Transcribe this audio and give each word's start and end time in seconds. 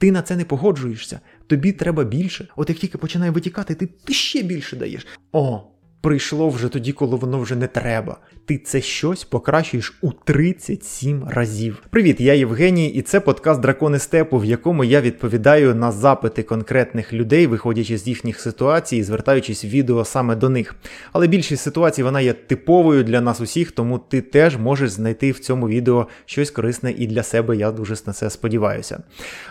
Ти 0.00 0.12
на 0.12 0.22
це 0.22 0.36
не 0.36 0.44
погоджуєшся. 0.44 1.20
Тобі 1.46 1.72
треба 1.72 2.04
більше. 2.04 2.48
От 2.56 2.68
як 2.68 2.78
тільки 2.78 2.98
починає 2.98 3.30
витікати, 3.30 3.74
ти, 3.74 3.86
ти 3.86 4.12
ще 4.12 4.42
більше 4.42 4.76
даєш. 4.76 5.06
О, 5.32 5.62
прийшло 6.00 6.48
вже 6.48 6.68
тоді, 6.68 6.92
коли 6.92 7.16
воно 7.16 7.40
вже 7.40 7.56
не 7.56 7.66
треба. 7.66 8.16
Ти 8.44 8.58
це 8.58 8.80
щось 8.80 9.24
покращуєш 9.24 9.98
у 10.00 10.12
37 10.12 11.24
разів. 11.28 11.82
Привіт, 11.90 12.20
я 12.20 12.34
Євгеній, 12.34 12.88
і 12.88 13.02
це 13.02 13.20
подкаст 13.20 13.60
Дракони 13.60 13.98
Степу, 13.98 14.38
в 14.38 14.44
якому 14.44 14.84
я 14.84 15.00
відповідаю 15.00 15.74
на 15.74 15.92
запити 15.92 16.42
конкретних 16.42 17.12
людей, 17.12 17.46
виходячи 17.46 17.98
з 17.98 18.06
їхніх 18.06 18.40
ситуацій 18.40 18.96
і 18.96 19.02
звертаючись 19.02 19.64
в 19.64 19.68
відео 19.68 20.04
саме 20.04 20.36
до 20.36 20.48
них. 20.48 20.74
Але 21.12 21.26
більшість 21.26 21.62
ситуацій 21.62 22.02
вона 22.02 22.20
є 22.20 22.32
типовою 22.32 23.04
для 23.04 23.20
нас 23.20 23.40
усіх, 23.40 23.72
тому 23.72 23.98
ти 23.98 24.20
теж 24.20 24.56
можеш 24.56 24.90
знайти 24.90 25.32
в 25.32 25.38
цьому 25.38 25.68
відео 25.68 26.06
щось 26.26 26.50
корисне 26.50 26.94
і 26.98 27.06
для 27.06 27.22
себе. 27.22 27.56
Я 27.56 27.70
дуже 27.70 27.94
на 28.06 28.12
це 28.12 28.30
сподіваюся. 28.30 29.02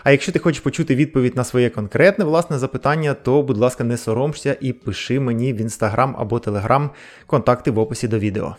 А 0.04 0.10
якщо 0.10 0.32
ти 0.32 0.38
хочеш 0.38 0.60
почути 0.60 0.94
відповідь 0.94 1.36
на 1.36 1.44
своє 1.44 1.70
конкретне 1.70 2.24
власне 2.24 2.58
запитання, 2.58 3.14
то 3.14 3.42
будь 3.42 3.58
ласка, 3.58 3.84
не 3.84 3.96
соромся 3.96 4.56
і 4.60 4.72
пиши 4.72 5.20
мені 5.20 5.52
в 5.52 5.60
інстаграм 5.60 6.16
або 6.18 6.39
телеграм, 6.40 6.90
контакти 7.26 7.70
в 7.70 7.78
описі 7.78 8.08
до 8.08 8.18
відео. 8.18 8.56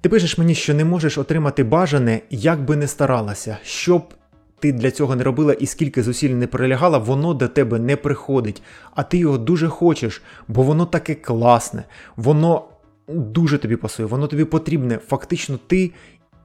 Ти 0.00 0.08
пишеш 0.08 0.38
мені, 0.38 0.54
що 0.54 0.74
не 0.74 0.84
можеш 0.84 1.18
отримати 1.18 1.64
бажане, 1.64 2.20
як 2.30 2.64
би 2.64 2.76
не 2.76 2.86
старалася, 2.86 3.58
щоб 3.62 4.14
ти 4.58 4.72
для 4.72 4.90
цього 4.90 5.16
не 5.16 5.24
робила 5.24 5.52
і 5.52 5.66
скільки 5.66 6.02
зусиль 6.02 6.30
не 6.30 6.46
прилягала, 6.46 6.98
воно 6.98 7.34
до 7.34 7.48
тебе 7.48 7.78
не 7.78 7.96
приходить, 7.96 8.62
а 8.94 9.02
ти 9.02 9.18
його 9.18 9.38
дуже 9.38 9.68
хочеш, 9.68 10.22
бо 10.48 10.62
воно 10.62 10.86
таке 10.86 11.14
класне, 11.14 11.84
воно 12.16 12.64
дуже 13.08 13.58
тобі 13.58 13.76
пасує, 13.76 14.08
воно 14.08 14.26
тобі 14.26 14.44
потрібне. 14.44 14.98
Фактично, 15.08 15.58
ти 15.66 15.90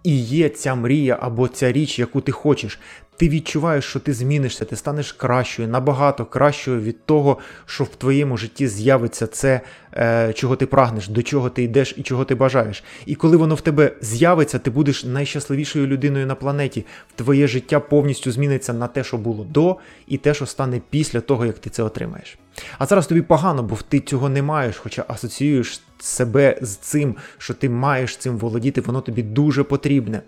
і 0.03 0.19
є 0.19 0.49
ця 0.49 0.75
мрія 0.75 1.17
або 1.21 1.47
ця 1.47 1.71
річ, 1.71 1.99
яку 1.99 2.21
ти 2.21 2.31
хочеш. 2.31 2.79
Ти 3.21 3.29
відчуваєш, 3.29 3.85
що 3.85 3.99
ти 3.99 4.13
змінишся, 4.13 4.65
ти 4.65 4.75
станеш 4.75 5.11
кращою, 5.11 5.67
набагато 5.67 6.25
кращою 6.25 6.81
від 6.81 7.05
того, 7.05 7.37
що 7.65 7.83
в 7.83 7.95
твоєму 7.95 8.37
житті 8.37 8.67
з'явиться 8.67 9.27
це, 9.27 9.61
е, 9.93 10.33
чого 10.33 10.55
ти 10.55 10.65
прагнеш, 10.65 11.07
до 11.07 11.23
чого 11.23 11.49
ти 11.49 11.63
йдеш 11.63 11.93
і 11.97 12.03
чого 12.03 12.25
ти 12.25 12.35
бажаєш. 12.35 12.83
І 13.05 13.15
коли 13.15 13.37
воно 13.37 13.55
в 13.55 13.61
тебе 13.61 13.91
з'явиться, 14.01 14.59
ти 14.59 14.71
будеш 14.71 15.03
найщасливішою 15.03 15.87
людиною 15.87 16.27
на 16.27 16.35
планеті. 16.35 16.85
Твоє 17.15 17.47
життя 17.47 17.79
повністю 17.79 18.31
зміниться 18.31 18.73
на 18.73 18.87
те, 18.87 19.03
що 19.03 19.17
було 19.17 19.43
до, 19.43 19.77
і 20.07 20.17
те, 20.17 20.33
що 20.33 20.45
стане 20.45 20.81
після 20.89 21.21
того, 21.21 21.45
як 21.45 21.59
ти 21.59 21.69
це 21.69 21.83
отримаєш. 21.83 22.37
А 22.77 22.85
зараз 22.85 23.07
тобі 23.07 23.21
погано, 23.21 23.63
бо 23.63 23.77
ти 23.89 23.99
цього 23.99 24.29
не 24.29 24.41
маєш, 24.41 24.77
хоча 24.77 25.05
асоціюєш 25.07 25.81
себе 25.99 26.57
з 26.61 26.75
цим, 26.75 27.15
що 27.37 27.53
ти 27.53 27.69
маєш 27.69 28.17
цим 28.17 28.37
володіти, 28.37 28.81
воно 28.81 29.01
тобі 29.01 29.23
дуже 29.23 29.63
потрібне. 29.63 30.21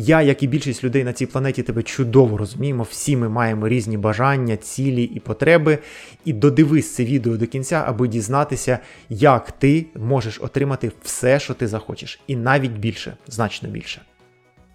Я, 0.00 0.22
як 0.22 0.42
і 0.42 0.46
більшість 0.46 0.84
людей 0.84 1.04
на 1.04 1.12
цій 1.12 1.26
планеті, 1.26 1.62
тебе 1.62 1.82
чудово 1.82 2.36
розуміємо. 2.36 2.82
Всі 2.90 3.16
ми 3.16 3.28
маємо 3.28 3.68
різні 3.68 3.96
бажання, 3.96 4.56
цілі 4.56 5.04
і 5.04 5.20
потреби. 5.20 5.78
І 6.24 6.32
додивись 6.32 6.94
це 6.94 7.04
відео 7.04 7.36
до 7.36 7.46
кінця, 7.46 7.84
аби 7.86 8.08
дізнатися, 8.08 8.78
як 9.08 9.52
ти 9.52 9.86
можеш 9.96 10.40
отримати 10.40 10.92
все, 11.02 11.40
що 11.40 11.54
ти 11.54 11.66
захочеш, 11.66 12.20
і 12.26 12.36
навіть 12.36 12.72
більше, 12.72 13.16
значно 13.26 13.68
більше. 13.68 14.02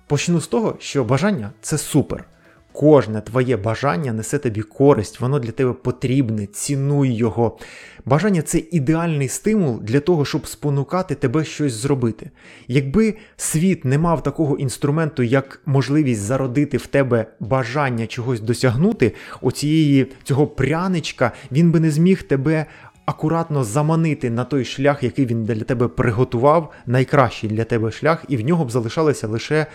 Почну 0.08 0.42
з 0.42 0.48
того, 0.48 0.76
що 0.80 1.04
бажання 1.04 1.52
це 1.62 1.78
супер. 1.78 2.26
Кожне 2.74 3.22
твоє 3.22 3.58
бажання 3.58 4.14
несе 4.14 4.38
тобі 4.38 4.62
користь, 4.62 5.20
воно 5.20 5.40
для 5.40 5.52
тебе 5.52 5.74
потрібне, 5.74 6.46
цінуй 6.46 7.14
його. 7.14 7.58
Бажання 8.06 8.42
це 8.42 8.62
ідеальний 8.72 9.28
стимул 9.28 9.80
для 9.82 10.00
того, 10.00 10.26
щоб 10.26 10.48
спонукати 10.48 11.16
тебе 11.16 11.44
щось 11.44 11.74
зробити. 11.74 12.30
Якби 12.68 13.16
світ 13.38 13.86
не 13.86 13.98
мав 13.98 14.24
такого 14.24 14.58
інструменту, 14.58 15.24
як 15.24 15.62
можливість 15.66 16.22
зародити 16.22 16.78
в 16.78 16.88
тебе 16.88 17.26
бажання 17.40 18.08
чогось 18.08 18.42
досягнути, 18.42 19.14
оцієї 19.42 20.08
цього 20.24 20.48
пряничка, 20.48 21.32
він 21.52 21.72
би 21.72 21.80
не 21.80 21.92
зміг 21.92 22.24
тебе. 22.24 22.66
Акуратно 23.06 23.64
заманити 23.64 24.30
на 24.30 24.44
той 24.44 24.66
шлях, 24.66 25.04
який 25.04 25.26
він 25.26 25.44
для 25.44 25.64
тебе 25.64 25.88
приготував, 25.88 26.72
найкращий 26.86 27.50
для 27.50 27.64
тебе 27.64 27.92
шлях, 27.92 28.26
і 28.28 28.38
в 28.38 28.42
нього 28.42 28.66
б 28.66 28.72
залишалися 28.72 29.28
лише 29.28 29.66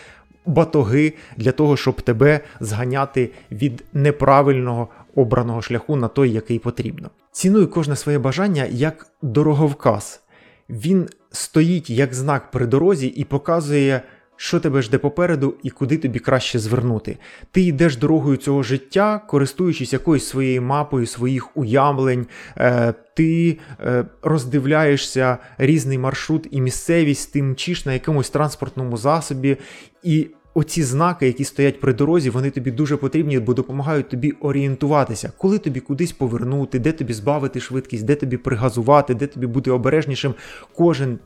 батоги 0.49 1.13
для 1.37 1.53
того, 1.53 1.77
щоб 1.77 2.01
тебе 2.01 2.41
зганяти 2.61 3.31
від 3.53 3.85
неправильного 3.93 4.89
обраного 5.15 5.63
шляху 5.63 5.97
на 5.97 6.09
той, 6.09 6.31
який 6.31 6.59
потрібно. 6.59 7.11
Цінуй 7.33 7.67
кожне 7.67 7.97
своє 7.97 8.19
бажання 8.19 8.67
як 8.71 9.07
дороговказ. 9.23 10.23
Він 10.69 11.09
стоїть 11.31 11.91
як 11.91 12.15
знак 12.15 12.51
при 12.51 12.67
дорозі 12.67 13.07
і 13.07 13.25
показує. 13.25 14.03
Що 14.41 14.61
тебе 14.61 14.83
жде 14.83 14.99
попереду 14.99 15.55
і 15.63 15.71
куди 15.71 15.99
тобі 15.99 16.19
краще 16.19 16.59
звернути? 16.59 17.19
Ти 17.51 17.61
йдеш 17.61 17.97
дорогою 17.97 18.37
цього 18.37 18.63
життя, 18.63 19.21
користуючись 19.29 19.93
якоюсь 19.93 20.29
своєю 20.29 20.63
мапою, 20.63 21.07
своїх 21.07 21.57
уявлень, 21.57 22.27
е, 22.57 22.95
ти 23.15 23.59
е, 23.81 24.05
роздивляєшся 24.23 25.39
різний 25.59 25.99
маршрут 25.99 26.49
і 26.51 26.61
місцевість, 26.61 27.33
ти 27.33 27.43
мчиш 27.43 27.87
на 27.87 27.93
якомусь 27.93 28.31
транспортному 28.31 28.97
засобі, 28.97 29.57
і 30.03 30.29
Оці 30.55 30.83
знаки, 30.83 31.27
які 31.27 31.45
стоять 31.45 31.81
при 31.81 31.93
дорозі, 31.93 32.31
вони 32.31 32.51
тобі 32.51 32.71
дуже 32.71 32.97
потрібні, 32.97 33.39
бо 33.39 33.55
допомагають 33.55 34.09
тобі 34.09 34.31
орієнтуватися, 34.31 35.33
коли 35.39 35.59
тобі 35.59 35.81
кудись 35.81 36.13
повернути, 36.13 36.79
де 36.79 36.93
тобі 36.93 37.13
збавити 37.13 37.61
швидкість, 37.61 38.05
де 38.05 38.15
тобі 38.15 38.37
пригазувати, 38.37 39.15
де 39.15 39.27
тобі 39.27 39.47
бути 39.47 39.71
обережнішим. 39.71 40.35
Кожен 40.75 41.19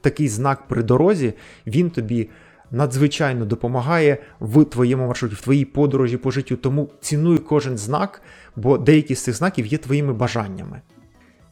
такий 0.00 0.28
знак 0.28 0.68
при 0.68 0.82
дорозі, 0.82 1.32
він 1.66 1.90
тобі 1.90 2.28
надзвичайно 2.70 3.44
допомагає 3.44 4.18
в 4.40 4.64
твоєму 4.64 5.06
маршруті, 5.06 5.34
в 5.34 5.40
твоїй 5.40 5.64
подорожі 5.64 6.16
по 6.16 6.30
життю. 6.30 6.56
Тому 6.56 6.90
цінуй 7.00 7.38
кожен 7.38 7.78
знак, 7.78 8.22
бо 8.56 8.78
деякі 8.78 9.14
з 9.14 9.22
цих 9.22 9.34
знаків 9.34 9.66
є 9.66 9.78
твоїми 9.78 10.12
бажаннями. 10.12 10.80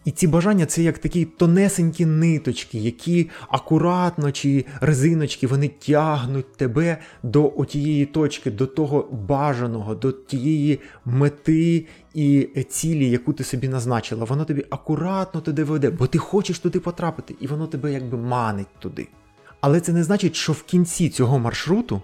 І 0.06 0.10
ці 0.10 0.26
бажання 0.26 0.66
це 0.66 0.82
як 0.82 0.98
такі 0.98 1.24
тонесенькі 1.24 2.06
ниточки, 2.06 2.78
які 2.78 3.30
акуратно 3.48 4.32
чи 4.32 4.64
резиночки 4.80 5.46
вони 5.46 5.68
тягнуть 5.68 6.56
тебе 6.56 6.98
до 7.22 7.52
отієї 7.56 8.06
точки, 8.06 8.50
до 8.50 8.66
того 8.66 9.08
бажаного, 9.28 9.94
до 9.94 10.12
тієї 10.12 10.80
мети 11.04 11.86
і 12.14 12.48
цілі, 12.68 13.10
яку 13.10 13.32
ти 13.32 13.44
собі 13.44 13.68
назначила. 13.68 14.24
Воно 14.24 14.44
тобі 14.44 14.64
акуратно 14.70 15.40
туди 15.40 15.64
веде, 15.64 15.90
бо 15.90 16.06
ти 16.06 16.18
хочеш 16.18 16.58
туди 16.58 16.80
потрапити, 16.80 17.34
і 17.40 17.46
воно 17.46 17.66
тебе 17.66 17.92
якби 17.92 18.18
манить 18.18 18.78
туди. 18.78 19.08
Але 19.60 19.80
це 19.80 19.92
не 19.92 20.04
значить, 20.04 20.36
що 20.36 20.52
в 20.52 20.62
кінці 20.62 21.08
цього 21.08 21.38
маршруту 21.38 22.02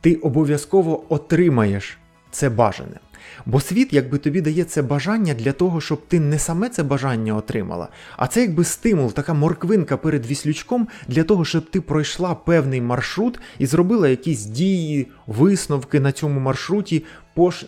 ти 0.00 0.14
обов'язково 0.14 1.14
отримаєш 1.14 1.98
це 2.30 2.50
бажане. 2.50 3.00
Бо 3.46 3.60
світ 3.60 3.92
якби 3.92 4.18
тобі 4.18 4.40
дає 4.40 4.64
це 4.64 4.82
бажання 4.82 5.34
для 5.34 5.52
того, 5.52 5.80
щоб 5.80 6.06
ти 6.06 6.20
не 6.20 6.38
саме 6.38 6.68
це 6.68 6.82
бажання 6.82 7.36
отримала, 7.36 7.88
а 8.16 8.26
це 8.26 8.40
якби 8.40 8.64
стимул, 8.64 9.12
така 9.12 9.34
морквинка 9.34 9.96
перед 9.96 10.26
віслючком 10.26 10.88
для 11.08 11.24
того, 11.24 11.44
щоб 11.44 11.70
ти 11.70 11.80
пройшла 11.80 12.34
певний 12.34 12.80
маршрут 12.80 13.40
і 13.58 13.66
зробила 13.66 14.08
якісь 14.08 14.44
дії, 14.44 15.06
висновки 15.26 16.00
на 16.00 16.12
цьому 16.12 16.40
маршруті 16.40 17.04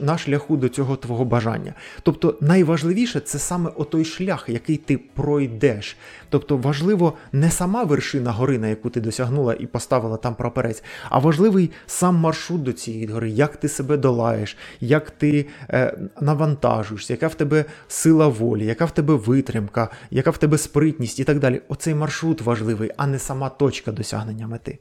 на 0.01 0.19
шляху 0.19 0.57
до 0.57 0.69
цього 0.69 0.97
твого 0.97 1.25
бажання. 1.25 1.75
Тобто 2.03 2.39
найважливіше 2.41 3.21
це 3.21 3.39
саме 3.39 3.71
отой 3.77 4.05
шлях, 4.05 4.45
який 4.49 4.77
ти 4.77 4.99
пройдеш. 4.99 5.97
Тобто 6.29 6.57
важливо 6.57 7.13
не 7.33 7.51
сама 7.51 7.85
вершина 7.85 8.33
гори, 8.33 8.59
на 8.59 8.69
яку 8.69 8.91
ти 8.91 9.01
досягнула 9.01 9.55
і 9.55 9.67
поставила 9.67 10.17
там 10.17 10.35
прапорець, 10.35 10.83
а 11.09 11.19
важливий 11.19 11.71
сам 11.87 12.17
маршрут 12.17 12.63
до 12.63 12.73
цієї 12.73 13.07
гори, 13.07 13.31
як 13.31 13.57
ти 13.57 13.69
себе 13.69 13.97
долаєш, 13.97 14.57
як 14.81 15.11
ти 15.11 15.47
е, 15.71 15.99
навантажуєшся, 16.21 17.13
яка 17.13 17.27
в 17.27 17.35
тебе 17.35 17.65
сила 17.89 18.29
волі, 18.29 18.67
яка 18.67 18.85
в 18.85 18.91
тебе 18.91 19.15
витримка, 19.15 19.89
яка 20.11 20.31
в 20.31 20.39
тебе 20.39 20.59
спритність 20.59 21.21
і 21.21 21.25
так 21.25 21.39
далі. 21.39 21.61
Оцей 21.69 21.95
маршрут 21.95 22.41
важливий, 22.41 22.91
а 22.97 23.07
не 23.07 23.19
сама 23.19 23.49
точка 23.49 23.93
досягнення 23.93 24.47
мети. 24.47 24.79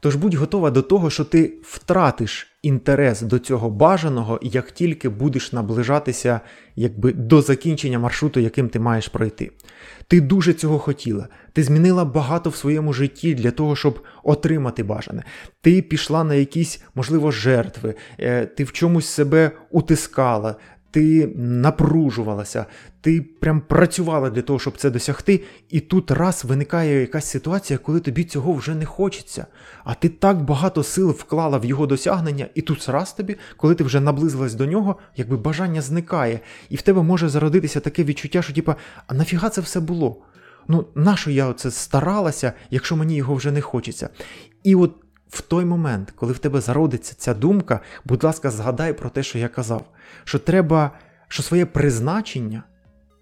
Тож 0.00 0.16
будь 0.16 0.34
готова 0.34 0.70
до 0.70 0.82
того, 0.82 1.10
що 1.10 1.24
ти 1.24 1.52
втратиш 1.62 2.46
інтерес 2.62 3.22
до 3.22 3.38
цього 3.38 3.70
бажаного, 3.70 4.38
як 4.42 4.70
тільки 4.70 5.08
будеш 5.08 5.52
наближатися 5.52 6.40
якби, 6.76 7.12
до 7.12 7.42
закінчення 7.42 7.98
маршруту, 7.98 8.40
яким 8.40 8.68
ти 8.68 8.80
маєш 8.80 9.08
пройти. 9.08 9.50
Ти 10.08 10.20
дуже 10.20 10.52
цього 10.52 10.78
хотіла, 10.78 11.28
ти 11.52 11.62
змінила 11.62 12.04
багато 12.04 12.50
в 12.50 12.56
своєму 12.56 12.92
житті 12.92 13.34
для 13.34 13.50
того, 13.50 13.76
щоб 13.76 14.00
отримати 14.22 14.82
бажане. 14.82 15.24
Ти 15.60 15.82
пішла 15.82 16.24
на 16.24 16.34
якісь, 16.34 16.82
можливо, 16.94 17.30
жертви, 17.30 17.94
е, 18.18 18.46
ти 18.46 18.64
в 18.64 18.72
чомусь 18.72 19.06
себе 19.06 19.50
утискала, 19.70 20.56
ти 20.90 21.32
напружувалася, 21.36 22.66
ти 23.00 23.22
прям 23.40 23.60
працювала 23.60 24.30
для 24.30 24.42
того, 24.42 24.58
щоб 24.58 24.76
це 24.76 24.90
досягти, 24.90 25.40
і 25.68 25.80
тут 25.80 26.10
раз 26.10 26.44
виникає 26.44 27.00
якась 27.00 27.26
ситуація, 27.26 27.78
коли 27.78 28.00
тобі 28.00 28.24
цього 28.24 28.52
вже 28.52 28.74
не 28.74 28.84
хочеться. 28.84 29.46
А 29.84 29.94
ти 29.94 30.08
так 30.08 30.42
багато 30.42 30.82
сил 30.82 31.10
вклала 31.10 31.58
в 31.58 31.64
його 31.64 31.86
досягнення, 31.86 32.46
і 32.54 32.62
тут 32.62 32.88
раз 32.88 33.12
тобі, 33.12 33.36
коли 33.56 33.74
ти 33.74 33.84
вже 33.84 34.00
наблизилась 34.00 34.54
до 34.54 34.66
нього, 34.66 34.96
якби 35.16 35.36
бажання 35.36 35.80
зникає, 35.80 36.40
і 36.68 36.76
в 36.76 36.82
тебе 36.82 37.02
може 37.02 37.28
зародитися 37.28 37.80
таке 37.80 38.04
відчуття, 38.04 38.42
що 38.42 38.52
типа, 38.52 38.76
а 39.06 39.14
нафіга 39.14 39.48
це 39.48 39.60
все 39.60 39.80
було? 39.80 40.22
Ну, 40.68 40.86
нащо 40.94 41.30
я 41.30 41.46
оце 41.46 41.70
старалася, 41.70 42.52
якщо 42.70 42.96
мені 42.96 43.16
його 43.16 43.34
вже 43.34 43.50
не 43.50 43.60
хочеться? 43.60 44.08
І 44.64 44.74
от 44.74 44.92
в 45.30 45.40
той 45.40 45.64
момент, 45.64 46.10
коли 46.16 46.32
в 46.32 46.38
тебе 46.38 46.60
зародиться 46.60 47.14
ця 47.18 47.34
думка, 47.34 47.80
будь 48.04 48.24
ласка, 48.24 48.50
згадай 48.50 48.92
про 48.92 49.10
те, 49.10 49.22
що 49.22 49.38
я 49.38 49.48
казав, 49.48 49.84
що 50.24 50.38
треба, 50.38 50.90
що 51.28 51.42
своє 51.42 51.66
призначення 51.66 52.62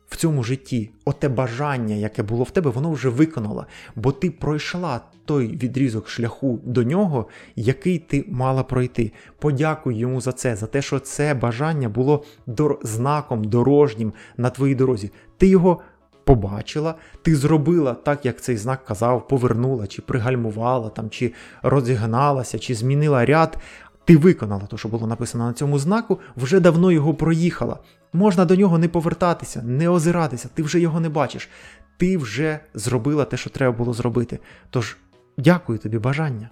в 0.09 0.17
цьому 0.17 0.43
житті, 0.43 0.91
оте 1.05 1.29
бажання, 1.29 1.95
яке 1.95 2.23
було 2.23 2.45
в 2.45 2.51
тебе, 2.51 2.71
воно 2.71 2.91
вже 2.91 3.09
виконало, 3.09 3.67
бо 3.97 4.13
ти 4.13 4.31
пройшла 4.31 5.01
той 5.25 5.57
відрізок 5.57 6.09
шляху 6.09 6.61
до 6.65 6.85
нього, 6.85 7.29
який 7.57 7.99
ти 7.99 8.25
мала 8.29 8.63
пройти. 8.63 9.13
Подякуй 9.39 9.95
йому 9.95 10.21
за 10.21 10.33
це, 10.33 10.57
за 10.57 10.67
те, 10.67 10.83
що 10.83 10.99
це 10.99 11.35
бажання 11.35 11.89
було 11.89 12.25
дор... 12.47 12.79
знаком 12.83 13.45
дорожнім 13.45 14.13
на 14.37 14.51
твоїй 14.51 14.75
дорозі. 14.75 15.11
Ти 15.37 15.47
його. 15.47 15.81
Побачила, 16.29 16.95
ти 17.23 17.37
зробила 17.37 17.95
так, 17.95 18.27
як 18.27 18.41
цей 18.41 18.57
знак 18.57 18.85
казав, 18.85 19.29
повернула, 19.29 19.87
чи 19.87 20.03
пригальмувала, 20.03 20.89
там, 20.89 21.11
чи 21.11 21.33
розігналася, 21.63 22.59
чи 22.59 22.75
змінила 22.75 23.27
ряд. 23.27 23.59
Ти 24.05 24.17
виконала 24.17 24.67
те, 24.67 24.77
що 24.77 24.89
було 24.89 25.07
написано 25.07 25.47
на 25.47 25.53
цьому 25.53 25.79
знаку, 25.79 26.19
вже 26.37 26.61
давно 26.61 26.93
його 26.93 27.15
проїхала. 27.15 27.79
Можна 28.13 28.45
до 28.45 28.57
нього 28.57 28.79
не 28.79 28.89
повертатися, 28.89 29.63
не 29.63 29.89
озиратися, 29.89 30.49
ти 30.55 30.63
вже 30.63 30.81
його 30.81 31.01
не 31.01 31.09
бачиш. 31.09 31.49
Ти 31.97 32.17
вже 32.17 32.61
зробила 32.75 33.25
те, 33.25 33.37
що 33.37 33.51
треба 33.51 33.77
було 33.77 33.93
зробити. 33.93 34.39
Тож, 34.71 34.97
дякую 35.39 35.79
тобі, 35.79 35.99
бажання. 35.99 36.51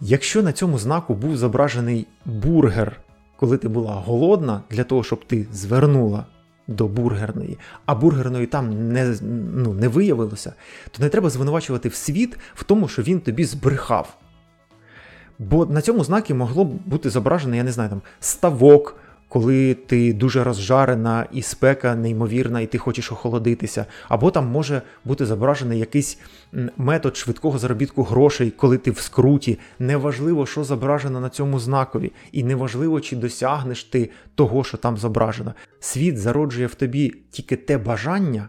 Якщо 0.00 0.42
на 0.42 0.52
цьому 0.52 0.78
знаку 0.78 1.14
був 1.14 1.36
зображений 1.36 2.06
бургер, 2.24 3.00
коли 3.36 3.56
ти 3.56 3.68
була 3.68 3.94
голодна, 3.94 4.62
для 4.70 4.84
того, 4.84 5.02
щоб 5.02 5.24
ти 5.24 5.46
звернула 5.52 6.24
до 6.68 6.88
бургерної, 6.88 7.58
а 7.86 7.94
бургерної 7.94 8.46
там 8.46 8.92
не 8.92 9.16
ну, 9.54 9.72
не 9.72 9.88
виявилося, 9.88 10.52
то 10.90 11.02
не 11.02 11.08
треба 11.08 11.30
звинувачувати 11.30 11.88
в 11.88 11.94
світ 11.94 12.38
в 12.54 12.64
тому, 12.64 12.88
що 12.88 13.02
він 13.02 13.20
тобі 13.20 13.44
збрехав. 13.44 14.16
Бо 15.38 15.66
на 15.66 15.80
цьому 15.80 16.04
знакі 16.04 16.34
могло 16.34 16.64
б 16.64 16.68
бути 16.86 17.10
зображено, 17.10 17.56
я 17.56 17.62
не 17.62 17.72
знаю, 17.72 17.90
там 17.90 18.02
ставок, 18.20 18.96
коли 19.36 19.74
ти 19.74 20.12
дуже 20.12 20.44
розжарена 20.44 21.26
і 21.32 21.42
спека 21.42 21.94
неймовірна, 21.94 22.60
і 22.60 22.66
ти 22.66 22.78
хочеш 22.78 23.12
охолодитися, 23.12 23.86
або 24.08 24.30
там 24.30 24.46
може 24.46 24.82
бути 25.04 25.26
зображений 25.26 25.78
якийсь 25.78 26.18
метод 26.76 27.16
швидкого 27.16 27.58
заробітку 27.58 28.02
грошей, 28.02 28.50
коли 28.50 28.78
ти 28.78 28.90
в 28.90 28.98
скруті. 28.98 29.58
Неважливо, 29.78 30.46
що 30.46 30.64
зображено 30.64 31.20
на 31.20 31.28
цьому 31.28 31.58
знакові, 31.58 32.12
і 32.32 32.44
неважливо, 32.44 33.00
чи 33.00 33.16
досягнеш 33.16 33.84
ти 33.84 34.10
того, 34.34 34.64
що 34.64 34.76
там 34.76 34.96
зображено. 34.96 35.54
Світ 35.80 36.18
зароджує 36.18 36.66
в 36.66 36.74
тобі 36.74 37.14
тільки 37.30 37.56
те 37.56 37.78
бажання, 37.78 38.48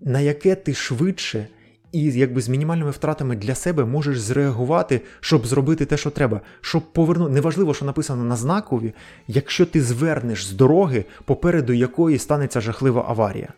на 0.00 0.20
яке 0.20 0.54
ти 0.54 0.74
швидше 0.74 1.46
і 1.92 2.04
якби 2.04 2.40
з 2.40 2.48
мінімальними 2.48 2.90
втратами 2.90 3.36
для 3.36 3.54
себе 3.54 3.84
можеш 3.84 4.20
зреагувати, 4.20 5.00
щоб 5.20 5.46
зробити 5.46 5.84
те, 5.84 5.96
що 5.96 6.10
треба, 6.10 6.40
щоб 6.60 6.92
повернути. 6.92 7.32
Неважливо, 7.32 7.74
що 7.74 7.84
написано 7.84 8.24
на 8.24 8.36
знакові, 8.36 8.94
якщо 9.28 9.66
ти 9.66 9.82
звернеш 9.82 10.46
з 10.46 10.52
дороги, 10.52 11.04
попереду 11.24 11.72
якої 11.72 12.18
станеться 12.18 12.60
жахлива 12.60 13.04
аварія. 13.08 13.48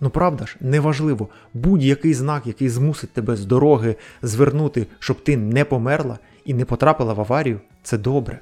Ну 0.00 0.10
правда 0.10 0.46
ж, 0.46 0.56
неважливо, 0.60 1.28
будь-який 1.54 2.14
знак, 2.14 2.46
який 2.46 2.68
змусить 2.68 3.12
тебе 3.12 3.36
з 3.36 3.44
дороги 3.44 3.96
звернути, 4.22 4.86
щоб 4.98 5.24
ти 5.24 5.36
не 5.36 5.64
померла 5.64 6.18
і 6.44 6.54
не 6.54 6.64
потрапила 6.64 7.12
в 7.12 7.20
аварію, 7.20 7.60
це 7.82 7.98
добре. 7.98 8.40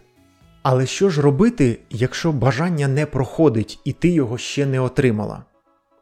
Але 0.62 0.86
що 0.86 1.10
ж 1.10 1.22
робити, 1.22 1.78
якщо 1.90 2.32
бажання 2.32 2.88
не 2.88 3.06
проходить 3.06 3.78
і 3.84 3.92
ти 3.92 4.08
його 4.08 4.38
ще 4.38 4.66
не 4.66 4.80
отримала? 4.80 5.44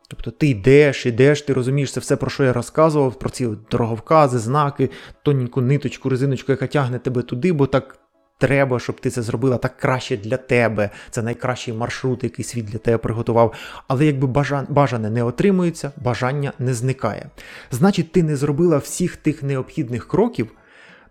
Тобто 0.09 0.31
ти 0.31 0.49
йдеш, 0.49 1.07
йдеш, 1.07 1.43
ти 1.43 1.53
розумієш 1.53 1.93
це 1.93 2.01
все, 2.01 2.17
про 2.17 2.31
що 2.31 2.45
я 2.45 2.53
розказував, 2.53 3.19
про 3.19 3.31
ці 3.31 3.49
дороговкази, 3.71 4.39
знаки, 4.39 4.91
тоненьку 5.23 5.61
ниточку, 5.61 6.09
резиночку, 6.09 6.53
яка 6.53 6.67
тягне 6.67 6.99
тебе 6.99 7.23
туди, 7.23 7.53
бо 7.53 7.67
так 7.67 7.99
треба, 8.39 8.81
щоб 8.81 9.01
ти 9.01 9.11
це 9.11 9.23
зробила 9.23 9.57
так 9.57 9.77
краще 9.77 10.17
для 10.17 10.37
тебе. 10.37 10.91
Це 11.11 11.23
найкращий 11.23 11.75
маршрут, 11.75 12.25
який 12.25 12.45
світ 12.45 12.65
для 12.65 12.79
тебе 12.79 12.99
приготував. 12.99 13.55
Але 13.89 14.07
якби 14.07 14.45
бажане 14.69 15.11
не 15.11 15.23
отримується, 15.23 15.93
бажання 15.97 16.53
не 16.59 16.75
зникає. 16.75 17.31
Значить, 17.71 18.13
ти 18.13 18.23
не 18.23 18.37
зробила 18.37 18.79
всіх 18.79 19.17
тих 19.17 19.43
необхідних 19.43 20.09
кроків 20.09 20.51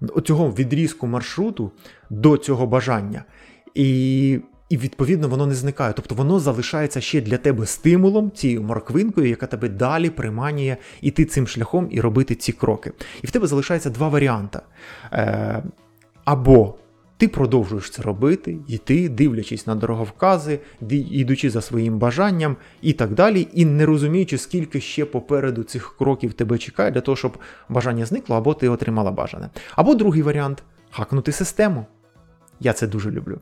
оцього 0.01 0.51
відрізку 0.51 1.07
маршруту 1.07 1.71
до 2.09 2.37
цього 2.37 2.67
бажання. 2.67 3.23
І 3.73 4.39
і 4.73 4.77
відповідно 4.77 5.27
воно 5.27 5.45
не 5.47 5.55
зникає. 5.55 5.93
Тобто 5.93 6.15
воно 6.15 6.39
залишається 6.39 7.01
ще 7.01 7.21
для 7.21 7.37
тебе 7.37 7.65
стимулом, 7.65 8.31
цією 8.31 8.63
морквинкою, 8.63 9.29
яка 9.29 9.47
тебе 9.47 9.69
далі 9.69 10.09
приманює 10.09 10.77
іти 11.01 11.25
цим 11.25 11.47
шляхом 11.47 11.87
і 11.91 12.01
робити 12.01 12.35
ці 12.35 12.51
кроки. 12.51 12.91
І 13.21 13.27
в 13.27 13.31
тебе 13.31 13.47
залишається 13.47 13.89
два 13.89 14.09
варіанти. 14.09 14.59
Е, 15.11 15.63
Або 16.25 16.75
ти 17.17 17.27
продовжуєш 17.27 17.89
це 17.89 18.01
робити, 18.01 18.57
йти, 18.67 19.09
дивлячись 19.09 19.67
на 19.67 19.75
дороговкази, 19.75 20.59
йдучи 20.89 21.49
за 21.49 21.61
своїм 21.61 21.99
бажанням 21.99 22.57
і 22.81 22.93
так 22.93 23.13
далі, 23.13 23.47
і 23.53 23.65
не 23.65 23.85
розуміючи, 23.85 24.37
скільки 24.37 24.81
ще 24.81 25.05
попереду 25.05 25.63
цих 25.63 25.97
кроків 25.97 26.33
тебе 26.33 26.57
чекає, 26.57 26.91
для 26.91 27.01
того, 27.01 27.15
щоб 27.15 27.37
бажання 27.69 28.05
зникло, 28.05 28.35
або 28.35 28.53
ти 28.53 28.69
отримала 28.69 29.11
бажане. 29.11 29.49
Або 29.75 29.95
другий 29.95 30.21
варіант 30.21 30.63
хакнути 30.91 31.31
систему. 31.31 31.85
Я 32.59 32.73
це 32.73 32.87
дуже 32.87 33.11
люблю. 33.11 33.39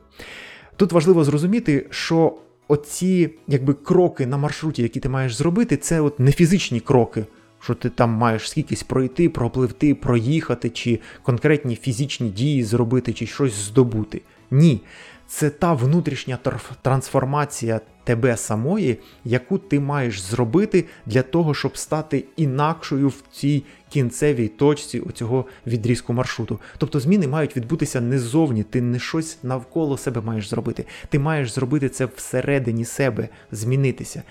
Тут 0.76 0.92
важливо 0.92 1.24
зрозуміти, 1.24 1.86
що 1.90 2.34
оці 2.68 3.30
якби 3.48 3.74
кроки 3.74 4.26
на 4.26 4.36
маршруті, 4.36 4.82
які 4.82 5.00
ти 5.00 5.08
маєш 5.08 5.34
зробити, 5.34 5.76
це 5.76 6.00
от 6.00 6.20
не 6.20 6.32
фізичні 6.32 6.80
кроки, 6.80 7.24
що 7.60 7.74
ти 7.74 7.88
там 7.90 8.10
маєш 8.10 8.50
скількись 8.50 8.82
пройти, 8.82 9.28
пропливти, 9.28 9.94
проїхати, 9.94 10.70
чи 10.70 11.00
конкретні 11.22 11.76
фізичні 11.76 12.28
дії 12.30 12.64
зробити, 12.64 13.12
чи 13.12 13.26
щось 13.26 13.54
здобути. 13.54 14.22
Ні. 14.50 14.80
Це 15.26 15.50
та 15.50 15.72
внутрішня 15.72 16.38
трансформація 16.82 17.80
тебе 18.04 18.36
самої, 18.36 18.98
яку 19.24 19.58
ти 19.58 19.80
маєш 19.80 20.20
зробити 20.20 20.84
для 21.06 21.22
того, 21.22 21.54
щоб 21.54 21.76
стати 21.76 22.24
інакшою 22.36 23.08
в 23.08 23.22
цій 23.32 23.62
кінцевій 23.92 24.48
точці 24.48 25.00
оцього 25.00 25.44
відрізку 25.66 26.12
маршруту. 26.12 26.60
Тобто 26.78 27.00
зміни 27.00 27.28
мають 27.28 27.56
відбутися 27.56 28.00
не 28.00 28.18
ззовні, 28.18 28.62
ти 28.62 28.80
не 28.80 28.98
щось 28.98 29.38
навколо 29.42 29.98
себе 29.98 30.20
маєш 30.20 30.48
зробити. 30.48 30.84
Ти 31.08 31.18
маєш 31.18 31.52
зробити 31.52 31.88
це 31.88 32.08
всередині 32.16 32.84
себе, 32.84 33.28
змінитися, 33.50 34.22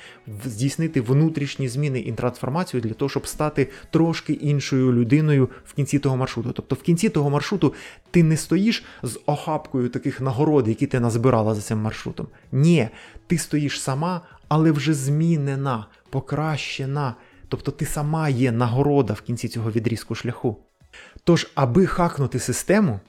здійснити 0.45 1.01
внутрішні 1.01 1.67
зміни 1.67 1.99
і 1.99 2.11
трансформацію 2.11 2.81
для 2.81 2.93
того, 2.93 3.09
щоб 3.09 3.27
стати 3.27 3.67
трошки 3.91 4.33
іншою 4.33 4.93
людиною 4.93 5.49
в 5.65 5.73
кінці 5.73 5.99
того 5.99 6.17
маршруту. 6.17 6.51
Тобто 6.51 6.75
в 6.75 6.81
кінці 6.81 7.09
того 7.09 7.29
маршруту 7.29 7.73
ти 8.11 8.23
не 8.23 8.37
стоїш 8.37 8.83
з 9.03 9.19
охапкою 9.25 9.89
таких 9.89 10.21
нагород, 10.21 10.67
які 10.67 10.87
ти 10.87 10.99
назбирала 10.99 11.55
за 11.55 11.61
цим 11.61 11.77
маршрутом. 11.77 12.27
Ні, 12.51 12.89
ти 13.27 13.37
стоїш 13.37 13.60
сама, 13.69 14.21
але 14.47 14.71
вже 14.71 14.93
змінена, 14.93 15.85
покращена. 16.09 17.15
Тобто 17.47 17.71
ти 17.71 17.85
сама 17.85 18.29
є 18.29 18.51
нагорода 18.51 19.13
в 19.13 19.21
кінці 19.21 19.47
цього 19.47 19.71
відрізку 19.71 20.15
шляху. 20.15 20.57
Тож, 21.23 21.51
аби 21.55 21.85
хакнути 21.85 22.39
систему, 22.39 22.99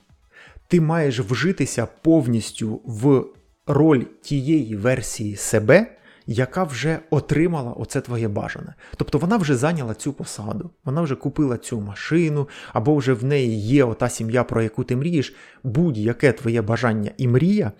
ти 0.68 0.80
маєш 0.80 1.20
вжитися 1.20 1.88
повністю 2.02 2.80
в 2.84 3.24
роль 3.66 4.04
тієї 4.22 4.76
версії 4.76 5.36
себе, 5.36 5.96
яка 6.26 6.64
вже 6.64 6.98
отримала 7.10 7.72
оце 7.72 8.00
твоє 8.00 8.28
бажане. 8.28 8.74
Тобто 8.96 9.18
вона 9.18 9.36
вже 9.36 9.56
зайняла 9.56 9.94
цю 9.94 10.12
посаду, 10.12 10.70
вона 10.84 11.02
вже 11.02 11.16
купила 11.16 11.56
цю 11.56 11.80
машину, 11.80 12.48
або 12.72 12.94
вже 12.96 13.12
в 13.12 13.24
неї 13.24 13.60
є 13.60 13.84
ота 13.84 14.08
сім'я, 14.08 14.44
про 14.44 14.62
яку 14.62 14.84
ти 14.84 14.96
мрієш, 14.96 15.34
будь-яке 15.64 16.32
твоє 16.32 16.62
бажання 16.62 17.10
і 17.16 17.28
мрія, 17.28 17.72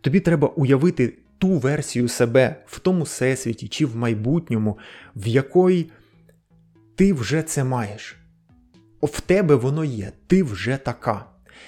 тобі 0.00 0.20
треба 0.20 0.48
уявити 0.48 1.18
ту 1.38 1.48
версію 1.48 2.08
себе 2.08 2.56
в 2.66 2.78
тому 2.78 3.02
всесвіті 3.02 3.68
чи 3.68 3.86
в 3.86 3.96
майбутньому, 3.96 4.78
в 5.16 5.26
якої 5.26 5.90
ти 6.96 7.12
вже 7.12 7.42
це 7.42 7.64
маєш. 7.64 8.16
В 9.02 9.20
тебе 9.20 9.54
воно 9.54 9.84
є, 9.84 10.12
ти 10.26 10.42
вже 10.42 10.76
така. 10.76 11.24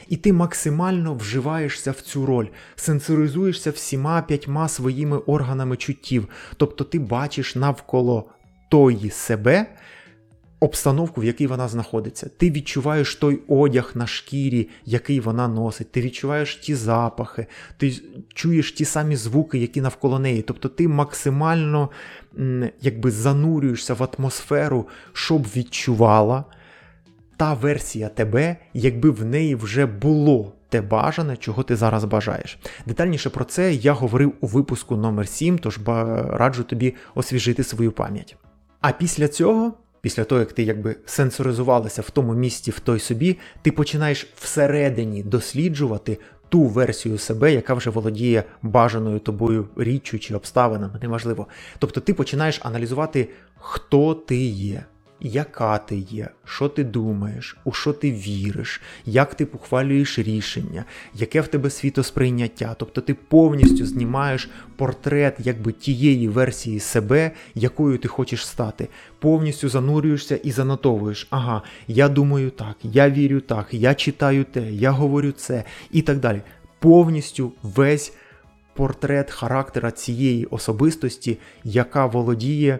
І 0.08 0.16
ти 0.16 0.32
максимально 0.32 1.14
вживаєшся 1.14 1.90
в 1.90 2.00
цю 2.00 2.26
роль, 2.26 2.46
сенсоризуєшся 2.76 3.70
всіма 3.70 4.22
п'ятьма 4.22 4.68
своїми 4.68 5.18
органами 5.18 5.76
чуттів. 5.76 6.28
Тобто 6.56 6.84
ти 6.84 6.98
бачиш 6.98 7.54
навколо 7.54 8.30
тої 8.70 9.10
себе 9.10 9.66
обстановку, 10.60 11.20
в 11.20 11.24
якій 11.24 11.46
вона 11.46 11.68
знаходиться. 11.68 12.30
Ти 12.36 12.50
відчуваєш 12.50 13.14
той 13.14 13.40
одяг 13.48 13.92
на 13.94 14.06
шкірі, 14.06 14.68
який 14.84 15.20
вона 15.20 15.48
носить, 15.48 15.92
ти 15.92 16.00
відчуваєш 16.00 16.56
ті 16.56 16.74
запахи, 16.74 17.46
ти 17.76 17.92
чуєш 18.34 18.72
ті 18.72 18.84
самі 18.84 19.16
звуки, 19.16 19.58
які 19.58 19.80
навколо 19.80 20.18
неї. 20.18 20.42
Тобто 20.42 20.68
ти 20.68 20.88
максимально 20.88 21.90
якби 22.80 23.10
занурюєшся 23.10 23.94
в 23.94 24.02
атмосферу, 24.02 24.88
щоб 25.12 25.42
відчувала 25.42 26.44
та 27.36 27.54
версія 27.54 28.08
тебе, 28.08 28.56
якби 28.74 29.10
в 29.10 29.24
неї 29.24 29.54
вже 29.54 29.86
було. 29.86 30.52
Те 30.70 30.80
бажане, 30.80 31.36
чого 31.36 31.62
ти 31.62 31.76
зараз 31.76 32.04
бажаєш. 32.04 32.58
Детальніше 32.86 33.30
про 33.30 33.44
це 33.44 33.74
я 33.74 33.92
говорив 33.92 34.32
у 34.40 34.46
випуску 34.46 34.96
номер 34.96 35.28
7 35.28 35.58
тож 35.58 35.78
раджу 36.30 36.62
тобі 36.62 36.94
освіжити 37.14 37.64
свою 37.64 37.92
пам'ять. 37.92 38.36
А 38.80 38.92
після 38.92 39.28
цього 39.28 39.72
Після 40.00 40.24
того, 40.24 40.38
як 40.38 40.52
ти 40.52 40.62
якби 40.62 40.96
сенсоризувалася 41.06 42.02
в 42.02 42.10
тому 42.10 42.34
місці, 42.34 42.70
в 42.70 42.80
той 42.80 43.00
собі, 43.00 43.38
ти 43.62 43.72
починаєш 43.72 44.26
всередині 44.36 45.22
досліджувати 45.22 46.18
ту 46.48 46.62
версію 46.62 47.18
себе, 47.18 47.52
яка 47.52 47.74
вже 47.74 47.90
володіє 47.90 48.44
бажаною 48.62 49.18
тобою 49.18 49.68
річчю 49.76 50.18
чи 50.18 50.34
обставинами, 50.34 50.98
неважливо. 51.02 51.46
Тобто 51.78 52.00
ти 52.00 52.14
починаєш 52.14 52.60
аналізувати, 52.62 53.28
хто 53.56 54.14
ти 54.14 54.36
є 54.46 54.84
яка 55.20 55.78
ти 55.78 55.96
є, 55.96 56.28
що 56.44 56.68
ти 56.68 56.84
думаєш, 56.84 57.56
у 57.64 57.72
що 57.72 57.92
ти 57.92 58.12
віриш, 58.12 58.80
як 59.06 59.34
ти 59.34 59.44
ухвалюєш 59.44 60.18
рішення, 60.18 60.84
яке 61.14 61.40
в 61.40 61.48
тебе 61.48 61.70
світосприйняття. 61.70 62.74
Тобто 62.78 63.00
ти 63.00 63.14
повністю 63.14 63.86
знімаєш 63.86 64.50
портрет 64.76 65.36
якби 65.38 65.72
тієї 65.72 66.28
версії 66.28 66.80
себе, 66.80 67.30
якою 67.54 67.98
ти 67.98 68.08
хочеш 68.08 68.46
стати. 68.46 68.88
Повністю 69.18 69.68
занурюєшся 69.68 70.36
і 70.36 70.50
занотовуєш. 70.50 71.26
Ага, 71.30 71.62
я 71.86 72.08
думаю 72.08 72.50
так, 72.50 72.76
я 72.82 73.10
вірю 73.10 73.40
так, 73.40 73.66
я 73.74 73.94
читаю 73.94 74.44
те, 74.44 74.72
я 74.72 74.90
говорю 74.90 75.32
це 75.32 75.64
і 75.90 76.02
так 76.02 76.18
далі. 76.18 76.42
Повністю 76.78 77.52
весь 77.62 78.12
портрет 78.74 79.30
характера 79.30 79.90
цієї 79.90 80.46
особистості, 80.46 81.38
яка 81.64 82.06
володіє 82.06 82.78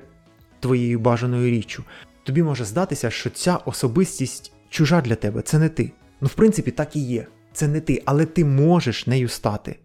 твоєю 0.61 0.99
бажаною 0.99 1.51
річчю 1.51 1.85
тобі 2.29 2.43
може 2.43 2.65
здатися, 2.65 3.11
що 3.11 3.31
ця 3.31 3.57
особистість 3.57 4.53
чужа 4.69 5.01
для 5.01 5.15
тебе, 5.15 5.43
це 5.43 5.59
не 5.59 5.69
ти. 5.69 5.93
Ну, 6.21 6.29
в 6.29 6.35
принципі, 6.35 6.71
так 6.71 6.97
і 6.97 7.01
є. 7.01 7.27
Це 7.53 7.69
не 7.69 7.81
ти, 7.81 8.03
але 8.05 8.27
ти 8.27 8.45
можеш 8.45 9.07
нею 9.07 9.29
стати. 9.29 9.79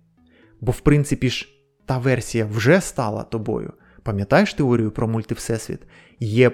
Бо, 0.61 0.71
в 0.71 0.79
принципі 0.79 1.29
ж, 1.29 1.49
та 1.85 1.97
версія 1.97 2.45
вже 2.45 2.81
стала 2.81 3.23
тобою. 3.23 3.73
Пам'ятаєш 4.03 4.53
теорію 4.53 4.91
про 4.91 5.07
мультивсесвіт? 5.07 5.79
Є 6.19 6.51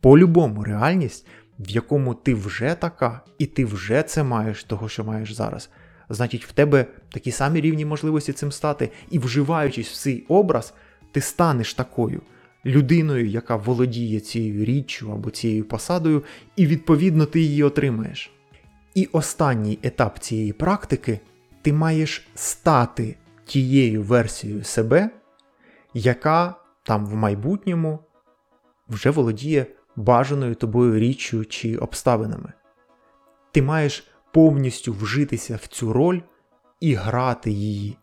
по-любому 0.00 0.64
реальність, 0.64 1.26
в 1.58 1.70
якому 1.70 2.14
ти 2.14 2.34
вже 2.34 2.76
така, 2.80 3.20
і 3.38 3.46
ти 3.46 3.64
вже 3.64 4.02
це 4.02 4.22
маєш, 4.22 4.64
того, 4.64 4.88
що 4.88 5.04
маєш 5.04 5.32
зараз. 5.32 5.70
Значить, 6.08 6.44
в 6.44 6.52
тебе 6.52 6.86
такі 7.08 7.32
самі 7.32 7.60
рівні 7.60 7.84
можливості 7.84 8.32
цим 8.32 8.52
стати, 8.52 8.90
і 9.10 9.18
вживаючись 9.18 9.88
в 9.88 9.96
цей 9.96 10.24
образ, 10.28 10.74
ти 11.12 11.20
станеш 11.20 11.74
такою 11.74 12.22
людиною, 12.66 13.26
яка 13.26 13.56
володіє 13.56 14.20
цією 14.20 14.64
річчю 14.64 15.12
або 15.12 15.30
цією 15.30 15.64
посадою, 15.64 16.24
і 16.56 16.66
відповідно 16.66 17.26
ти 17.26 17.40
її 17.40 17.62
отримаєш. 17.62 18.30
І 18.94 19.08
останній 19.12 19.78
етап 19.82 20.18
цієї 20.18 20.52
практики 20.52 21.20
ти 21.62 21.72
маєш 21.72 22.28
стати 22.34 23.16
тією 23.44 24.02
версією 24.02 24.64
себе, 24.64 25.10
яка 25.94 26.54
там 26.82 27.06
в 27.06 27.14
майбутньому 27.14 27.98
вже 28.88 29.10
володіє 29.10 29.66
бажаною 29.96 30.54
тобою 30.54 30.98
річчю 30.98 31.44
чи 31.44 31.76
обставинами. 31.76 32.52
Ти 33.52 33.62
маєш 33.62 34.10
повністю 34.32 34.92
вжитися 34.92 35.56
в 35.62 35.66
цю 35.66 35.92
роль 35.92 36.20
і 36.80 36.94
грати 36.94 37.50
її 37.50 37.96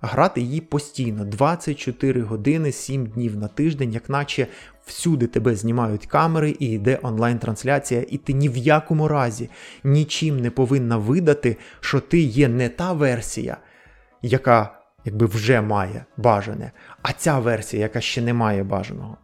грати 0.00 0.40
її 0.40 0.60
постійно. 0.60 1.24
24 1.24 2.22
години, 2.22 2.72
7 2.72 3.06
днів 3.06 3.36
на 3.36 3.48
тиждень, 3.48 3.92
як 3.92 4.10
наче 4.10 4.46
всюди 4.86 5.26
тебе 5.26 5.54
знімають 5.54 6.06
камери 6.06 6.56
і 6.58 6.66
йде 6.66 6.98
онлайн-трансляція, 7.02 8.04
і 8.08 8.18
ти 8.18 8.32
ні 8.32 8.48
в 8.48 8.56
якому 8.56 9.08
разі 9.08 9.50
нічим 9.84 10.40
не 10.40 10.50
повинна 10.50 10.96
видати, 10.96 11.56
що 11.80 12.00
ти 12.00 12.18
є 12.18 12.48
не 12.48 12.68
та 12.68 12.92
версія, 12.92 13.56
яка 14.22 14.78
якби 15.04 15.26
вже 15.26 15.60
має 15.60 16.04
бажане, 16.16 16.72
а 17.02 17.12
ця 17.12 17.38
версія, 17.38 17.82
яка 17.82 18.00
ще 18.00 18.22
не 18.22 18.34
має 18.34 18.64
бажаного. 18.64 19.16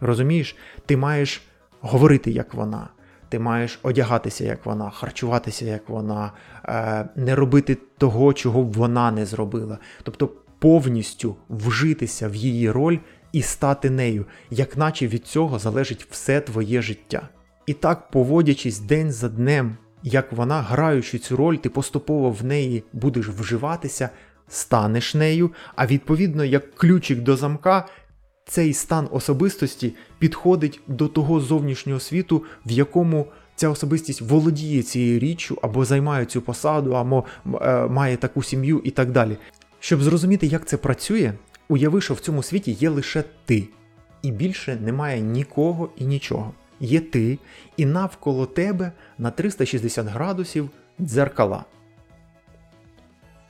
Розумієш, 0.00 0.56
ти 0.86 0.96
маєш 0.96 1.42
говорити 1.80 2.30
як 2.30 2.54
вона 2.54 2.88
ти 3.34 3.38
маєш 3.38 3.78
одягатися, 3.82 4.44
як 4.44 4.66
вона, 4.66 4.90
харчуватися, 4.90 5.64
як 5.64 5.88
вона, 5.88 6.32
е, 6.64 7.08
не 7.16 7.34
робити 7.34 7.76
того, 7.98 8.32
чого 8.32 8.62
б 8.62 8.72
вона 8.72 9.10
не 9.10 9.26
зробила. 9.26 9.78
Тобто 10.02 10.30
повністю 10.58 11.36
вжитися 11.48 12.28
в 12.28 12.34
її 12.34 12.70
роль 12.70 12.98
і 13.32 13.42
стати 13.42 13.90
нею, 13.90 14.26
як 14.50 14.76
наче 14.76 15.06
від 15.06 15.26
цього 15.26 15.58
залежить 15.58 16.06
все 16.10 16.40
твоє 16.40 16.82
життя. 16.82 17.28
І 17.66 17.72
так, 17.72 18.10
поводячись 18.10 18.78
день 18.78 19.12
за 19.12 19.28
днем, 19.28 19.76
як 20.02 20.32
вона, 20.32 20.62
граючи 20.62 21.18
цю 21.18 21.36
роль, 21.36 21.56
ти 21.56 21.68
поступово 21.68 22.30
в 22.30 22.44
неї 22.44 22.84
будеш 22.92 23.28
вживатися, 23.28 24.10
станеш 24.48 25.14
нею, 25.14 25.52
а 25.76 25.86
відповідно, 25.86 26.44
як 26.44 26.74
ключик 26.74 27.18
до 27.18 27.36
замка, 27.36 27.86
цей 28.46 28.74
стан 28.74 29.08
особистості 29.10 29.94
підходить 30.18 30.80
до 30.86 31.08
того 31.08 31.40
зовнішнього 31.40 32.00
світу, 32.00 32.44
в 32.66 32.70
якому 32.70 33.26
ця 33.56 33.68
особистість 33.68 34.20
володіє 34.20 34.82
цією 34.82 35.18
річчю, 35.18 35.58
або 35.62 35.84
займає 35.84 36.24
цю 36.24 36.42
посаду, 36.42 36.92
або 36.92 37.24
е, 37.60 37.86
має 37.86 38.16
таку 38.16 38.42
сім'ю 38.42 38.80
і 38.84 38.90
так 38.90 39.10
далі. 39.12 39.36
Щоб 39.80 40.02
зрозуміти, 40.02 40.46
як 40.46 40.66
це 40.66 40.76
працює, 40.76 41.32
уяви, 41.68 42.00
що 42.00 42.14
в 42.14 42.20
цьому 42.20 42.42
світі 42.42 42.72
є 42.72 42.88
лише 42.88 43.24
ти, 43.44 43.68
і 44.22 44.30
більше 44.32 44.76
немає 44.76 45.20
нікого 45.20 45.88
і 45.96 46.04
нічого. 46.04 46.52
Є 46.80 47.00
ти, 47.00 47.38
і 47.76 47.86
навколо 47.86 48.46
тебе 48.46 48.92
на 49.18 49.30
360 49.30 50.06
градусів 50.06 50.70
дзеркала 51.00 51.64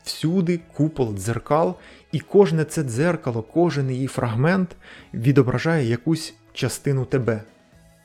всюди 0.05 0.61
купол 0.77 1.15
дзеркал, 1.15 1.75
і 2.15 2.21
кожне 2.21 2.65
це 2.65 2.83
дзеркало, 2.83 3.43
кожен 3.43 3.91
її 3.91 4.07
фрагмент 4.07 4.77
відображає 5.15 5.89
якусь 5.89 6.35
частину 6.53 7.05
тебе. 7.05 7.43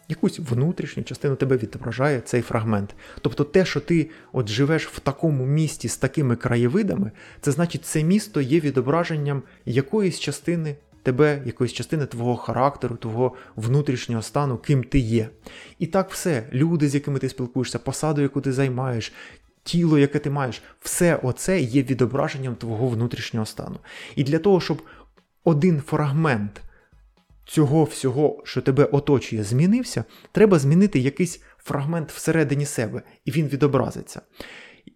Якусь 0.07 0.39
внутрішню 0.39 1.03
частину 1.03 1.35
тебе 1.35 1.57
відображає 1.57 2.21
цей 2.21 2.41
фрагмент. 2.41 2.95
Тобто 3.21 3.43
те, 3.43 3.65
що 3.65 3.79
ти 3.79 4.09
от 4.33 4.49
живеш 4.49 4.87
в 4.87 4.99
такому 4.99 5.45
місті 5.45 5.87
з 5.87 5.97
такими 5.97 6.35
краєвидами, 6.35 7.11
це 7.41 7.51
значить, 7.51 7.85
це 7.85 8.03
місто 8.03 8.41
є 8.41 8.59
відображенням 8.59 9.43
якоїсь 9.65 10.19
частини 10.19 10.75
тебе, 11.03 11.41
якоїсь 11.45 11.73
частини 11.73 12.05
твого 12.05 12.35
характеру, 12.35 12.95
твого 12.95 13.35
внутрішнього 13.55 14.21
стану, 14.21 14.57
ким 14.57 14.83
ти 14.83 14.99
є. 14.99 15.29
І 15.79 15.85
так 15.85 16.11
все, 16.11 16.43
люди, 16.53 16.89
з 16.89 16.95
якими 16.95 17.19
ти 17.19 17.29
спілкуєшся, 17.29 17.79
посаду, 17.79 18.21
яку 18.21 18.41
ти 18.41 18.51
займаєш, 18.51 19.13
тіло, 19.63 19.99
яке 19.99 20.19
ти 20.19 20.29
маєш, 20.29 20.61
все 20.79 21.15
оце 21.15 21.59
є 21.59 21.83
відображенням 21.83 22.55
твого 22.55 22.87
внутрішнього 22.87 23.45
стану. 23.45 23.79
І 24.15 24.23
для 24.23 24.39
того, 24.39 24.61
щоб 24.61 24.81
один 25.43 25.81
фрагмент 25.81 26.61
цього 27.45 27.83
всього, 27.83 28.41
що 28.43 28.61
тебе 28.61 28.83
оточує, 28.83 29.43
змінився, 29.43 30.03
треба 30.31 30.59
змінити 30.59 30.99
якийсь 30.99 31.41
фрагмент 31.57 32.11
всередині 32.11 32.65
себе, 32.65 33.01
і 33.25 33.31
він 33.31 33.47
відобразиться. 33.47 34.21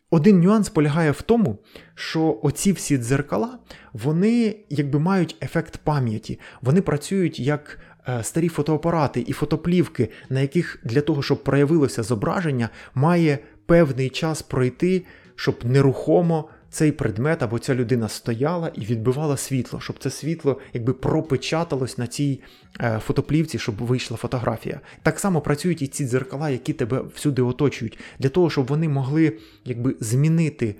Один 0.09 0.39
нюанс 0.39 0.69
полягає 0.69 1.11
в 1.11 1.21
тому, 1.21 1.57
що 1.95 2.39
оці 2.43 2.71
всі 2.71 2.97
дзеркала, 2.97 3.59
вони 3.93 4.55
якби 4.69 4.99
мають 4.99 5.35
ефект 5.41 5.77
пам'яті, 5.77 6.39
вони 6.61 6.81
працюють 6.81 7.39
як 7.39 7.79
е, 8.07 8.23
старі 8.23 8.47
фотоапарати 8.47 9.23
і 9.27 9.33
фотоплівки, 9.33 10.09
на 10.29 10.41
яких 10.41 10.79
для 10.83 11.01
того, 11.01 11.21
щоб 11.21 11.43
проявилося 11.43 12.03
зображення, 12.03 12.69
має 12.93 13.39
певний 13.65 14.09
час 14.09 14.41
пройти, 14.41 15.05
щоб 15.35 15.65
нерухомо 15.65 16.49
цей 16.73 16.91
предмет 16.91 17.43
або 17.43 17.59
ця 17.59 17.75
людина 17.75 18.09
стояла 18.09 18.71
і 18.75 18.81
відбивала 18.81 19.37
світло, 19.37 19.79
щоб 19.79 19.99
це 19.99 20.09
світло 20.09 20.59
якби 20.73 20.93
пропечаталось 20.93 21.97
на 21.97 22.07
цій 22.07 22.41
е, 22.81 22.99
фотоплівці, 23.05 23.59
щоб 23.59 23.75
вийшла 23.75 24.17
фотографія. 24.17 24.79
Так 25.03 25.19
само 25.19 25.41
працюють 25.41 25.81
і 25.81 25.87
ці 25.87 26.05
дзеркала, 26.05 26.49
які 26.49 26.73
тебе 26.73 27.01
всюди 27.15 27.41
оточують, 27.41 27.99
для 28.19 28.29
того, 28.29 28.49
щоб 28.49 28.65
вони 28.65 28.89
могли 28.89 29.37
якби 29.65 29.95
змінити. 29.99 30.75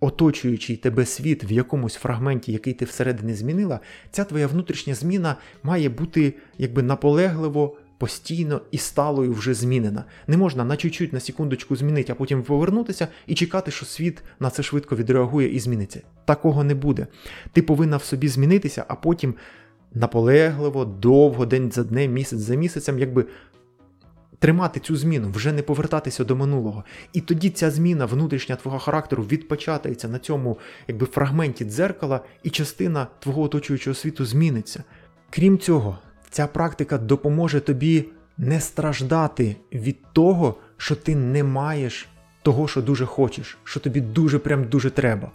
Оточуючий 0.00 0.76
тебе 0.76 1.06
світ 1.06 1.50
в 1.50 1.52
якомусь 1.52 1.94
фрагменті, 1.94 2.52
який 2.52 2.72
ти 2.72 2.84
всередині 2.84 3.34
змінила, 3.34 3.80
ця 4.10 4.24
твоя 4.24 4.46
внутрішня 4.46 4.94
зміна 4.94 5.36
має 5.62 5.88
бути 5.88 6.34
якби 6.58 6.82
наполегливо 6.82 7.76
постійно 8.02 8.60
і 8.70 8.78
сталою 8.78 9.32
вже 9.32 9.54
змінена. 9.54 10.04
Не 10.26 10.36
можна 10.36 10.64
на 10.64 10.76
чуть-чуть, 10.76 11.12
на 11.12 11.20
секундочку 11.20 11.76
змінити, 11.76 12.12
а 12.12 12.14
потім 12.14 12.42
повернутися 12.42 13.08
і 13.26 13.34
чекати, 13.34 13.70
що 13.70 13.86
світ 13.86 14.22
на 14.40 14.50
це 14.50 14.62
швидко 14.62 14.96
відреагує 14.96 15.54
і 15.54 15.60
зміниться. 15.60 16.00
Такого 16.24 16.64
не 16.64 16.74
буде. 16.74 17.06
Ти 17.52 17.62
повинна 17.62 17.96
в 17.96 18.02
собі 18.02 18.28
змінитися, 18.28 18.84
а 18.88 18.94
потім 18.94 19.34
наполегливо, 19.94 20.84
довго, 20.84 21.46
день 21.46 21.72
за 21.72 21.84
днем, 21.84 22.12
місяць 22.12 22.38
за 22.40 22.54
місяцем, 22.54 22.98
якби. 22.98 23.26
Тримати 24.38 24.80
цю 24.80 24.96
зміну, 24.96 25.30
вже 25.30 25.52
не 25.52 25.62
повертатися 25.62 26.24
до 26.24 26.36
минулого. 26.36 26.84
І 27.12 27.20
тоді 27.20 27.50
ця 27.50 27.70
зміна 27.70 28.06
внутрішня 28.06 28.56
твого 28.56 28.78
характеру 28.78 29.22
відпочатається 29.22 30.08
на 30.08 30.18
цьому 30.18 30.58
якби 30.88 31.06
фрагменті 31.06 31.64
дзеркала, 31.64 32.20
і 32.42 32.50
частина 32.50 33.06
твого 33.20 33.42
оточуючого 33.42 33.94
світу 33.94 34.24
зміниться. 34.24 34.84
Крім 35.30 35.58
цього, 35.58 35.98
Ця 36.32 36.46
практика 36.46 36.98
допоможе 36.98 37.60
тобі 37.60 38.04
не 38.38 38.60
страждати 38.60 39.56
від 39.72 39.96
того, 40.12 40.54
що 40.76 40.96
ти 40.96 41.16
не 41.16 41.44
маєш 41.44 42.08
того, 42.42 42.68
що 42.68 42.82
дуже 42.82 43.06
хочеш, 43.06 43.58
що 43.64 43.80
тобі 43.80 44.00
дуже 44.00 44.38
прям 44.38 44.64
дуже 44.64 44.90
треба. 44.90 45.30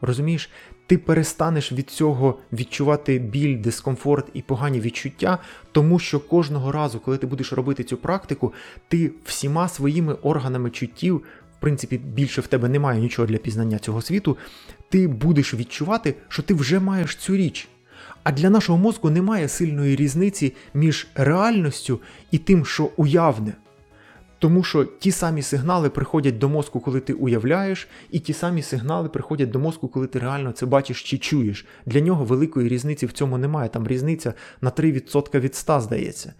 Розумієш, 0.00 0.50
ти 0.86 0.98
перестанеш 0.98 1.72
від 1.72 1.90
цього 1.90 2.38
відчувати 2.52 3.18
біль, 3.18 3.58
дискомфорт 3.58 4.26
і 4.34 4.42
погані 4.42 4.80
відчуття, 4.80 5.38
тому 5.72 5.98
що 5.98 6.20
кожного 6.20 6.72
разу, 6.72 7.00
коли 7.00 7.18
ти 7.18 7.26
будеш 7.26 7.52
робити 7.52 7.84
цю 7.84 7.96
практику, 7.96 8.52
ти 8.88 9.12
всіма 9.24 9.68
своїми 9.68 10.12
органами 10.12 10.70
чуттів, 10.70 11.16
в 11.58 11.60
принципі, 11.60 11.98
більше 11.98 12.40
в 12.40 12.46
тебе 12.46 12.68
немає 12.68 13.00
нічого 13.00 13.28
для 13.28 13.36
пізнання 13.36 13.78
цього 13.78 14.02
світу, 14.02 14.36
ти 14.88 15.08
будеш 15.08 15.54
відчувати, 15.54 16.14
що 16.28 16.42
ти 16.42 16.54
вже 16.54 16.80
маєш 16.80 17.16
цю 17.16 17.36
річ. 17.36 17.68
А 18.24 18.32
для 18.32 18.50
нашого 18.50 18.78
мозку 18.78 19.10
немає 19.10 19.48
сильної 19.48 19.96
різниці 19.96 20.54
між 20.74 21.06
реальністю 21.14 22.00
і 22.30 22.38
тим, 22.38 22.64
що 22.64 22.90
уявне. 22.96 23.52
Тому 24.38 24.62
що 24.62 24.84
ті 24.84 25.10
самі 25.10 25.42
сигнали 25.42 25.90
приходять 25.90 26.38
до 26.38 26.48
мозку, 26.48 26.80
коли 26.80 27.00
ти 27.00 27.12
уявляєш, 27.12 27.88
і 28.10 28.18
ті 28.18 28.32
самі 28.32 28.62
сигнали 28.62 29.08
приходять 29.08 29.50
до 29.50 29.58
мозку, 29.58 29.88
коли 29.88 30.06
ти 30.06 30.18
реально 30.18 30.52
це 30.52 30.66
бачиш 30.66 31.02
чи 31.02 31.18
чуєш. 31.18 31.66
Для 31.86 32.00
нього 32.00 32.24
великої 32.24 32.68
різниці 32.68 33.06
в 33.06 33.12
цьому 33.12 33.38
немає. 33.38 33.68
Там 33.68 33.88
різниця 33.88 34.34
на 34.60 34.70
3% 34.70 35.40
від 35.40 35.54
100, 35.54 35.80
здається. 35.80 36.34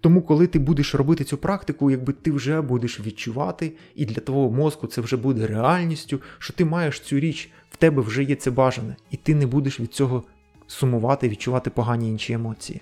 Тому, 0.00 0.22
коли 0.22 0.46
ти 0.46 0.58
будеш 0.58 0.94
робити 0.94 1.24
цю 1.24 1.36
практику, 1.36 1.90
якби 1.90 2.12
ти 2.12 2.32
вже 2.32 2.60
будеш 2.60 3.00
відчувати, 3.00 3.72
і 3.94 4.04
для 4.04 4.20
твого 4.20 4.50
мозку 4.50 4.86
це 4.86 5.00
вже 5.00 5.16
буде 5.16 5.46
реальністю, 5.46 6.20
що 6.38 6.52
ти 6.52 6.64
маєш 6.64 7.00
цю 7.00 7.20
річ, 7.20 7.50
в 7.70 7.76
тебе 7.76 8.02
вже 8.02 8.22
є 8.22 8.34
це 8.34 8.50
бажане, 8.50 8.96
і 9.10 9.16
ти 9.16 9.34
не 9.34 9.46
будеш 9.46 9.80
від 9.80 9.94
цього 9.94 10.24
сумувати, 10.68 11.28
відчувати 11.28 11.70
погані 11.70 12.08
інші 12.08 12.32
емоції. 12.32 12.80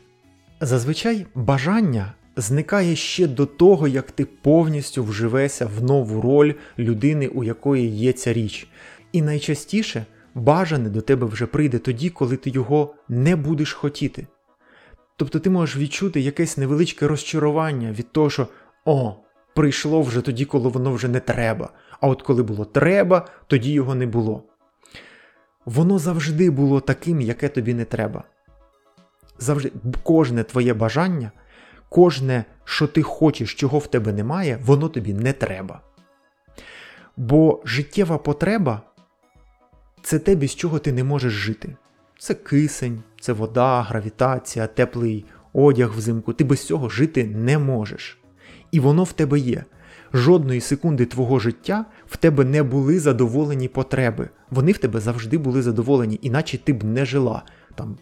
Зазвичай 0.60 1.26
бажання 1.34 2.12
зникає 2.36 2.96
ще 2.96 3.26
до 3.26 3.46
того, 3.46 3.88
як 3.88 4.10
ти 4.10 4.24
повністю 4.24 5.04
вживешся 5.04 5.66
в 5.66 5.82
нову 5.82 6.20
роль 6.20 6.54
людини, 6.78 7.28
у 7.28 7.44
якої 7.44 7.88
є 7.88 8.12
ця 8.12 8.32
річ. 8.32 8.68
І 9.12 9.22
найчастіше 9.22 10.06
бажане 10.34 10.88
до 10.88 11.00
тебе 11.00 11.26
вже 11.26 11.46
прийде 11.46 11.78
тоді, 11.78 12.10
коли 12.10 12.36
ти 12.36 12.50
його 12.50 12.94
не 13.08 13.36
будеш 13.36 13.72
хотіти. 13.72 14.26
Тобто 15.16 15.40
ти 15.40 15.50
можеш 15.50 15.76
відчути 15.76 16.20
якесь 16.20 16.56
невеличке 16.56 17.08
розчарування 17.08 17.92
від 17.92 18.12
того, 18.12 18.30
що 18.30 18.48
о, 18.84 19.16
прийшло 19.54 20.02
вже 20.02 20.20
тоді, 20.20 20.44
коли 20.44 20.68
воно 20.68 20.92
вже 20.92 21.08
не 21.08 21.20
треба. 21.20 21.70
А 22.00 22.08
от 22.08 22.22
коли 22.22 22.42
було 22.42 22.64
треба, 22.64 23.28
тоді 23.46 23.72
його 23.72 23.94
не 23.94 24.06
було. 24.06 24.42
Воно 25.66 25.98
завжди 25.98 26.50
було 26.50 26.80
таким, 26.80 27.20
яке 27.20 27.48
тобі 27.48 27.74
не 27.74 27.84
треба. 27.84 28.24
Завжди 29.38 29.72
кожне 30.02 30.44
твоє 30.44 30.74
бажання 30.74 31.32
кожне, 31.88 32.44
що 32.64 32.86
ти 32.86 33.02
хочеш, 33.02 33.54
чого 33.54 33.78
в 33.78 33.86
тебе 33.86 34.12
немає, 34.12 34.58
воно 34.64 34.88
тобі 34.88 35.14
не 35.14 35.32
треба. 35.32 35.80
Бо 37.16 37.62
життєва 37.64 38.18
потреба 38.18 38.82
це 40.02 40.18
те, 40.18 40.36
без 40.36 40.54
чого 40.54 40.78
ти 40.78 40.92
не 40.92 41.04
можеш 41.04 41.32
жити. 41.32 41.76
Це 42.18 42.34
кисень, 42.34 43.02
це 43.20 43.32
вода, 43.32 43.82
гравітація, 43.82 44.66
теплий 44.66 45.24
одяг 45.52 45.92
взимку. 45.96 46.32
Ти 46.32 46.44
без 46.44 46.66
цього 46.66 46.88
жити 46.88 47.24
не 47.24 47.58
можеш. 47.58 48.18
І 48.70 48.80
воно 48.80 49.04
в 49.04 49.12
тебе 49.12 49.38
є. 49.38 49.64
Жодної 50.16 50.60
секунди 50.60 51.06
твого 51.06 51.38
життя 51.38 51.84
в 52.06 52.16
тебе 52.16 52.44
не 52.44 52.62
були 52.62 53.00
задоволені 53.00 53.68
потреби. 53.68 54.28
Вони 54.50 54.72
в 54.72 54.78
тебе 54.78 55.00
завжди 55.00 55.38
були 55.38 55.62
задоволені, 55.62 56.18
іначе 56.22 56.58
ти 56.58 56.72
б 56.72 56.84
не 56.84 57.04
жила. 57.04 57.42
Там, 57.74 57.96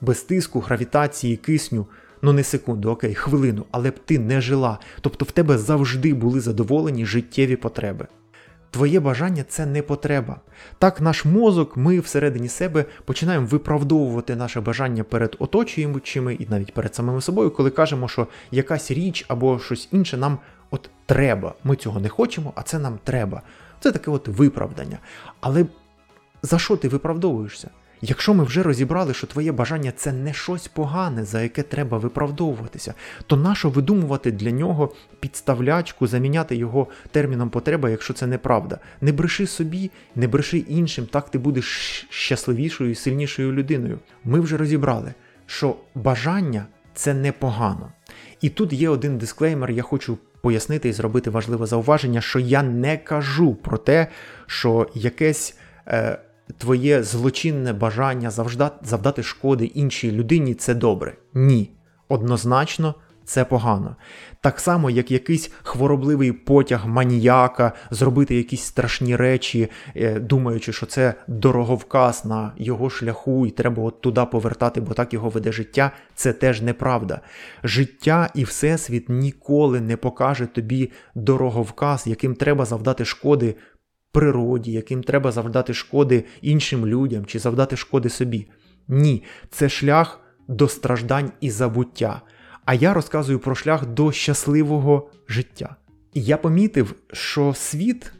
Без 0.00 0.22
тиску, 0.22 0.60
гравітації, 0.60 1.36
кисню 1.36 1.86
ну 2.22 2.32
не 2.32 2.44
секунду, 2.44 2.90
окей, 2.90 3.14
хвилину, 3.14 3.64
але 3.70 3.90
б 3.90 3.98
ти 3.98 4.18
не 4.18 4.40
жила. 4.40 4.78
Тобто 5.00 5.24
в 5.24 5.30
тебе 5.30 5.58
завжди 5.58 6.14
були 6.14 6.40
задоволені 6.40 7.06
життєві 7.06 7.56
потреби. 7.56 8.06
Твоє 8.70 9.00
бажання 9.00 9.44
це 9.48 9.66
не 9.66 9.82
потреба. 9.82 10.40
Так, 10.78 11.00
наш 11.00 11.24
мозок, 11.24 11.76
ми 11.76 12.00
всередині 12.00 12.48
себе 12.48 12.84
починаємо 13.04 13.46
виправдовувати 13.46 14.36
наше 14.36 14.60
бажання 14.60 15.04
перед 15.04 15.36
оточуючими 15.38 16.34
і 16.34 16.46
навіть 16.50 16.74
перед 16.74 16.94
самими 16.94 17.20
собою, 17.20 17.50
коли 17.50 17.70
кажемо, 17.70 18.08
що 18.08 18.26
якась 18.50 18.90
річ 18.90 19.24
або 19.28 19.58
щось 19.58 19.88
інше 19.92 20.16
нам 20.16 20.38
от 20.70 20.90
треба. 21.06 21.54
Ми 21.64 21.76
цього 21.76 22.00
не 22.00 22.08
хочемо, 22.08 22.52
а 22.56 22.62
це 22.62 22.78
нам 22.78 22.98
треба. 23.04 23.42
Це 23.80 23.92
таке 23.92 24.10
от 24.10 24.28
виправдання. 24.28 24.98
Але 25.40 25.66
за 26.42 26.58
що 26.58 26.76
ти 26.76 26.88
виправдовуєшся? 26.88 27.70
Якщо 28.00 28.34
ми 28.34 28.44
вже 28.44 28.62
розібрали, 28.62 29.14
що 29.14 29.26
твоє 29.26 29.52
бажання 29.52 29.92
це 29.96 30.12
не 30.12 30.32
щось 30.32 30.68
погане, 30.68 31.24
за 31.24 31.42
яке 31.42 31.62
треба 31.62 31.98
виправдовуватися, 31.98 32.94
то 33.26 33.36
нащо 33.36 33.70
видумувати 33.70 34.32
для 34.32 34.50
нього 34.50 34.92
підставлячку, 35.20 36.06
заміняти 36.06 36.56
його 36.56 36.86
терміном 37.10 37.50
потреба, 37.50 37.90
якщо 37.90 38.14
це 38.14 38.26
неправда? 38.26 38.78
Не 39.00 39.12
бреши 39.12 39.46
собі, 39.46 39.90
не 40.14 40.28
бреши 40.28 40.58
іншим, 40.58 41.06
так 41.06 41.30
ти 41.30 41.38
будеш 41.38 42.06
щасливішою 42.10 42.90
і 42.90 42.94
сильнішою 42.94 43.52
людиною. 43.52 43.98
Ми 44.24 44.40
вже 44.40 44.56
розібрали, 44.56 45.14
що 45.46 45.76
бажання 45.94 46.66
це 46.94 47.14
непогано. 47.14 47.92
І 48.40 48.48
тут 48.48 48.72
є 48.72 48.88
один 48.88 49.18
дисклеймер, 49.18 49.70
я 49.70 49.82
хочу 49.82 50.18
пояснити 50.48 50.88
і 50.88 50.92
зробити 50.92 51.30
важливе 51.30 51.66
зауваження, 51.66 52.20
що 52.20 52.38
я 52.38 52.62
не 52.62 52.96
кажу 52.96 53.54
про 53.54 53.78
те, 53.78 54.06
що 54.46 54.86
якесь. 54.94 55.58
Е, 55.86 56.18
твоє 56.58 57.02
злочинне 57.02 57.72
бажання 57.72 58.30
завдати 58.82 59.22
шкоди 59.22 59.64
іншій 59.64 60.12
людині 60.12 60.54
це 60.54 60.74
добре. 60.74 61.16
Ні. 61.34 61.70
Однозначно. 62.08 62.94
Це 63.28 63.44
погано. 63.44 63.96
Так 64.40 64.60
само, 64.60 64.90
як 64.90 65.10
якийсь 65.10 65.50
хворобливий 65.62 66.32
потяг 66.32 66.86
маніяка, 66.86 67.72
зробити 67.90 68.36
якісь 68.36 68.62
страшні 68.62 69.16
речі, 69.16 69.68
е, 69.96 70.20
думаючи, 70.20 70.72
що 70.72 70.86
це 70.86 71.14
дороговказ 71.26 72.24
на 72.24 72.52
його 72.56 72.90
шляху, 72.90 73.46
і 73.46 73.50
треба 73.50 73.82
от 73.82 74.00
туди 74.00 74.24
повертати, 74.32 74.80
бо 74.80 74.94
так 74.94 75.12
його 75.14 75.28
веде 75.28 75.52
життя, 75.52 75.90
це 76.14 76.32
теж 76.32 76.62
неправда. 76.62 77.20
Життя 77.64 78.30
і 78.34 78.44
Всесвіт 78.44 79.08
ніколи 79.08 79.80
не 79.80 79.96
покаже 79.96 80.46
тобі 80.46 80.92
дороговказ, 81.14 82.06
яким 82.06 82.34
треба 82.34 82.64
завдати 82.64 83.04
шкоди 83.04 83.54
природі, 84.12 84.72
яким 84.72 85.02
треба 85.02 85.32
завдати 85.32 85.74
шкоди 85.74 86.24
іншим 86.42 86.86
людям 86.86 87.24
чи 87.26 87.38
завдати 87.38 87.76
шкоди 87.76 88.08
собі. 88.08 88.50
Ні, 88.88 89.24
це 89.50 89.68
шлях 89.68 90.20
до 90.48 90.68
страждань 90.68 91.32
і 91.40 91.50
забуття. 91.50 92.22
А 92.68 92.74
я 92.74 92.94
розказую 92.94 93.38
про 93.38 93.54
шлях 93.54 93.86
до 93.86 94.12
щасливого 94.12 95.10
життя. 95.28 95.76
І 96.14 96.22
я 96.22 96.36
помітив, 96.36 96.94
що 97.12 97.54
світ 97.54 98.12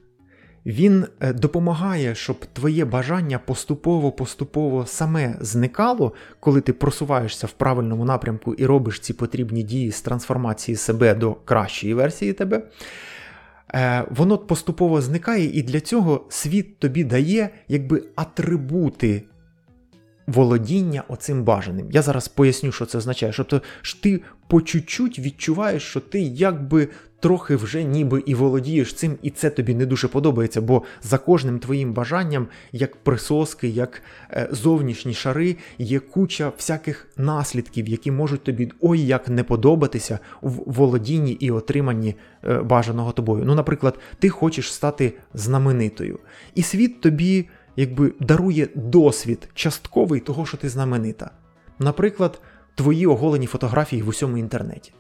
він 0.67 1.07
е, 1.21 1.33
допомагає, 1.33 2.15
щоб 2.15 2.47
твоє 2.53 2.85
бажання 2.85 3.39
поступово-поступово 3.39 4.87
саме 4.87 5.37
зникало, 5.41 6.13
коли 6.41 6.61
ти 6.61 6.73
просуваєшся 6.73 7.47
в 7.47 7.53
правильному 7.53 8.05
напрямку 8.05 8.55
і 8.55 8.67
робиш 8.67 9.01
ці 9.01 9.13
потрібні 9.13 9.63
дії 9.63 9.93
з 9.93 10.01
трансформації 10.01 10.77
себе 10.77 11.15
до 11.15 11.35
кращої 11.35 11.95
версії 11.95 12.33
тебе. 12.33 12.63
Е, 13.75 14.05
воно 14.11 14.39
поступово 14.39 15.01
зникає, 15.01 15.59
і 15.59 15.63
для 15.63 15.81
цього 15.81 16.27
світ 16.29 16.79
тобі 16.79 17.05
дає 17.05 17.51
якби 17.69 18.03
атрибути 18.17 19.23
володіння 20.29 21.05
оцим 21.09 21.45
бажаним. 21.45 21.89
Я 21.91 22.03
зараз 22.03 22.29
поясню, 22.29 22.73
що 22.73 22.87
це 22.87 22.99
означає. 22.99 23.33
Тобто 23.37 23.63
ти 24.03 24.21
по 24.49 24.63
чуть-чуть 24.63 25.19
відчуваєш, 25.19 25.83
що 25.83 26.01
ти 26.01 26.21
якби 26.21 26.89
трохи 27.21 27.57
вже 27.57 27.85
ніби 27.85 28.23
і 28.27 28.35
володієш 28.35 28.95
цим, 28.95 29.19
і 29.23 29.31
це 29.31 29.51
тобі 29.51 29.75
не 29.75 29.87
дуже 29.87 30.09
подобається, 30.09 30.61
бо 30.61 30.83
за 31.03 31.19
кожним 31.19 31.59
твоїм 31.59 31.93
бажанням, 31.93 32.47
як 32.73 32.97
присоски, 32.97 33.69
як 33.69 34.03
е, 34.31 34.49
зовнішні 34.53 35.15
шари, 35.15 35.57
є 35.79 35.99
куча 35.99 36.53
всяких 36.57 37.09
наслідків, 37.17 37.89
які 37.89 38.11
можуть 38.11 38.45
тобі 38.45 38.73
ой 38.81 39.01
як 39.01 39.29
не 39.29 39.45
подобатися 39.45 40.19
в 40.43 40.53
володінні 40.67 41.33
і 41.33 41.51
отриманні 41.51 42.15
е, 42.45 42.63
бажаного 42.63 43.13
тобою. 43.13 43.45
Ну, 43.47 43.55
наприклад, 43.55 43.99
ти 44.19 44.29
хочеш 44.29 44.73
стати 44.73 45.13
знаменитою, 45.35 46.19
і 46.55 46.63
світ 46.63 47.01
тобі 47.01 47.49
якби 47.77 48.13
дарує 48.21 48.69
досвід 48.75 49.49
частковий 49.55 50.21
того, 50.21 50.47
що 50.47 50.57
ти 50.57 50.69
знаменита. 50.69 51.31
Наприклад, 51.79 52.41
твої 52.79 53.07
оголені 53.07 53.47
фотографії 53.47 54.03
в 54.03 54.09
усьому 54.09 54.39
інтернеті. 54.39 54.93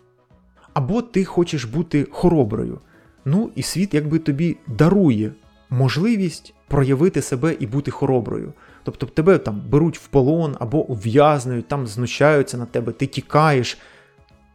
Або 0.74 1.02
ти 1.02 1.24
хочеш 1.24 1.64
бути 1.64 2.06
хороброю. 2.10 2.80
Ну 3.24 3.50
і 3.54 3.62
світ 3.62 3.94
якби 3.94 4.18
тобі 4.18 4.56
дарує 4.66 5.32
можливість 5.70 6.54
проявити 6.68 7.22
себе 7.22 7.56
і 7.60 7.66
бути 7.66 7.90
хороброю. 7.90 8.52
Тобто 8.82 9.06
тебе 9.06 9.38
там 9.38 9.62
беруть 9.68 9.98
в 9.98 10.06
полон 10.06 10.56
або 10.60 10.86
ув'язнують, 10.86 11.68
там 11.68 11.86
знущаються 11.86 12.58
на 12.58 12.66
тебе, 12.66 12.92
ти 12.92 13.06
тікаєш. 13.06 13.78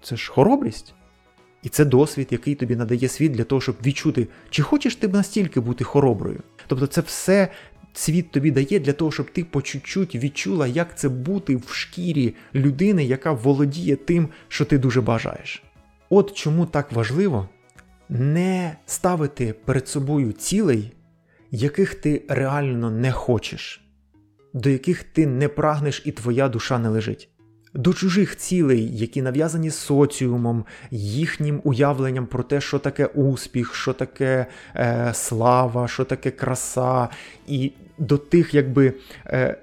Це 0.01 0.15
ж 0.15 0.31
хоробрість. 0.31 0.93
І 1.61 1.69
це 1.69 1.85
досвід, 1.85 2.27
який 2.31 2.55
тобі 2.55 2.75
надає 2.75 3.07
світ 3.07 3.31
для 3.31 3.43
того, 3.43 3.61
щоб 3.61 3.75
відчути, 3.85 4.27
чи 4.49 4.63
хочеш 4.63 4.95
ти 4.95 5.07
настільки 5.07 5.59
бути 5.59 5.83
хороброю. 5.83 6.39
Тобто 6.67 6.87
це 6.87 7.01
все 7.01 7.47
світ 7.93 8.31
тобі 8.31 8.51
дає 8.51 8.79
для 8.79 8.93
того, 8.93 9.11
щоб 9.11 9.31
ти 9.31 9.43
по 9.43 9.61
чуть-чуть 9.61 10.15
відчула, 10.15 10.67
як 10.67 10.97
це 10.97 11.09
бути 11.09 11.55
в 11.55 11.69
шкірі 11.73 12.35
людини, 12.55 13.05
яка 13.05 13.31
володіє 13.31 13.95
тим, 13.95 14.29
що 14.47 14.65
ти 14.65 14.77
дуже 14.77 15.01
бажаєш. 15.01 15.63
От 16.09 16.33
чому 16.33 16.65
так 16.65 16.91
важливо 16.91 17.49
не 18.09 18.75
ставити 18.85 19.53
перед 19.65 19.87
собою 19.87 20.31
цілей, 20.31 20.91
яких 21.51 21.95
ти 21.95 22.23
реально 22.27 22.91
не 22.91 23.11
хочеш. 23.11 23.79
до 24.53 24.69
яких 24.69 25.03
ти 25.03 25.27
не 25.27 25.47
прагнеш 25.47 26.01
і 26.05 26.11
твоя 26.11 26.49
душа 26.49 26.79
не 26.79 26.89
лежить. 26.89 27.29
До 27.73 27.93
чужих 27.93 28.37
цілей, 28.37 28.97
які 28.97 29.21
нав'язані 29.21 29.71
соціумом, 29.71 30.65
їхнім 30.91 31.61
уявленням 31.63 32.25
про 32.25 32.43
те, 32.43 32.61
що 32.61 32.79
таке 32.79 33.05
успіх, 33.05 33.75
що 33.75 33.93
таке 33.93 34.45
е, 34.75 35.11
слава, 35.13 35.87
що 35.87 36.05
таке 36.05 36.31
краса, 36.31 37.09
і 37.47 37.71
до 37.97 38.17
тих 38.17 38.53
якби 38.53 38.93
е, 39.25 39.57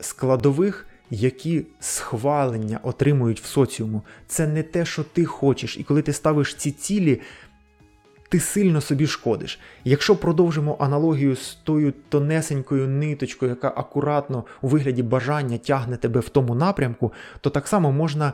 складових, 0.00 0.86
які 1.10 1.66
схвалення 1.80 2.80
отримують 2.82 3.40
в 3.40 3.44
соціуму. 3.44 4.02
Це 4.26 4.46
не 4.46 4.62
те, 4.62 4.84
що 4.84 5.04
ти 5.04 5.24
хочеш. 5.24 5.78
І 5.78 5.84
коли 5.84 6.02
ти 6.02 6.12
ставиш 6.12 6.54
ці 6.54 6.70
цілі, 6.70 7.20
ти 8.30 8.40
сильно 8.40 8.80
собі 8.80 9.06
шкодиш. 9.06 9.60
Якщо 9.84 10.16
продовжимо 10.16 10.76
аналогію 10.80 11.36
з 11.36 11.54
тою 11.54 11.92
тонесенькою 12.08 12.88
ниточкою, 12.88 13.50
яка 13.50 13.68
акуратно 13.68 14.44
у 14.62 14.68
вигляді 14.68 15.02
бажання 15.02 15.58
тягне 15.58 15.96
тебе 15.96 16.20
в 16.20 16.28
тому 16.28 16.54
напрямку, 16.54 17.12
то 17.40 17.50
так 17.50 17.68
само 17.68 17.92
можна 17.92 18.32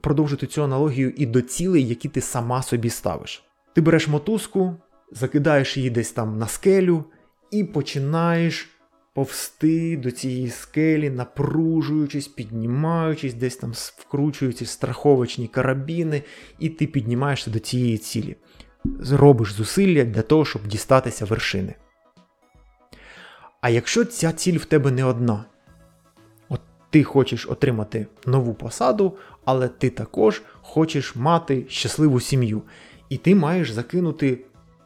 продовжити 0.00 0.46
цю 0.46 0.64
аналогію 0.64 1.12
і 1.16 1.26
до 1.26 1.42
цілей, 1.42 1.88
які 1.88 2.08
ти 2.08 2.20
сама 2.20 2.62
собі 2.62 2.90
ставиш. 2.90 3.44
Ти 3.74 3.80
береш 3.80 4.08
мотузку, 4.08 4.76
закидаєш 5.12 5.76
її 5.76 5.90
десь 5.90 6.12
там 6.12 6.38
на 6.38 6.46
скелю 6.46 7.04
і 7.50 7.64
починаєш 7.64 8.68
повсти 9.14 9.96
до 9.96 10.10
цієї 10.10 10.50
скелі, 10.50 11.10
напружуючись, 11.10 12.28
піднімаючись, 12.28 13.34
десь 13.34 13.56
там 13.56 13.72
вкручуються 13.74 14.66
страховочні 14.66 15.48
карабіни, 15.48 16.22
і 16.58 16.68
ти 16.68 16.86
піднімаєшся 16.86 17.50
до 17.50 17.58
цієї 17.58 17.98
цілі. 17.98 18.36
Зробиш 18.84 19.52
зусилля 19.52 20.04
для 20.04 20.22
того, 20.22 20.44
щоб 20.44 20.66
дістатися 20.66 21.24
вершини. 21.24 21.74
А 23.60 23.68
якщо 23.68 24.04
ця 24.04 24.32
ціль 24.32 24.58
в 24.58 24.64
тебе 24.64 24.90
не 24.90 25.04
одна, 25.04 25.44
от 26.48 26.60
ти 26.90 27.04
хочеш 27.04 27.46
отримати 27.46 28.06
нову 28.26 28.54
посаду, 28.54 29.16
але 29.44 29.68
ти 29.68 29.90
також 29.90 30.42
хочеш 30.60 31.16
мати 31.16 31.64
щасливу 31.68 32.20
сім'ю, 32.20 32.62
і 33.08 33.16
ти 33.16 33.34
маєш 33.34 33.70
закинути 33.70 34.44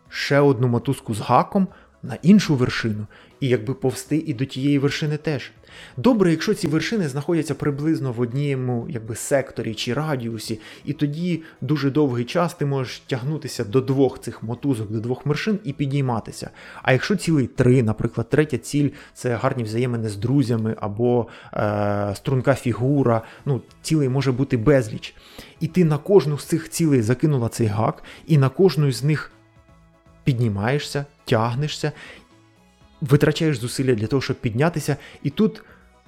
ще 0.09 0.41
одну 0.41 0.69
мотузку 0.69 1.15
з 1.15 1.21
гаком 1.21 1.69
на 2.03 2.19
іншу 2.23 2.55
вершину, 2.55 3.07
і 3.41 3.49
якби 3.49 3.75
повсти 3.75 4.25
і 4.27 4.35
до 4.35 4.45
тієї 4.45 4.79
вершини 4.79 5.17
теж. 5.17 5.53
Добре, 5.97 6.31
якщо 6.31 6.55
ці 6.55 6.69
вершини 6.69 7.09
знаходяться 7.09 7.55
приблизно 7.55 8.13
в 8.13 8.21
однієму 8.21 8.87
якби, 8.89 9.15
секторі 9.15 9.75
чи 9.75 9.95
радіусі, 9.95 10.61
і 10.85 10.93
тоді 10.93 11.43
дуже 11.61 11.91
довгий 11.91 12.25
час 12.25 12.55
ти 12.55 12.67
можеш 12.67 12.99
тягнутися 12.99 13.65
до 13.65 13.81
двох 13.81 14.21
цих 14.21 14.43
мотузок, 14.43 14.91
до 14.91 15.01
двох 15.01 15.27
вершин 15.27 15.59
і 15.65 15.73
підійматися. 15.73 16.51
А 16.83 16.93
якщо 16.93 17.17
цілий 17.17 17.47
три, 17.47 17.83
наприклад, 17.83 18.29
третя 18.29 18.59
ціль 18.59 18.91
це 19.15 19.35
гарні 19.35 19.65
взаємини 19.65 20.09
з 20.09 20.17
друзями 20.17 20.77
або 20.81 21.27
е, 21.55 22.13
струнка 22.17 22.55
фігура, 22.55 23.23
ну, 23.45 23.61
цілей 23.83 24.09
може 24.09 24.33
бути 24.33 24.57
безліч. 24.57 25.15
І 25.61 25.67
ти 25.67 25.85
на 25.85 25.99
кожну 25.99 26.39
з 26.39 26.45
цих 26.45 26.71
цілей 26.71 27.03
закинула 27.03 27.49
цей 27.49 27.67
гак, 27.67 28.03
і 28.27 28.39
на 28.39 28.49
кожну 28.49 28.93
з 28.93 29.05
них 29.05 29.33
піднімаєшся, 30.25 31.05
тягнешся, 31.25 31.93
витрачаєш 33.01 33.59
зусилля 33.59 33.95
для 33.95 34.07
того, 34.07 34.23
щоб 34.23 34.37
піднятися, 34.37 34.97
і 35.23 35.31
тут 35.31 35.63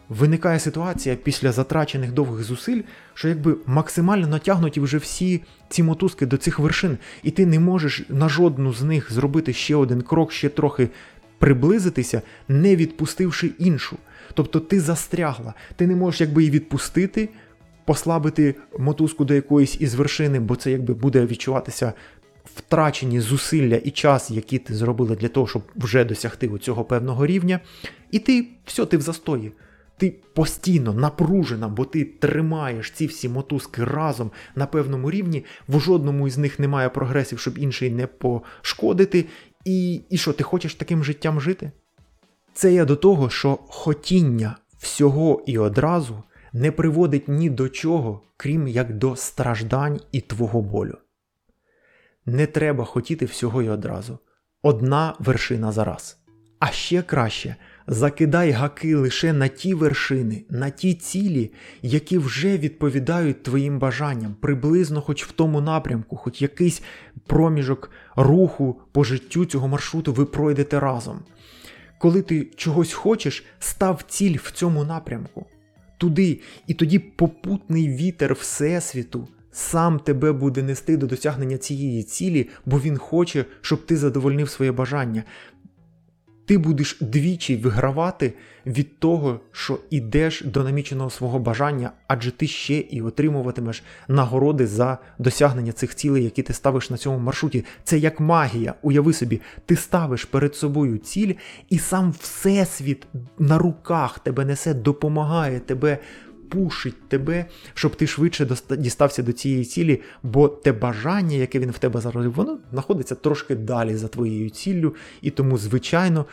виникає 0.09 0.61
ситуація 0.61 1.17
після 1.17 1.53
затрачених 1.53 2.13
довгих 2.13 2.45
зусиль, 2.45 2.83
що 3.15 3.29
якби 3.29 3.57
максимально 3.67 4.27
натягнуті 4.27 4.81
вже 4.81 4.99
всі 4.99 5.41
ці 5.69 5.83
мотузки 5.83 6.27
до 6.27 6.37
цих 6.37 6.59
вершин, 6.59 6.99
і 7.23 7.31
ти 7.31 7.47
не 7.47 7.59
можеш 7.59 8.03
на 8.09 8.29
жодну 8.29 8.73
з 8.73 8.83
них 8.83 9.13
зробити 9.13 9.53
ще 9.53 9.77
один 9.77 10.03
крок, 10.03 10.33
ще 10.33 10.49
трохи 10.49 10.89
приблизитися, 11.39 12.23
не 12.49 12.77
відпустивши 12.77 13.51
іншу. 13.59 13.97
Тобто 14.35 14.61
ти 14.61 14.81
застрягла, 14.81 15.55
ти 15.77 15.87
не 15.87 15.97
можеш 15.97 16.21
якби 16.21 16.43
її 16.43 16.51
відпустити. 16.51 17.29
Послабити 17.85 18.55
мотузку 18.79 19.25
до 19.25 19.35
якоїсь 19.35 19.81
із 19.81 19.95
вершини, 19.95 20.41
бо 20.41 20.57
це 20.57 20.71
якби 20.71 20.95
буде 20.95 21.27
відчуватися 21.27 21.93
втрачені 22.55 23.21
зусилля 23.21 23.77
і 23.77 23.91
час, 23.91 24.31
які 24.31 24.59
ти 24.59 24.75
зробила 24.75 25.15
для 25.15 25.29
того, 25.29 25.47
щоб 25.47 25.63
вже 25.77 26.05
досягти 26.05 26.51
цього 26.59 26.85
певного 26.85 27.27
рівня, 27.27 27.61
і 28.11 28.19
ти 28.19 28.47
все, 28.65 28.87
ти 28.87 28.97
в 28.97 29.01
застої. 29.01 29.53
Ти 29.97 30.15
постійно 30.35 30.93
напружена, 30.93 31.69
бо 31.69 31.85
ти 31.85 32.05
тримаєш 32.05 32.91
ці 32.91 33.07
всі 33.07 33.29
мотузки 33.29 33.85
разом 33.85 34.31
на 34.57 34.67
певному 34.67 35.11
рівні, 35.11 35.45
в 35.69 35.81
жодному 35.81 36.27
із 36.27 36.39
них 36.39 36.59
немає 36.59 36.89
прогресів, 36.89 37.39
щоб 37.39 37.59
інший 37.59 37.91
не 37.91 38.07
пошкодити. 38.07 39.25
І 39.65 40.01
і 40.11 40.19
що, 40.19 40.33
ти 40.33 40.45
хочеш 40.45 40.75
таким 40.75 41.05
життям 41.05 41.41
жити? 41.41 41.71
Це 42.55 42.73
я 42.73 42.85
до 42.85 42.97
того, 42.97 43.31
що 43.31 43.59
хотіння 43.69 44.57
всього 44.79 45.43
і 45.47 45.59
одразу 45.59 46.23
не 46.53 46.73
приводить 46.73 47.29
ні 47.29 47.51
до 47.51 47.69
чого, 47.69 48.23
крім 48.37 48.69
як 48.69 48.99
до 48.99 49.17
страждань 49.17 50.01
і 50.13 50.21
твого 50.21 50.63
болю. 50.63 50.99
Не 52.29 52.47
треба 52.47 52.85
хотіти 52.85 53.25
всього 53.25 53.63
й 53.63 53.69
одразу. 53.69 54.19
Одна 54.63 55.15
вершина 55.19 55.73
за 55.73 55.85
раз. 55.85 56.19
А 56.59 56.71
ще 56.71 57.03
краще 57.03 57.57
закидай 57.87 58.51
гаки 58.51 58.97
лише 58.97 59.33
на 59.33 59.49
ті 59.49 59.75
вершини, 59.75 60.45
на 60.51 60.71
ті 60.71 60.95
цілі, 60.95 61.53
які 61.83 62.19
вже 62.19 62.59
відповідають 62.59 63.43
твоїм 63.43 63.79
бажанням, 63.79 64.37
приблизно 64.41 65.01
хоч 65.01 65.25
в 65.25 65.33
тому 65.33 65.61
напрямку, 65.61 66.17
хоч 66.17 66.43
якийсь 66.43 66.83
проміжок 67.27 67.91
руху 68.17 68.81
по 68.93 69.05
життю 69.05 69.45
цього 69.45 69.69
маршруту 69.69 70.13
ви 70.13 70.25
пройдете 70.25 70.81
разом. 70.81 71.19
Коли 71.99 72.23
ти 72.23 72.45
чогось 72.57 72.93
хочеш, 72.93 73.45
став 73.59 74.03
ціль 74.09 74.37
в 74.43 74.51
цьому 74.51 74.85
напрямку. 74.85 75.47
Туди, 75.99 76.41
і 76.67 76.75
тоді 76.75 76.99
попутний 76.99 77.89
вітер 77.89 78.35
Всесвіту 78.35 79.29
сам 79.59 79.99
тебе 79.99 80.33
буде 80.33 80.63
нести 80.63 80.97
до 80.97 81.07
досягнення 81.07 81.59
цієї 81.59 82.03
цілі, 82.03 82.49
бо 82.67 82.81
він 82.81 82.99
хоче, 82.99 83.45
щоб 83.61 83.87
ти 83.87 83.97
задовольнив 83.97 84.51
своє 84.51 84.73
бажання. 84.73 85.25
Ти 86.47 86.59
будеш 86.59 86.99
двічі 87.01 87.57
вигравати 87.57 88.33
від 88.67 88.99
того, 88.99 89.41
що 89.53 89.79
йдеш 89.91 90.43
до 90.43 90.65
наміченого 90.65 91.11
свого 91.11 91.39
бажання, 91.39 91.91
адже 92.07 92.31
ти 92.31 92.47
ще 92.47 92.75
і 92.75 93.03
отримуватимеш 93.03 93.83
нагороди 94.09 94.67
за 94.67 94.99
досягнення 95.19 95.73
цих 95.73 95.95
цілей, 95.95 96.25
які 96.25 96.43
ти 96.43 96.53
ставиш 96.53 96.91
на 96.91 96.97
цьому 96.97 97.19
маршруті. 97.19 97.65
Це 97.85 97.99
як 97.99 98.21
магія. 98.21 98.75
Уяви 98.83 99.13
собі, 99.13 99.41
ти 99.67 99.77
ставиш 99.77 100.25
перед 100.25 100.55
собою 100.55 100.99
ціль, 100.99 101.35
і 101.71 101.79
сам 101.79 102.15
Всесвіт 102.21 103.07
на 103.39 103.59
руках 103.59 104.19
тебе 104.19 104.45
несе, 104.45 104.75
допомагає 104.75 105.61
тебе 105.61 105.99
пушить 106.49 107.09
тебе, 107.09 107.47
щоб 107.75 107.97
ти 107.97 108.07
швидше 108.07 108.49
дістався 108.71 109.23
до 109.23 109.33
цієї 109.33 109.65
цілі, 109.65 110.01
бо 110.23 110.49
те 110.49 110.73
бажання, 110.73 111.37
яке 111.37 111.59
він 111.59 111.71
в 111.71 111.79
тебе 111.79 112.01
заробив, 112.01 112.33
воно 112.33 112.59
знаходиться 112.73 113.15
трошки 113.15 113.55
далі 113.55 113.97
за 113.97 114.09
твоєю 114.09 114.51
ціллю, 114.51 114.95
і 115.23 115.31
тому, 115.31 115.59
звичайно, 115.59 116.27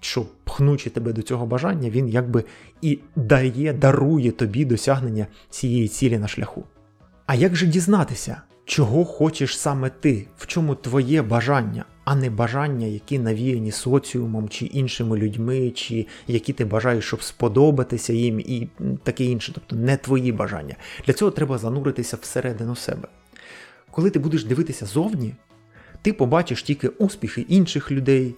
що 0.00 0.26
пхнучи 0.44 0.90
тебе 0.90 1.12
до 1.12 1.22
цього 1.22 1.46
бажання, 1.46 1.90
він 1.90 2.08
якби 2.08 2.44
і 2.82 2.98
дає, 3.16 3.72
дарує 3.72 4.30
тобі 4.30 4.64
досягнення 4.64 5.26
цієї 5.50 5.88
цілі 5.88 6.18
на 6.18 6.28
шляху. 6.28 6.64
А 7.26 7.34
як 7.34 7.56
же 7.56 7.66
дізнатися, 7.66 8.42
чого 8.64 9.04
хочеш 9.04 9.58
саме 9.58 9.90
ти, 9.90 10.26
в 10.36 10.46
чому 10.46 10.74
твоє 10.74 11.22
бажання? 11.22 11.84
А 12.04 12.14
не 12.14 12.30
бажання, 12.30 12.86
які 12.86 13.18
навіяні 13.18 13.72
соціумом 13.72 14.48
чи 14.48 14.66
іншими 14.66 15.16
людьми, 15.16 15.70
чи 15.70 16.06
які 16.26 16.52
ти 16.52 16.64
бажаєш, 16.64 17.04
щоб 17.04 17.22
сподобатися 17.22 18.12
їм, 18.12 18.40
і 18.40 18.68
таке 19.02 19.24
інше, 19.24 19.52
тобто 19.54 19.76
не 19.76 19.96
твої 19.96 20.32
бажання. 20.32 20.76
Для 21.06 21.12
цього 21.12 21.30
треба 21.30 21.58
зануритися 21.58 22.18
всередину 22.20 22.76
себе. 22.76 23.08
Коли 23.90 24.10
ти 24.10 24.18
будеш 24.18 24.44
дивитися 24.44 24.86
зовні, 24.86 25.34
ти 26.02 26.12
побачиш 26.12 26.62
тільки 26.62 26.88
успіхи 26.88 27.40
інших 27.40 27.92
людей, 27.92 28.34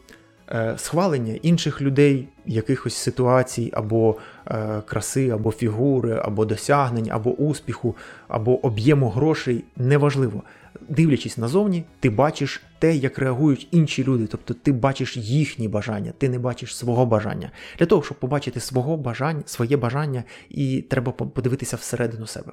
е, 0.50 0.74
схвалення 0.76 1.38
інших 1.42 1.82
людей, 1.82 2.28
якихось 2.46 2.94
ситуацій, 2.94 3.70
або 3.74 4.16
е, 4.46 4.82
краси, 4.86 5.30
або 5.30 5.52
фігури, 5.52 6.20
або 6.24 6.44
досягнень, 6.44 7.10
або 7.10 7.30
успіху, 7.30 7.96
або 8.28 8.66
об'єму 8.66 9.08
грошей 9.08 9.64
неважливо 9.76 10.42
дивлячись 10.88 11.38
назовні, 11.38 11.84
ти 12.00 12.10
бачиш 12.10 12.62
те, 12.78 12.96
як 12.96 13.18
реагують 13.18 13.68
інші 13.70 14.04
люди, 14.04 14.26
тобто 14.26 14.54
ти 14.54 14.72
бачиш 14.72 15.16
їхні 15.16 15.68
бажання, 15.68 16.12
ти 16.18 16.28
не 16.28 16.38
бачиш 16.38 16.76
свого 16.76 17.06
бажання. 17.06 17.50
Для 17.78 17.86
того, 17.86 18.02
щоб 18.02 18.18
побачити 18.18 18.60
свого 18.60 18.96
бажання, 18.96 19.42
своє 19.46 19.76
бажання, 19.76 20.24
і 20.50 20.82
треба 20.82 21.12
подивитися 21.12 21.76
всередину 21.76 22.26
себе. 22.26 22.52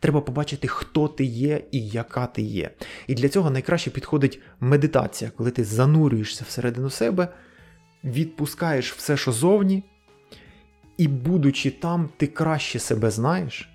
Треба 0.00 0.20
побачити, 0.20 0.68
хто 0.68 1.08
ти 1.08 1.24
є 1.24 1.62
і 1.70 1.88
яка 1.88 2.26
ти 2.26 2.42
є. 2.42 2.70
І 3.06 3.14
для 3.14 3.28
цього 3.28 3.50
найкраще 3.50 3.90
підходить 3.90 4.40
медитація, 4.60 5.30
коли 5.36 5.50
ти 5.50 5.64
занурюєшся 5.64 6.44
всередину 6.48 6.90
себе, 6.90 7.28
відпускаєш 8.04 8.92
все, 8.92 9.16
що 9.16 9.32
зовні, 9.32 9.82
і, 10.96 11.08
будучи 11.08 11.70
там, 11.70 12.08
ти 12.16 12.26
краще 12.26 12.78
себе 12.78 13.10
знаєш. 13.10 13.68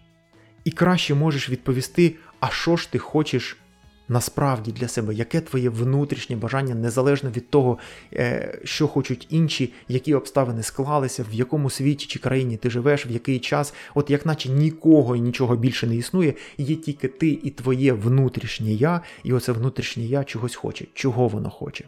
І 0.63 0.71
краще 0.71 1.15
можеш 1.15 1.49
відповісти, 1.49 2.15
а 2.39 2.49
що 2.49 2.75
ж 2.75 2.91
ти 2.91 2.97
хочеш 2.97 3.57
насправді 4.09 4.71
для 4.71 4.87
себе, 4.87 5.13
яке 5.13 5.41
твоє 5.41 5.69
внутрішнє 5.69 6.35
бажання, 6.35 6.75
незалежно 6.75 7.29
від 7.29 7.49
того, 7.49 7.77
е, 8.13 8.59
що 8.63 8.87
хочуть 8.87 9.27
інші, 9.29 9.73
які 9.87 10.13
обставини 10.13 10.63
склалися, 10.63 11.25
в 11.31 11.33
якому 11.33 11.69
світі 11.69 12.05
чи 12.05 12.19
країні 12.19 12.57
ти 12.57 12.69
живеш, 12.69 13.07
в 13.07 13.11
який 13.11 13.39
час, 13.39 13.73
от 13.95 14.09
як 14.09 14.25
наче 14.25 14.49
нікого 14.49 15.15
і 15.15 15.21
нічого 15.21 15.55
більше 15.55 15.87
не 15.87 15.95
існує, 15.95 16.33
є 16.57 16.75
тільки 16.75 17.07
ти 17.07 17.39
і 17.43 17.49
твоє 17.49 17.93
внутрішнє 17.93 18.71
я, 18.71 19.01
і 19.23 19.33
оце 19.33 19.51
внутрішнє 19.51 20.03
я 20.03 20.23
чогось 20.23 20.55
хоче, 20.55 20.85
чого 20.93 21.27
воно 21.27 21.49
хоче. 21.49 21.85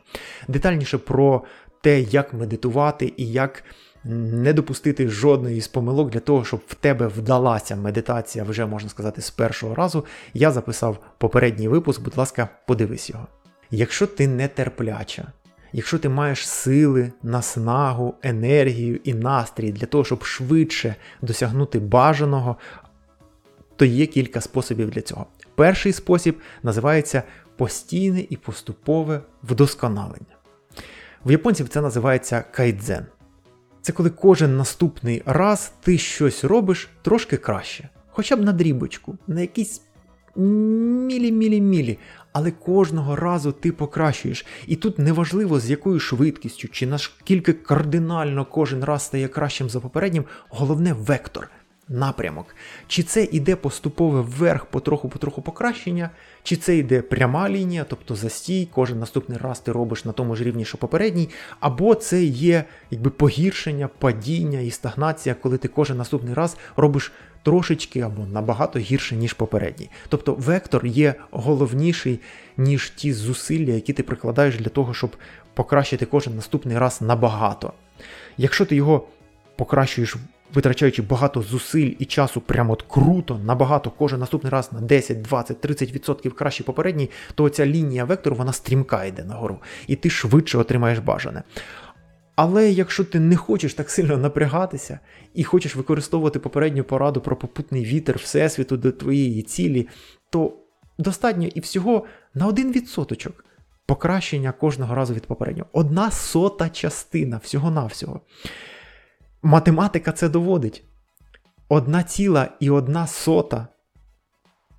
Детальніше 0.47 0.97
про 0.97 1.43
те, 1.81 2.01
як 2.01 2.33
медитувати 2.33 3.13
і 3.17 3.31
як 3.31 3.63
не 4.03 4.53
допустити 4.53 5.09
жодної 5.09 5.61
з 5.61 5.67
помилок 5.67 6.09
для 6.09 6.19
того, 6.19 6.45
щоб 6.45 6.61
в 6.67 6.73
тебе 6.73 7.07
вдалася 7.07 7.75
медитація, 7.75 8.43
вже 8.43 8.65
можна 8.65 8.89
сказати, 8.89 9.21
з 9.21 9.29
першого 9.29 9.75
разу, 9.75 10.05
я 10.33 10.51
записав 10.51 10.97
попередній 11.17 11.67
випуск, 11.67 12.01
будь 12.01 12.17
ласка, 12.17 12.49
подивись 12.67 13.09
його. 13.09 13.27
Якщо 13.71 14.07
ти 14.07 14.27
нетерпляча, 14.27 15.27
якщо 15.73 15.99
ти 15.99 16.09
маєш 16.09 16.47
сили, 16.47 17.11
наснагу, 17.23 18.15
енергію 18.23 18.99
і 19.03 19.13
настрій 19.13 19.71
для 19.71 19.85
того, 19.85 20.05
щоб 20.05 20.23
швидше 20.23 20.95
досягнути 21.21 21.79
бажаного, 21.79 22.55
то 23.75 23.85
є 23.85 24.05
кілька 24.05 24.41
способів 24.41 24.89
для 24.89 25.01
цього. 25.01 25.25
Перший 25.55 25.93
спосіб 25.93 26.39
називається 26.63 27.23
постійне 27.57 28.25
і 28.29 28.37
поступове 28.37 29.21
вдосконалення. 29.43 30.37
В 31.25 31.31
японців 31.31 31.67
це 31.67 31.81
називається 31.81 32.43
кайдзен. 32.51 33.05
Це 33.87 33.93
коли 33.93 34.09
кожен 34.09 34.57
наступний 34.57 35.21
раз 35.25 35.71
ти 35.81 35.97
щось 35.97 36.43
робиш 36.43 36.89
трошки 37.01 37.37
краще. 37.37 37.89
Хоча 38.09 38.35
б 38.35 38.43
на 38.43 38.53
дрібочку, 38.53 39.17
на 39.27 39.41
якісь 39.41 39.81
мілі-мілі-мілі. 40.35 41.97
Але 42.33 42.51
кожного 42.51 43.15
разу 43.15 43.51
ти 43.51 43.71
покращуєш. 43.71 44.45
І 44.67 44.75
тут 44.75 44.99
неважливо 44.99 45.59
з 45.59 45.69
якою 45.69 45.99
швидкістю, 45.99 46.67
чи 46.67 46.87
наскільки 46.87 47.53
кардинально 47.53 48.45
кожен 48.45 48.83
раз 48.83 49.05
стає 49.05 49.27
кращим 49.27 49.69
за 49.69 49.79
попереднім, 49.79 50.25
головне 50.49 50.93
вектор 50.93 51.49
напрямок. 51.89 52.55
Чи 52.87 53.03
це 53.03 53.23
йде 53.23 53.55
поступове 53.55 54.21
вверх, 54.21 54.65
потроху-потроху 54.65 55.41
покращення, 55.41 56.09
чи 56.43 56.55
це 56.55 56.77
йде 56.77 57.01
пряма 57.01 57.49
лінія, 57.49 57.85
тобто 57.89 58.15
застій, 58.15 58.67
кожен 58.73 58.99
наступний 58.99 59.37
раз 59.37 59.59
ти 59.59 59.71
робиш 59.71 60.05
на 60.05 60.11
тому 60.11 60.35
ж 60.35 60.43
рівні, 60.43 60.65
що 60.65 60.77
попередній, 60.77 61.29
або 61.59 61.95
це 61.95 62.23
є 62.23 62.63
якби 62.91 63.09
погіршення, 63.09 63.89
падіння 63.99 64.59
і 64.59 64.71
стагнація, 64.71 65.35
коли 65.35 65.57
ти 65.57 65.67
кожен 65.67 65.97
наступний 65.97 66.33
раз 66.33 66.57
робиш 66.75 67.11
трошечки 67.43 67.99
або 67.99 68.25
набагато 68.25 68.79
гірше, 68.79 69.15
ніж 69.15 69.33
попередній. 69.33 69.89
Тобто 70.09 70.33
вектор 70.33 70.85
є 70.85 71.15
головніший, 71.31 72.19
ніж 72.57 72.89
ті 72.89 73.13
зусилля, 73.13 73.71
які 73.71 73.93
ти 73.93 74.03
прикладаєш 74.03 74.57
для 74.57 74.69
того, 74.69 74.93
щоб 74.93 75.15
покращити 75.53 76.05
кожен 76.05 76.35
наступний 76.35 76.77
раз 76.77 77.01
набагато. 77.01 77.73
Якщо 78.37 78.65
ти 78.65 78.75
його 78.75 79.07
покращуєш 79.55 80.15
витрачаючи 80.53 81.01
багато 81.01 81.41
зусиль 81.41 81.93
і 81.99 82.05
часу, 82.05 82.41
прямо 82.41 82.73
от 82.73 82.81
круто, 82.87 83.39
набагато 83.45 83.91
кожен 83.91 84.19
наступний 84.19 84.51
раз 84.51 84.73
на 84.73 84.81
10, 84.81 85.21
20, 85.21 85.65
30% 85.65 86.31
краще 86.31 86.63
попередній, 86.63 87.09
то 87.35 87.49
ця 87.49 87.65
лінія 87.65 88.05
вектору 88.05 88.35
вона 88.35 88.53
стрімка 88.53 89.05
йде 89.05 89.23
нагору, 89.23 89.59
і 89.87 89.95
ти 89.95 90.09
швидше 90.09 90.57
отримаєш 90.57 90.99
бажане. 90.99 91.43
Але 92.35 92.69
якщо 92.69 93.03
ти 93.03 93.19
не 93.19 93.35
хочеш 93.35 93.73
так 93.73 93.89
сильно 93.89 94.17
напрягатися 94.17 94.99
і 95.33 95.43
хочеш 95.43 95.75
використовувати 95.75 96.39
попередню 96.39 96.83
пораду 96.83 97.21
про 97.21 97.35
попутний 97.35 97.85
вітер 97.85 98.17
Всесвіту 98.17 98.77
до 98.77 98.91
твоєї 98.91 99.41
цілі, 99.41 99.87
то 100.29 100.53
достатньо 100.97 101.47
і 101.55 101.59
всього 101.59 102.05
на 102.33 102.47
один 102.47 102.71
відсоточок 102.71 103.45
покращення 103.85 104.51
кожного 104.51 104.95
разу 104.95 105.13
від 105.13 105.25
попереднього. 105.25 105.69
Одна 105.73 106.11
сота 106.11 106.69
частина 106.69 107.39
всього-навсього. 107.43 108.21
Математика 109.47 110.11
це 110.11 110.29
доводить. 110.29 110.83
Одна 111.69 112.03
ціла 112.03 112.49
і 112.59 112.69
одна 112.69 113.07
сота, 113.07 113.67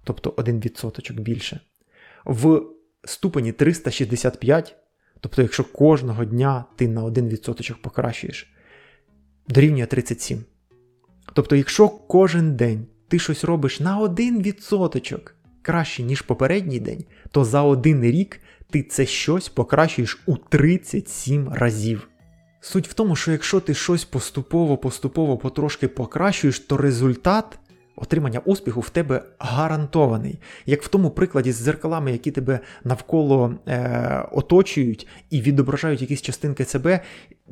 тобто 0.04 0.34
один 0.36 0.60
відсоточок 0.60 1.20
більше, 1.20 1.60
в 2.24 2.62
ступені 3.04 3.52
365, 3.52 4.76
тобто, 5.20 5.42
якщо 5.42 5.64
кожного 5.64 6.24
дня 6.24 6.64
ти 6.76 6.88
на 6.88 7.04
один 7.04 7.28
відсоточок 7.28 7.82
покращуєш, 7.82 8.52
дорівнює 9.48 9.86
37. 9.86 10.44
Тобто, 11.32 11.56
якщо 11.56 11.88
кожен 11.88 12.56
день 12.56 12.86
ти 13.08 13.18
щось 13.18 13.44
робиш 13.44 13.80
на 13.80 13.98
один 13.98 14.42
відсоточок 14.42 15.34
краще, 15.62 16.02
ніж 16.02 16.22
попередній 16.22 16.80
день, 16.80 17.04
то 17.30 17.44
за 17.44 17.62
один 17.62 18.02
рік 18.02 18.40
ти 18.70 18.82
це 18.82 19.06
щось 19.06 19.48
покращуєш 19.48 20.22
у 20.26 20.36
37 20.36 21.48
разів. 21.52 22.08
Суть 22.60 22.88
в 22.88 22.92
тому, 22.92 23.16
що 23.16 23.32
якщо 23.32 23.60
ти 23.60 23.74
щось 23.74 24.04
поступово-поступово 24.04 25.38
потрошки 25.38 25.88
покращуєш, 25.88 26.60
то 26.60 26.76
результат 26.76 27.58
отримання 27.96 28.40
успіху 28.44 28.80
в 28.80 28.90
тебе 28.90 29.22
гарантований. 29.38 30.38
Як 30.66 30.82
в 30.82 30.88
тому 30.88 31.10
прикладі 31.10 31.52
з 31.52 31.56
зеркалами, 31.56 32.12
які 32.12 32.30
тебе 32.30 32.60
навколо 32.84 33.54
е, 33.66 34.28
оточують 34.32 35.06
і 35.30 35.40
відображають 35.40 36.00
якісь 36.00 36.22
частинки 36.22 36.64
себе, 36.64 37.00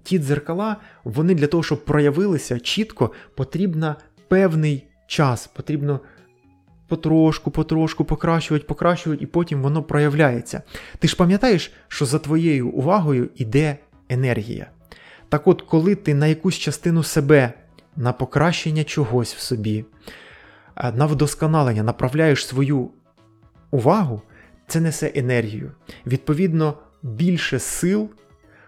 ті 0.02 0.18
дзеркала, 0.18 0.76
вони 1.04 1.34
для 1.34 1.46
того, 1.46 1.62
щоб 1.62 1.84
проявилися 1.84 2.60
чітко, 2.60 3.12
потрібно 3.34 3.96
певний 4.28 4.86
час, 5.06 5.46
потрібно. 5.46 6.00
Потрошку, 6.88 7.50
потрошку 7.50 8.04
покращувати, 8.04 8.66
покращувати, 8.66 9.24
і 9.24 9.26
потім 9.26 9.62
воно 9.62 9.82
проявляється. 9.82 10.62
Ти 10.98 11.08
ж 11.08 11.16
пам'ятаєш, 11.16 11.72
що 11.88 12.06
за 12.06 12.18
твоєю 12.18 12.68
увагою 12.68 13.28
йде 13.36 13.76
енергія. 14.08 14.70
Так 15.28 15.46
от, 15.46 15.62
коли 15.62 15.94
ти 15.94 16.14
на 16.14 16.26
якусь 16.26 16.54
частину 16.54 17.02
себе, 17.02 17.52
на 17.96 18.12
покращення 18.12 18.84
чогось 18.84 19.34
в 19.34 19.38
собі, 19.38 19.84
е, 20.76 20.92
на 20.92 21.06
вдосконалення 21.06 21.82
направляєш 21.82 22.46
свою 22.46 22.90
увагу, 23.70 24.22
це 24.66 24.80
несе 24.80 25.12
енергію. 25.14 25.72
Відповідно, 26.06 26.74
більше 27.02 27.58
сил 27.58 28.10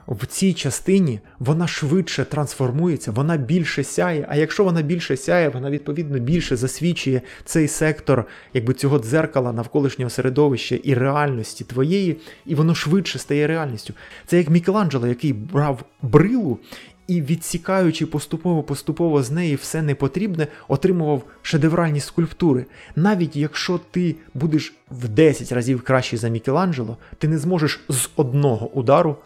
в 0.08 0.26
цій 0.26 0.52
частині 0.52 1.20
вона 1.38 1.66
швидше 1.66 2.24
трансформується, 2.24 3.10
вона 3.10 3.36
більше 3.36 3.84
сяє. 3.84 4.26
А 4.28 4.36
якщо 4.36 4.64
вона 4.64 4.82
більше 4.82 5.16
сяє, 5.16 5.48
вона 5.48 5.70
відповідно 5.70 6.18
більше 6.18 6.56
засвічує 6.56 7.22
цей 7.44 7.68
сектор 7.68 8.24
якби 8.54 8.74
цього 8.74 8.98
дзеркала 8.98 9.52
навколишнього 9.52 10.10
середовища 10.10 10.78
і 10.82 10.94
реальності 10.94 11.64
твоєї, 11.64 12.16
і 12.46 12.54
воно 12.54 12.74
швидше 12.74 13.18
стає 13.18 13.46
реальністю. 13.46 13.94
Це 14.26 14.38
як 14.38 14.50
Мікеланджело, 14.50 15.06
який 15.06 15.32
брав 15.32 15.84
брилу. 16.02 16.58
І 17.06 17.22
відсікаючи 17.22 18.06
поступово-поступово 18.06 19.22
з 19.22 19.30
неї 19.30 19.56
все 19.56 19.82
непотрібне, 19.82 20.46
отримував 20.68 21.22
шедевральні 21.42 22.00
скульптури. 22.00 22.66
Навіть 22.96 23.36
якщо 23.36 23.80
ти 23.90 24.16
будеш 24.34 24.74
в 24.90 25.08
10 25.08 25.52
разів 25.52 25.82
кращий 25.82 26.18
за 26.18 26.28
Мікеланджело, 26.28 26.96
ти 27.18 27.28
не 27.28 27.38
зможеш 27.38 27.80
з 27.88 28.08
одного 28.16 28.70
удару 28.70 29.16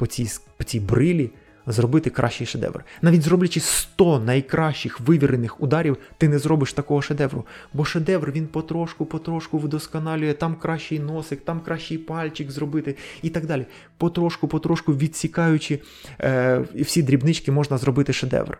по 0.00 0.06
цій 0.06 0.28
по 0.56 0.64
цій 0.64 0.80
брилі 0.80 1.30
зробити 1.66 2.10
кращий 2.10 2.46
шедевр. 2.46 2.84
Навіть 3.02 3.22
зроблячи 3.22 3.60
100 3.60 4.18
найкращих 4.18 5.00
вивірених 5.00 5.60
ударів, 5.60 5.96
ти 6.18 6.28
не 6.28 6.38
зробиш 6.38 6.72
такого 6.72 7.02
шедевру. 7.02 7.46
Бо 7.74 7.84
шедевр 7.84 8.30
він 8.30 8.46
потрошку-потрошку 8.46 9.58
вдосконалює, 9.58 10.32
там 10.32 10.54
кращий 10.54 10.98
носик, 10.98 11.40
там 11.40 11.60
кращий 11.60 11.98
пальчик 11.98 12.50
зробити 12.50 12.96
і 13.22 13.30
так 13.30 13.46
далі. 13.46 13.66
Потрошку-потрошку 13.98 14.96
відсікаючи 14.96 15.80
е, 16.20 16.64
всі 16.74 17.02
дрібнички, 17.02 17.52
можна 17.52 17.78
зробити 17.78 18.12
шедевр. 18.12 18.58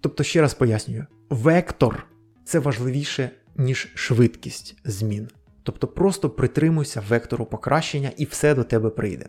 Тобто, 0.00 0.24
ще 0.24 0.40
раз 0.40 0.54
пояснюю: 0.54 1.06
вектор 1.30 2.06
це 2.44 2.58
важливіше, 2.58 3.30
ніж 3.56 3.88
швидкість 3.94 4.76
змін. 4.84 5.28
Тобто 5.62 5.86
просто 5.86 6.30
притримуйся 6.30 7.02
вектору 7.08 7.46
покращення 7.46 8.10
і 8.16 8.24
все 8.24 8.54
до 8.54 8.64
тебе 8.64 8.90
прийде. 8.90 9.26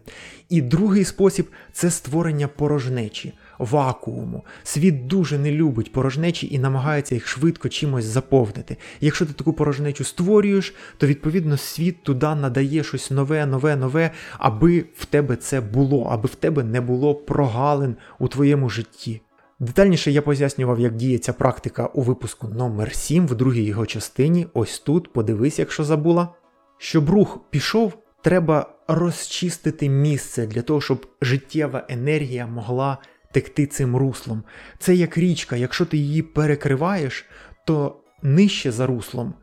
І 0.49 0.61
другий 0.61 1.05
спосіб 1.05 1.47
це 1.73 1.91
створення 1.91 2.47
порожнечі, 2.47 3.33
вакууму. 3.59 4.45
Світ 4.63 5.07
дуже 5.07 5.39
не 5.39 5.51
любить 5.51 5.91
порожнечі 5.91 6.47
і 6.51 6.59
намагається 6.59 7.15
їх 7.15 7.27
швидко 7.27 7.69
чимось 7.69 8.05
заповнити. 8.05 8.77
Якщо 9.01 9.25
ти 9.25 9.33
таку 9.33 9.53
порожнечу 9.53 10.03
створюєш, 10.03 10.75
то 10.97 11.07
відповідно 11.07 11.57
світ 11.57 12.03
туди 12.03 12.35
надає 12.35 12.83
щось 12.83 13.11
нове, 13.11 13.45
нове, 13.45 13.75
нове, 13.75 14.11
аби 14.37 14.85
в 14.97 15.05
тебе 15.05 15.35
це 15.35 15.61
було, 15.61 16.03
аби 16.03 16.29
в 16.29 16.35
тебе 16.35 16.63
не 16.63 16.81
було 16.81 17.15
прогалин 17.15 17.95
у 18.19 18.27
твоєму 18.27 18.69
житті. 18.69 19.21
Детальніше 19.59 20.11
я 20.11 20.21
пояснював, 20.21 20.79
як 20.79 20.95
діє 20.95 21.17
ця 21.17 21.33
практика 21.33 21.85
у 21.85 22.01
випуску 22.01 22.47
номер 22.47 22.95
7 22.95 23.27
в 23.27 23.35
другій 23.35 23.63
його 23.63 23.85
частині. 23.85 24.47
Ось 24.53 24.79
тут, 24.79 25.13
подивись, 25.13 25.59
якщо 25.59 25.83
забула. 25.83 26.29
Щоб 26.77 27.09
рух 27.09 27.39
пішов, 27.49 27.93
треба 28.23 28.69
розчистити 28.87 29.89
місце 29.89 30.47
для 30.47 30.61
того, 30.61 30.81
щоб 30.81 31.05
життєва 31.21 31.85
енергія 31.89 32.47
могла 32.47 32.97
текти 33.31 33.65
цим 33.65 33.95
руслом. 33.95 34.43
Це 34.79 34.95
як 34.95 35.17
річка, 35.17 35.55
якщо 35.55 35.85
ти 35.85 35.97
її 35.97 36.21
перекриваєш, 36.21 37.25
то 37.65 37.95
нижче 38.21 38.71
за 38.71 38.87
руслом 38.87 39.33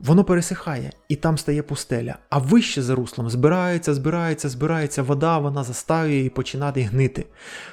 воно 0.00 0.24
пересихає 0.24 0.92
і 1.08 1.16
там 1.16 1.38
стає 1.38 1.62
пустеля. 1.62 2.18
А 2.30 2.38
вище 2.38 2.82
за 2.82 2.94
руслом 2.94 3.30
збирається, 3.30 3.94
збирається, 3.94 4.48
збирається 4.48 5.02
вода, 5.02 5.38
вона 5.38 5.64
застаює 5.64 6.18
і 6.18 6.28
починає 6.28 6.82
гнити. 6.84 7.26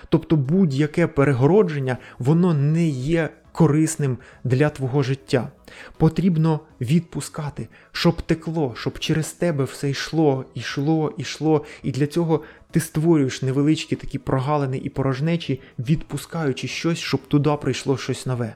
Тобто 0.09 0.35
будь-яке 0.35 1.07
перегородження, 1.07 1.97
воно 2.19 2.53
не 2.53 2.87
є 2.87 3.29
корисним 3.51 4.17
для 4.43 4.69
твого 4.69 5.03
життя. 5.03 5.51
Потрібно 5.97 6.59
відпускати, 6.81 7.67
щоб 7.91 8.21
текло, 8.21 8.73
щоб 8.77 8.99
через 8.99 9.31
тебе 9.31 9.63
все 9.63 9.89
йшло, 9.89 10.45
йшло, 10.55 11.13
йшло. 11.17 11.65
І 11.83 11.91
для 11.91 12.07
цього 12.07 12.43
ти 12.71 12.79
створюєш 12.79 13.41
невеличкі 13.41 13.95
такі 13.95 14.17
прогалини 14.17 14.77
і 14.77 14.89
порожнечі, 14.89 15.61
відпускаючи 15.79 16.67
щось, 16.67 16.99
щоб 16.99 17.27
туди 17.27 17.51
прийшло 17.61 17.97
щось 17.97 18.25
нове. 18.25 18.55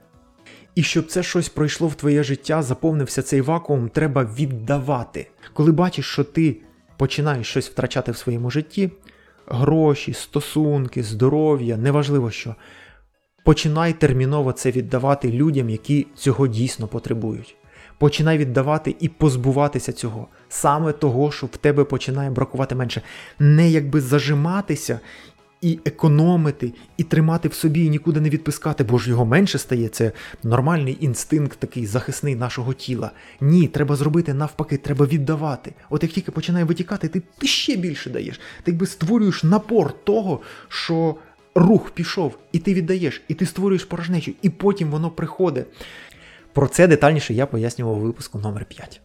І 0.77 0.83
щоб 0.83 1.05
це 1.05 1.23
щось 1.23 1.49
пройшло 1.49 1.87
в 1.87 1.95
твоє 1.95 2.23
життя, 2.23 2.61
заповнився 2.61 3.21
цей 3.21 3.41
вакуум, 3.41 3.89
треба 3.89 4.23
віддавати. 4.23 5.27
Коли 5.53 5.71
бачиш, 5.71 6.05
що 6.05 6.23
ти 6.23 6.57
починаєш 6.97 7.47
щось 7.47 7.69
втрачати 7.69 8.11
в 8.11 8.17
своєму 8.17 8.51
житті, 8.51 8.91
гроші, 9.47 10.13
стосунки, 10.13 11.03
здоров'я, 11.03 11.77
неважливо 11.77 12.31
що, 12.31 12.55
починай 13.43 13.93
терміново 13.93 14.51
це 14.51 14.71
віддавати 14.71 15.31
людям, 15.31 15.69
які 15.69 16.07
цього 16.15 16.47
дійсно 16.47 16.87
потребують. 16.87 17.55
Починай 17.97 18.37
віддавати 18.37 18.95
і 18.99 19.09
позбуватися 19.09 19.91
цього, 19.91 20.27
саме 20.49 20.91
того, 20.91 21.31
що 21.31 21.47
в 21.47 21.57
тебе 21.57 21.83
починає 21.83 22.29
бракувати 22.29 22.75
менше. 22.75 23.01
Не 23.39 23.69
якби 23.69 24.01
зажиматися 24.01 24.99
і 25.61 25.79
економити, 25.85 26.73
і 26.97 27.03
тримати 27.03 27.47
в 27.47 27.53
собі, 27.53 27.85
і 27.85 27.89
нікуди 27.89 28.21
не 28.21 28.29
відпускати, 28.29 28.83
бо 28.83 28.97
ж 28.97 29.09
його 29.09 29.25
менше 29.25 29.57
стає. 29.57 29.89
Це 29.89 30.11
нормальний 30.43 30.97
інстинкт, 30.99 31.59
такий 31.59 31.85
захисний 31.85 32.35
нашого 32.35 32.73
тіла. 32.73 33.11
Ні, 33.41 33.67
треба 33.67 33.95
зробити 33.95 34.33
навпаки, 34.33 34.77
треба 34.77 35.05
віддавати. 35.05 35.73
От 35.89 36.03
як 36.03 36.11
тільки 36.11 36.31
починає 36.31 36.65
витікати, 36.65 37.07
ти, 37.07 37.21
ти 37.37 37.47
ще 37.47 37.75
більше 37.75 38.09
даєш. 38.09 38.39
Ти 38.63 38.71
якби 38.71 38.85
створюєш 38.85 39.43
напор 39.43 40.03
того, 40.03 40.41
що 40.67 41.15
рух 41.55 41.91
пішов, 41.91 42.37
і 42.51 42.59
ти 42.59 42.73
віддаєш, 42.73 43.21
і 43.27 43.33
ти 43.33 43.45
створюєш 43.45 43.85
порожнечу, 43.85 44.31
і 44.41 44.49
потім 44.49 44.89
воно 44.89 45.11
приходить. 45.11 45.65
Про 46.53 46.67
це 46.67 46.87
детальніше 46.87 47.33
я 47.33 47.45
пояснював 47.45 47.97
у 47.97 48.01
випуску 48.01 48.39
номер 48.39 48.65
5 48.65 49.01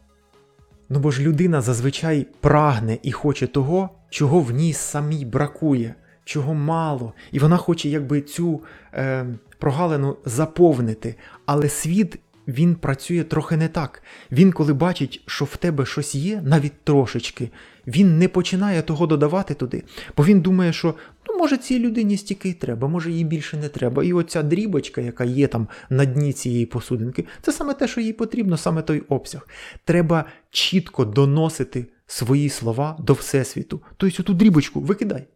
Ну 0.88 0.99
бо 0.99 1.11
ж 1.11 1.23
людина 1.23 1.61
зазвичай 1.61 2.27
прагне 2.41 2.99
і 3.03 3.12
хоче 3.12 3.47
того, 3.47 3.91
чого 4.11 4.41
в 4.41 4.51
ній 4.51 4.73
самій 4.73 5.25
бракує 5.25 5.95
чого 6.24 6.54
мало, 6.54 7.12
і 7.32 7.38
вона 7.38 7.56
хоче 7.56 7.88
якби 7.88 8.20
цю 8.20 8.61
е, 8.94 9.26
прогалину 9.58 10.16
заповнити. 10.24 11.14
Але 11.46 11.68
світ 11.68 12.18
він 12.48 12.74
працює 12.74 13.24
трохи 13.24 13.56
не 13.56 13.68
так. 13.68 14.02
Він, 14.32 14.52
коли 14.52 14.72
бачить, 14.72 15.22
що 15.26 15.44
в 15.44 15.56
тебе 15.56 15.87
щось 15.87 16.14
є, 16.14 16.42
навіть 16.44 16.85
трошечки, 16.85 17.50
він 17.87 18.18
не 18.18 18.28
починає 18.28 18.82
того 18.82 19.06
додавати 19.06 19.54
туди, 19.54 19.82
бо 20.16 20.24
він 20.24 20.40
думає, 20.40 20.72
що 20.72 20.94
ну, 21.28 21.38
може 21.38 21.56
цій 21.56 21.78
людині 21.78 22.16
стільки 22.16 22.48
й 22.48 22.52
треба, 22.52 22.88
може 22.88 23.11
їй 23.11 23.24
більше 23.24 23.56
не 23.56 23.68
треба. 23.68 24.04
І 24.04 24.12
оця 24.12 24.42
дрібочка, 24.42 25.00
яка 25.00 25.24
є 25.24 25.46
там 25.46 25.68
на 25.90 26.04
дні 26.04 26.32
цієї 26.32 26.66
посудинки, 26.66 27.24
це 27.42 27.52
саме 27.52 27.74
те, 27.74 27.88
що 27.88 28.00
їй 28.00 28.12
потрібно, 28.12 28.56
саме 28.56 28.82
той 28.82 29.02
обсяг. 29.08 29.48
Треба 29.85 30.24
чітко 30.50 31.04
доносити 31.04 31.87
свої 32.06 32.48
слова 32.48 32.96
до 32.98 33.12
Всесвіту. 33.12 33.82
Тобто 33.96 34.22
оту 34.22 34.35
дрібочку 34.35 34.80
викидай. 34.80 35.26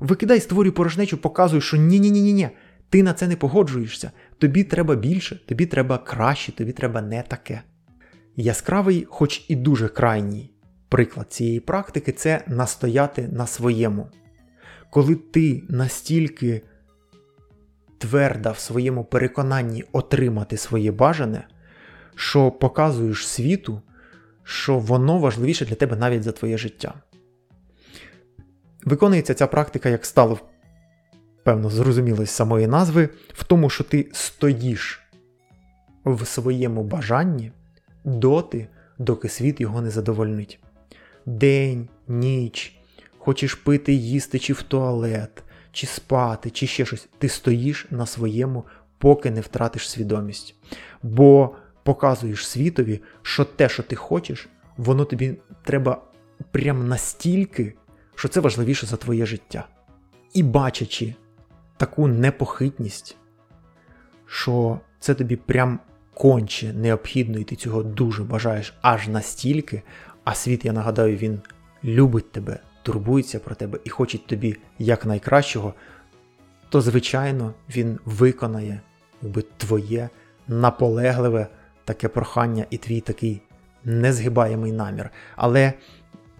Викидай, 0.00 0.40
створюй 0.40 0.72
порожнечу, 0.72 1.18
показуй, 1.18 1.60
що 1.60 1.76
ні-ні-ні-ні, 1.76 2.48
ти 2.90 3.02
на 3.02 3.12
це 3.12 3.28
не 3.28 3.36
погоджуєшся. 3.36 4.10
Тобі 4.38 4.64
треба 4.64 4.94
більше, 4.94 5.46
тобі 5.46 5.66
треба 5.66 5.98
краще, 5.98 6.52
тобі 6.52 6.72
треба 6.72 7.02
не 7.02 7.22
таке. 7.22 7.62
Яскравий, 8.36 9.06
хоч 9.10 9.44
і 9.48 9.56
дуже 9.56 9.88
крайній 9.88 10.50
приклад 10.88 11.32
цієї 11.32 11.60
практики 11.60 12.12
це 12.12 12.44
настояти 12.46 13.28
на 13.32 13.46
своєму. 13.46 14.08
Коли 14.90 15.14
ти 15.14 15.62
настільки 15.68 16.62
тверда 17.98 18.50
в 18.50 18.58
своєму 18.58 19.04
переконанні 19.04 19.84
отримати 19.92 20.56
своє 20.56 20.92
бажане, 20.92 21.48
що 22.14 22.50
показуєш 22.50 23.26
світу, 23.26 23.82
що 24.44 24.78
воно 24.78 25.18
важливіше 25.18 25.64
для 25.64 25.74
тебе 25.74 25.96
навіть 25.96 26.22
за 26.22 26.32
твоє 26.32 26.58
життя. 26.58 26.94
Виконується 28.84 29.34
ця 29.34 29.46
практика, 29.46 29.88
як 29.88 30.06
стало 30.06 30.38
певно 31.42 31.70
зрозуміло 31.70 32.26
з 32.26 32.30
самої 32.30 32.66
назви, 32.66 33.08
в 33.32 33.44
тому, 33.44 33.70
що 33.70 33.84
ти 33.84 34.08
стоїш 34.12 35.02
в 36.04 36.26
своєму 36.26 36.82
бажанні 36.82 37.52
доти, 38.04 38.68
доки 38.98 39.28
світ 39.28 39.60
його 39.60 39.82
не 39.82 39.90
задовольнить. 39.90 40.58
День, 41.26 41.88
ніч, 42.08 42.76
хочеш 43.18 43.54
пити, 43.54 43.92
їсти, 43.92 44.38
чи 44.38 44.52
в 44.52 44.62
туалет, 44.62 45.42
чи 45.72 45.86
спати, 45.86 46.50
чи 46.50 46.66
ще 46.66 46.84
щось. 46.84 47.08
Ти 47.18 47.28
стоїш 47.28 47.86
на 47.90 48.06
своєму, 48.06 48.64
поки 48.98 49.30
не 49.30 49.40
втратиш 49.40 49.90
свідомість. 49.90 50.54
Бо 51.02 51.54
показуєш 51.82 52.46
світові, 52.46 53.00
що 53.22 53.44
те, 53.44 53.68
що 53.68 53.82
ти 53.82 53.96
хочеш, 53.96 54.48
воно 54.76 55.04
тобі 55.04 55.36
треба 55.64 56.02
прям 56.50 56.88
настільки 56.88 57.74
що 58.18 58.28
це 58.28 58.40
важливіше 58.40 58.86
за 58.86 58.96
твоє 58.96 59.26
життя. 59.26 59.68
І 60.34 60.42
бачачи 60.42 61.14
таку 61.76 62.08
непохитність, 62.08 63.16
що 64.26 64.80
це 65.00 65.14
тобі 65.14 65.36
прям 65.36 65.78
конче 66.14 66.72
необхідно, 66.72 67.38
і 67.38 67.44
ти 67.44 67.56
цього 67.56 67.82
дуже 67.82 68.24
бажаєш 68.24 68.74
аж 68.82 69.08
настільки, 69.08 69.82
а 70.24 70.34
світ, 70.34 70.64
я 70.64 70.72
нагадаю, 70.72 71.16
він 71.16 71.40
любить 71.84 72.32
тебе, 72.32 72.58
турбується 72.82 73.38
про 73.38 73.54
тебе 73.54 73.78
і 73.84 73.90
хоче 73.90 74.18
тобі 74.18 74.56
якнайкращого, 74.78 75.74
то, 76.68 76.80
звичайно, 76.80 77.54
він 77.68 77.98
виконає 78.04 78.80
якби, 79.22 79.44
твоє 79.56 80.08
наполегливе 80.48 81.46
таке 81.84 82.08
прохання 82.08 82.66
і 82.70 82.76
твій 82.76 83.00
такий 83.00 83.42
незгибаємий 83.84 84.72
намір. 84.72 85.10
Але 85.36 85.72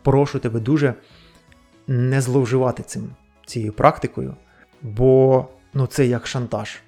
прошу 0.02 0.38
тебе 0.38 0.60
дуже 0.60 0.94
не 1.88 2.20
зловживати 2.20 2.82
цим, 2.82 3.10
цією 3.46 3.72
практикою, 3.72 4.34
бо 4.82 5.46
ну, 5.74 5.86
це 5.86 6.06
як 6.06 6.26
шантаж. 6.26 6.78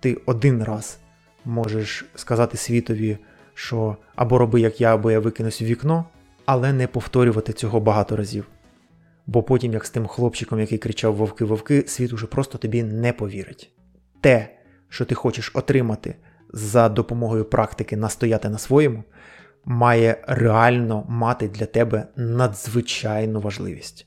Ти 0.00 0.18
один 0.26 0.62
раз 0.62 0.98
можеш 1.44 2.04
сказати 2.14 2.56
світові, 2.56 3.18
що 3.54 3.96
або 4.14 4.38
роби, 4.38 4.60
як 4.60 4.80
я, 4.80 4.94
або 4.94 5.10
я 5.10 5.20
викинусь 5.20 5.62
в 5.62 5.64
вікно, 5.64 6.04
але 6.44 6.72
не 6.72 6.86
повторювати 6.86 7.52
цього 7.52 7.80
багато 7.80 8.16
разів. 8.16 8.46
Бо 9.26 9.42
потім, 9.42 9.72
як 9.72 9.84
з 9.84 9.90
тим 9.90 10.06
хлопчиком, 10.06 10.60
який 10.60 10.78
кричав 10.78 11.16
Вовки-вовки, 11.16 11.84
світ 11.86 12.12
уже 12.12 12.26
просто 12.26 12.58
тобі 12.58 12.82
не 12.82 13.12
повірить. 13.12 13.70
Те, 14.20 14.48
що 14.88 15.04
ти 15.04 15.14
хочеш 15.14 15.50
отримати 15.54 16.16
за 16.52 16.88
допомогою 16.88 17.44
практики 17.44 17.96
настояти 17.96 18.48
на 18.48 18.58
своєму, 18.58 19.04
має 19.64 20.24
реально 20.26 21.04
мати 21.08 21.48
для 21.48 21.66
тебе 21.66 22.06
надзвичайну 22.16 23.40
важливість. 23.40 24.06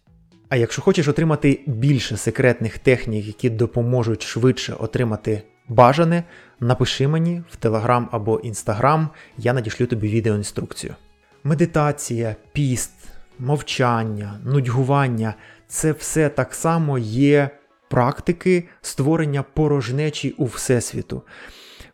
А 0.49 0.55
якщо 0.55 0.81
хочеш 0.81 1.07
отримати 1.07 1.59
більше 1.65 2.17
секретних 2.17 2.77
технік, 2.77 3.27
які 3.27 3.49
допоможуть 3.49 4.23
швидше 4.23 4.73
отримати 4.73 5.41
бажане, 5.67 6.23
напиши 6.59 7.07
мені 7.07 7.43
в 7.49 7.55
Телеграм 7.55 8.09
або 8.11 8.39
Інстаграм, 8.39 9.09
я 9.37 9.53
надішлю 9.53 9.85
тобі 9.85 10.07
відеоінструкцію. 10.07 10.95
Медитація, 11.43 12.35
піст, 12.53 12.91
мовчання, 13.39 14.39
нудьгування 14.45 15.33
це 15.67 15.91
все 15.91 16.29
так 16.29 16.53
само 16.53 16.97
є 16.97 17.49
практики 17.89 18.67
створення 18.81 19.43
порожнечі 19.43 20.35
у 20.37 20.45
Всесвіту. 20.45 21.21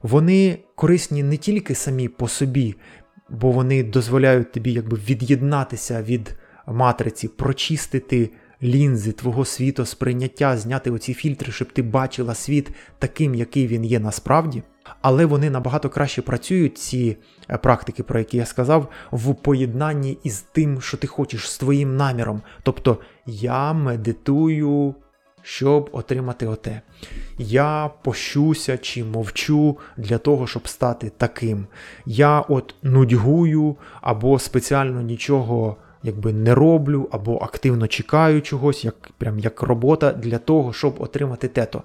Вони 0.02 0.60
корисні 0.76 1.24
не 1.24 1.38
тільки 1.38 1.76
самі 1.76 2.08
по 2.08 2.28
собі, 2.28 2.76
бо 3.30 3.52
вони 3.52 3.84
дозволяють 3.84 4.52
тобі 4.52 4.74
якби 4.74 4.98
від'єднатися 4.98 6.02
від 6.02 6.36
матриці, 6.68 7.28
прочистити 7.28 8.30
лінзи 8.64 9.12
твого 9.12 9.46
світосприйняття, 9.46 10.58
зняти 10.58 10.92
оці 10.92 11.14
фільтри, 11.14 11.52
щоб 11.52 11.72
ти 11.72 11.82
бачила 11.82 12.36
світ 12.36 12.70
таким, 13.00 13.36
який 13.36 13.68
він 13.68 13.86
є 13.86 14.00
насправді. 14.00 14.64
Але 15.02 15.26
вони 15.26 15.50
набагато 15.50 15.90
краще 15.90 16.22
працюють, 16.22 16.78
ці 16.78 17.18
е, 17.50 17.58
практики, 17.58 18.04
про 18.04 18.20
які 18.20 18.38
я 18.38 18.46
сказав, 18.46 18.90
в 19.12 19.36
поєднанні 19.36 20.18
із 20.24 20.42
тим, 20.42 20.82
що 20.82 20.98
ти 20.98 21.08
хочеш, 21.08 21.52
з 21.52 21.58
твоїм 21.58 21.98
наміром. 21.98 22.42
Тобто 22.64 22.98
я 23.26 23.74
медитую, 23.74 24.96
щоб 25.42 25.90
отримати 25.94 26.48
оте. 26.48 26.82
Я 27.38 27.92
пощуся 28.04 28.78
чи 28.78 29.04
мовчу 29.04 29.78
для 29.98 30.18
того, 30.18 30.48
щоб 30.48 30.68
стати 30.68 31.12
таким. 31.18 31.68
Я 32.06 32.40
от 32.40 32.76
нудьгую 32.84 33.76
або 34.02 34.40
спеціально 34.40 35.02
нічого 35.02 35.78
якби 36.04 36.34
не 36.34 36.56
роблю 36.56 37.10
або 37.12 37.38
активно 37.38 37.88
чекаю 37.88 38.42
чогось, 38.42 38.86
як 38.86 39.10
прям 39.18 39.40
як 39.40 39.62
робота 39.62 40.12
для 40.12 40.38
того, 40.38 40.74
щоб 40.74 40.96
отримати 41.02 41.48
тето. 41.48 41.84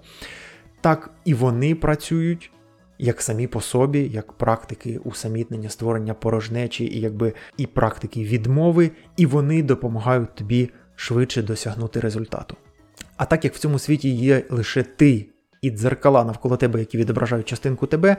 Так 0.81 1.11
і 1.25 1.35
вони 1.35 1.75
працюють, 1.75 2.51
як 2.99 3.23
самі 3.23 3.47
по 3.47 3.61
собі, 3.61 4.11
як 4.12 4.33
практики 4.33 4.99
усамітнення, 5.05 5.69
створення 5.69 6.14
порожнечі, 6.14 6.85
і 6.85 7.01
якби 7.01 7.33
і 7.57 7.66
практики 7.66 8.25
відмови, 8.25 8.91
і 9.16 9.27
вони 9.27 9.62
допомагають 9.62 10.35
тобі 10.35 10.71
швидше 10.97 11.43
досягнути 11.43 12.01
результату. 12.01 12.57
А 13.16 13.25
так 13.25 13.45
як 13.45 13.55
в 13.55 13.59
цьому 13.59 13.79
світі 13.79 14.09
є 14.09 14.45
лише 14.51 14.83
ти 14.83 15.27
і 15.62 15.71
дзеркала 15.71 16.25
навколо 16.25 16.57
тебе, 16.57 16.81
які 16.81 16.99
відображають 16.99 17.49
частинку 17.49 17.87
тебе, 17.87 18.16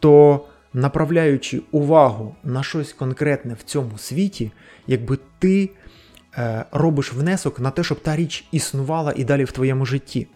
то 0.00 0.44
направляючи 0.74 1.62
увагу 1.70 2.36
на 2.44 2.62
щось 2.62 2.92
конкретне 2.92 3.54
в 3.54 3.62
цьому 3.62 3.98
світі, 3.98 4.52
якби 4.86 5.18
ти 5.38 5.70
е, 6.38 6.64
робиш 6.72 7.12
внесок 7.12 7.60
на 7.60 7.70
те, 7.70 7.82
щоб 7.84 8.00
та 8.00 8.16
річ 8.16 8.44
існувала 8.52 9.12
і 9.16 9.24
далі 9.24 9.44
в 9.44 9.52
твоєму 9.52 9.86
житті. 9.86 10.26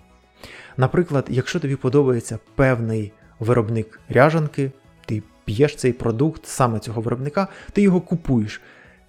Наприклад, 0.76 1.26
якщо 1.28 1.61
тобі 1.61 1.76
подобається 1.76 2.39
певний 2.55 3.12
виробник 3.41 4.01
ряжанки, 4.09 4.70
ти 5.07 5.22
п'єш 5.45 5.76
цей 5.76 5.93
продукт 5.93 6.47
саме 6.47 6.78
цього 6.78 7.01
виробника, 7.01 7.49
ти 7.72 7.83
його 7.83 8.01
купуєш. 8.01 8.61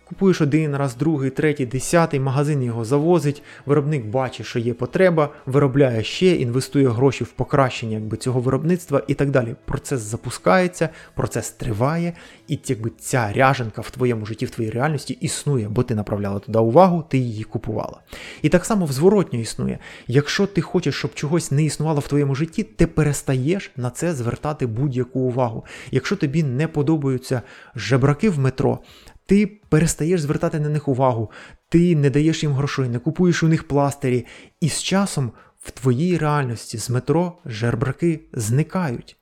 Купуєш 0.06 0.42
один 0.42 0.76
раз, 0.76 0.96
другий, 0.96 1.30
третій, 1.30 1.66
десятий, 1.66 2.20
магазин 2.20 2.64
його 2.64 2.86
завозить, 2.86 3.44
виробник 3.66 4.06
бачить, 4.06 4.46
що 4.46 4.60
є 4.60 4.74
потреба, 4.74 5.30
виробляє 5.46 6.04
ще, 6.04 6.36
інвестує 6.36 6.90
гроші 6.90 7.24
в 7.24 7.28
покращення 7.32 7.98
якби, 7.98 8.18
цього 8.18 8.40
виробництва 8.40 9.02
і 9.08 9.14
так 9.14 9.32
далі. 9.32 9.56
Процес 9.66 10.02
запускається, 10.02 10.90
процес 11.16 11.52
триває, 11.52 12.14
і 12.48 12.60
якби 12.68 12.92
ця 13.00 13.34
ряженка 13.34 13.82
в 13.82 13.90
твоєму 13.92 14.26
житті, 14.26 14.46
в 14.46 14.50
твоїй 14.50 14.70
реальності 14.70 15.18
існує, 15.22 15.70
бо 15.70 15.84
ти 15.84 15.96
направляла 15.96 16.40
туди 16.40 16.60
увагу, 16.60 17.06
ти 17.10 17.18
її 17.18 17.44
купувала. 17.44 18.02
І 18.42 18.50
так 18.50 18.66
само 18.66 18.86
в 18.86 18.92
зворотньо 18.92 19.40
існує. 19.40 19.80
Якщо 20.08 20.48
ти 20.48 20.62
хочеш, 20.62 20.96
щоб 20.96 21.14
чогось 21.14 21.52
не 21.52 21.64
існувало 21.64 22.00
в 22.00 22.08
твоєму 22.08 22.36
житті, 22.36 22.64
ти 22.64 22.88
перестаєш 22.88 23.72
на 23.78 23.90
це 23.90 24.14
звертати 24.14 24.68
будь-яку 24.68 25.20
увагу. 25.20 25.66
Якщо 25.92 26.16
тобі 26.16 26.44
не 26.44 26.68
подобаються 26.68 27.42
жебраки 27.76 28.30
в 28.30 28.40
метро, 28.40 28.80
ти 29.26 29.60
перестаєш 29.70 30.22
звертати 30.22 30.60
на 30.60 30.70
них 30.70 30.88
увагу, 30.88 31.32
ти 31.70 31.96
не 31.96 32.10
даєш 32.10 32.44
їм 32.44 32.54
грошей, 32.54 32.90
не 32.90 33.00
купуєш 33.00 33.44
у 33.44 33.48
них 33.48 33.68
пластирі, 33.68 34.26
і 34.62 34.70
з 34.70 34.84
часом 34.84 35.32
в 35.60 35.72
твоїй 35.72 36.18
реальності 36.18 36.78
з 36.78 36.90
метро 36.90 37.38
жербраки 37.46 38.20
зникають. 38.34 39.18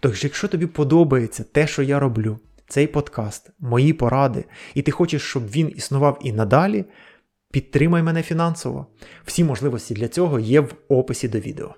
Тож, 0.00 0.24
якщо 0.24 0.48
тобі 0.48 0.66
подобається 0.66 1.44
те, 1.52 1.66
що 1.66 1.82
я 1.82 1.98
роблю, 2.00 2.38
цей 2.68 2.86
подкаст, 2.86 3.50
мої 3.58 3.92
поради, 3.92 4.44
і 4.74 4.82
ти 4.82 4.90
хочеш, 4.90 5.22
щоб 5.22 5.50
він 5.50 5.72
існував 5.76 6.18
і 6.22 6.32
надалі, 6.32 6.84
підтримай 7.52 8.02
мене 8.02 8.22
фінансово. 8.22 8.86
Всі 9.24 9.44
можливості 9.44 9.94
для 9.94 10.08
цього 10.08 10.40
є 10.40 10.60
в 10.60 10.74
описі 10.88 11.28
до 11.28 11.38
відео. 11.38 11.74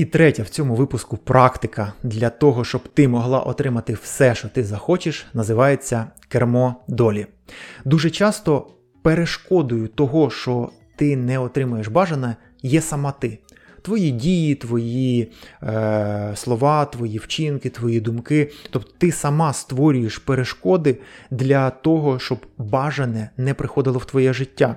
І 0.00 0.04
третя 0.04 0.42
в 0.42 0.48
цьому 0.48 0.74
випуску 0.74 1.16
практика 1.16 1.92
для 2.02 2.30
того, 2.30 2.64
щоб 2.64 2.88
ти 2.88 3.08
могла 3.08 3.40
отримати 3.40 3.92
все, 3.92 4.34
що 4.34 4.48
ти 4.48 4.64
захочеш, 4.64 5.26
називається 5.34 6.06
кермо 6.28 6.76
долі. 6.88 7.26
Дуже 7.84 8.10
часто 8.10 8.66
перешкодою 9.02 9.88
того, 9.88 10.30
що 10.30 10.70
ти 10.96 11.16
не 11.16 11.38
отримуєш 11.38 11.88
бажане, 11.88 12.36
є 12.62 12.80
сама 12.80 13.12
ти. 13.12 13.38
Твої 13.82 14.10
дії, 14.10 14.54
твої 14.54 15.32
е, 15.62 16.32
слова, 16.34 16.84
твої 16.84 17.18
вчинки, 17.18 17.70
твої 17.70 18.00
думки. 18.00 18.50
Тобто 18.70 18.90
ти 18.98 19.12
сама 19.12 19.52
створюєш 19.52 20.18
перешкоди 20.18 20.98
для 21.30 21.70
того, 21.70 22.18
щоб 22.18 22.38
бажане 22.58 23.30
не 23.36 23.54
приходило 23.54 23.98
в 23.98 24.04
твоє 24.04 24.32
життя. 24.32 24.76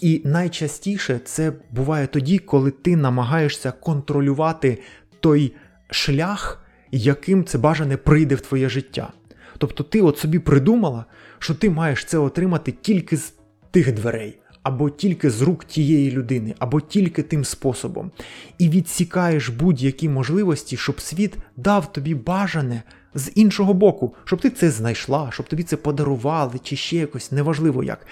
І 0.00 0.22
найчастіше 0.24 1.20
це 1.24 1.52
буває 1.70 2.06
тоді, 2.06 2.38
коли 2.38 2.70
ти 2.70 2.96
намагаєшся 2.96 3.72
контролювати 3.72 4.78
той 5.20 5.52
шлях, 5.90 6.64
яким 6.90 7.44
це 7.44 7.58
бажане 7.58 7.96
прийде 7.96 8.34
в 8.34 8.40
твоє 8.40 8.68
життя. 8.68 9.12
Тобто 9.58 9.84
ти 9.84 10.02
от 10.02 10.18
собі 10.18 10.38
придумала, 10.38 11.04
що 11.38 11.54
ти 11.54 11.70
маєш 11.70 12.04
це 12.04 12.18
отримати 12.18 12.72
тільки 12.72 13.16
з 13.16 13.34
тих 13.70 13.94
дверей, 13.94 14.38
або 14.62 14.90
тільки 14.90 15.30
з 15.30 15.42
рук 15.42 15.64
тієї 15.64 16.10
людини, 16.10 16.54
або 16.58 16.80
тільки 16.80 17.22
тим 17.22 17.44
способом. 17.44 18.10
І 18.58 18.68
відсікаєш 18.68 19.48
будь-які 19.48 20.08
можливості, 20.08 20.76
щоб 20.76 21.00
світ 21.00 21.36
дав 21.56 21.92
тобі 21.92 22.14
бажане 22.14 22.82
з 23.14 23.32
іншого 23.34 23.74
боку, 23.74 24.14
щоб 24.24 24.40
ти 24.40 24.50
це 24.50 24.70
знайшла, 24.70 25.28
щоб 25.32 25.48
тобі 25.48 25.62
це 25.62 25.76
подарували, 25.76 26.58
чи 26.62 26.76
ще 26.76 26.96
якось, 26.96 27.32
неважливо 27.32 27.84
як. 27.84 28.06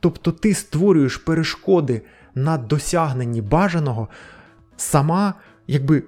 Тобто 0.00 0.32
ти 0.32 0.54
створюєш 0.54 1.16
перешкоди 1.16 2.02
на 2.34 2.58
досягненні 2.58 3.42
бажаного, 3.42 4.08
сама, 4.76 5.34
якби. 5.66 6.02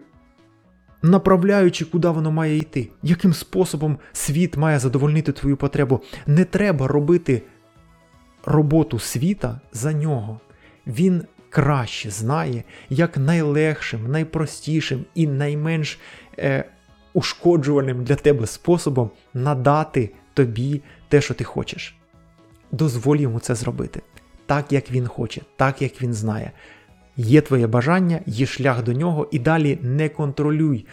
Направляючи, 1.03 1.84
куди 1.84 2.09
воно 2.09 2.30
має 2.32 2.57
йти, 2.57 2.88
яким 3.03 3.32
способом 3.32 3.99
світ 4.12 4.57
має 4.57 4.78
задовольнити 4.78 5.32
твою 5.32 5.57
потребу. 5.57 6.01
Не 6.26 6.45
треба 6.45 6.88
робити 6.88 7.43
роботу 8.45 8.99
світа 8.99 9.61
за 9.72 9.93
нього. 9.93 10.41
Він 10.86 11.22
краще 11.51 12.11
знає, 12.11 12.64
як 12.91 13.16
найлегшим, 13.16 14.11
найпростішим 14.11 15.05
і 15.14 15.26
найменш 15.26 15.99
е, 16.38 16.64
ушкоджувальним 17.12 18.04
для 18.04 18.16
тебе 18.16 18.46
способом 18.46 19.11
надати 19.34 20.11
тобі 20.34 20.82
те, 21.08 21.20
що 21.20 21.34
ти 21.34 21.44
хочеш. 21.44 21.96
Дозволь 22.72 23.16
йому 23.16 23.40
це 23.40 23.54
зробити 23.54 24.02
так, 24.50 24.72
як 24.72 24.90
він 24.90 25.06
хоче, 25.06 25.40
так 25.56 25.82
як 25.82 26.02
він 26.02 26.14
знає. 26.14 26.52
Є 27.16 27.40
твоє 27.40 27.66
бажання, 27.66 28.20
є 28.26 28.46
шлях 28.46 28.82
до 28.82 28.92
нього, 28.92 29.28
і 29.30 29.38
далі 29.38 29.78
не 29.82 30.08
контролюй 30.08 30.86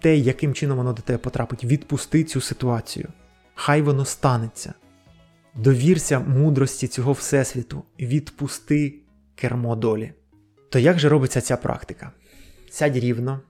те, 0.00 0.16
яким 0.16 0.54
чином 0.54 0.78
воно 0.78 0.92
до 0.92 1.02
тебе 1.02 1.18
потрапить. 1.18 1.64
Відпусти 1.64 2.24
цю 2.24 2.40
ситуацію. 2.40 3.08
Хай 3.54 3.82
воно 3.82 4.04
станеться. 4.04 4.74
Довірся 5.54 6.20
мудрості 6.20 6.88
цього 6.88 7.12
Всесвіту, 7.12 7.82
відпусти 8.00 8.94
кермо 9.34 9.76
долі. 9.76 10.12
То 10.70 10.78
як 10.78 10.98
же 10.98 11.08
робиться 11.08 11.40
ця 11.40 11.56
практика? 11.56 12.12
Сядь 12.70 12.96
рівно, 12.96 13.40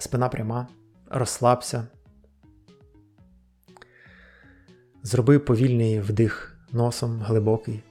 спина 0.00 0.28
пряма, 0.28 0.68
розслабся. 1.06 1.86
Зроби 5.02 5.38
повільний 5.38 6.00
вдих 6.00 6.56
носом 6.72 7.20
глибокий. 7.20 7.82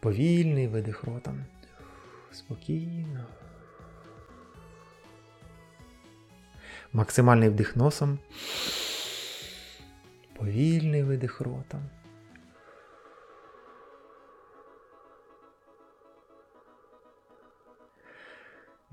Повільний 0.00 0.68
видих 0.68 1.04
ротом. 1.04 1.44
Спокійно. 2.32 3.24
Максимальний 6.92 7.48
вдих 7.48 7.76
носом. 7.76 8.18
Повільний 10.36 11.02
видих 11.02 11.40
ротом. 11.40 11.82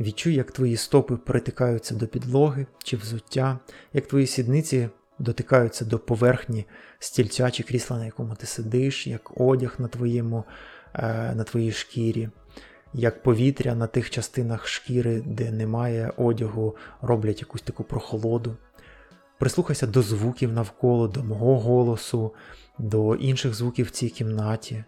Відчуй, 0.04 0.34
як 0.34 0.52
твої 0.52 0.78
стопи 0.78 1.18
притикаються 1.18 1.96
до 1.96 2.08
підлоги 2.08 2.66
чи 2.84 2.98
взуття, 2.98 3.60
як 3.94 4.08
твої 4.08 4.28
сідниці 4.28 4.90
дотикаються 5.20 5.86
до 5.86 6.00
поверхні 6.00 6.66
стільця 7.00 7.52
чи 7.52 7.64
крісла, 7.64 7.98
на 7.98 8.06
якому 8.06 8.36
ти 8.36 8.46
сидиш, 8.46 9.08
як 9.08 9.42
одяг 9.42 9.76
на 9.80 9.88
твоєму, 9.88 10.44
е, 10.94 11.34
на 11.36 11.44
твоїй 11.44 11.72
шкірі, 11.72 12.30
як 12.94 13.24
повітря 13.24 13.76
на 13.76 13.88
тих 13.88 14.10
частинах 14.10 14.68
шкіри, 14.68 15.24
де 15.26 15.52
немає 15.52 16.14
одягу, 16.18 16.76
роблять 17.02 17.42
якусь 17.42 17.62
таку 17.62 17.84
прохолоду. 17.84 18.58
Прислухайся 19.40 19.88
до 19.88 20.02
звуків 20.02 20.54
навколо, 20.54 21.08
до 21.08 21.24
мого 21.24 21.60
голосу, 21.60 22.34
до 22.78 23.16
інших 23.16 23.54
звуків 23.54 23.86
в 23.86 23.90
цій 23.90 24.10
кімнаті, 24.10 24.84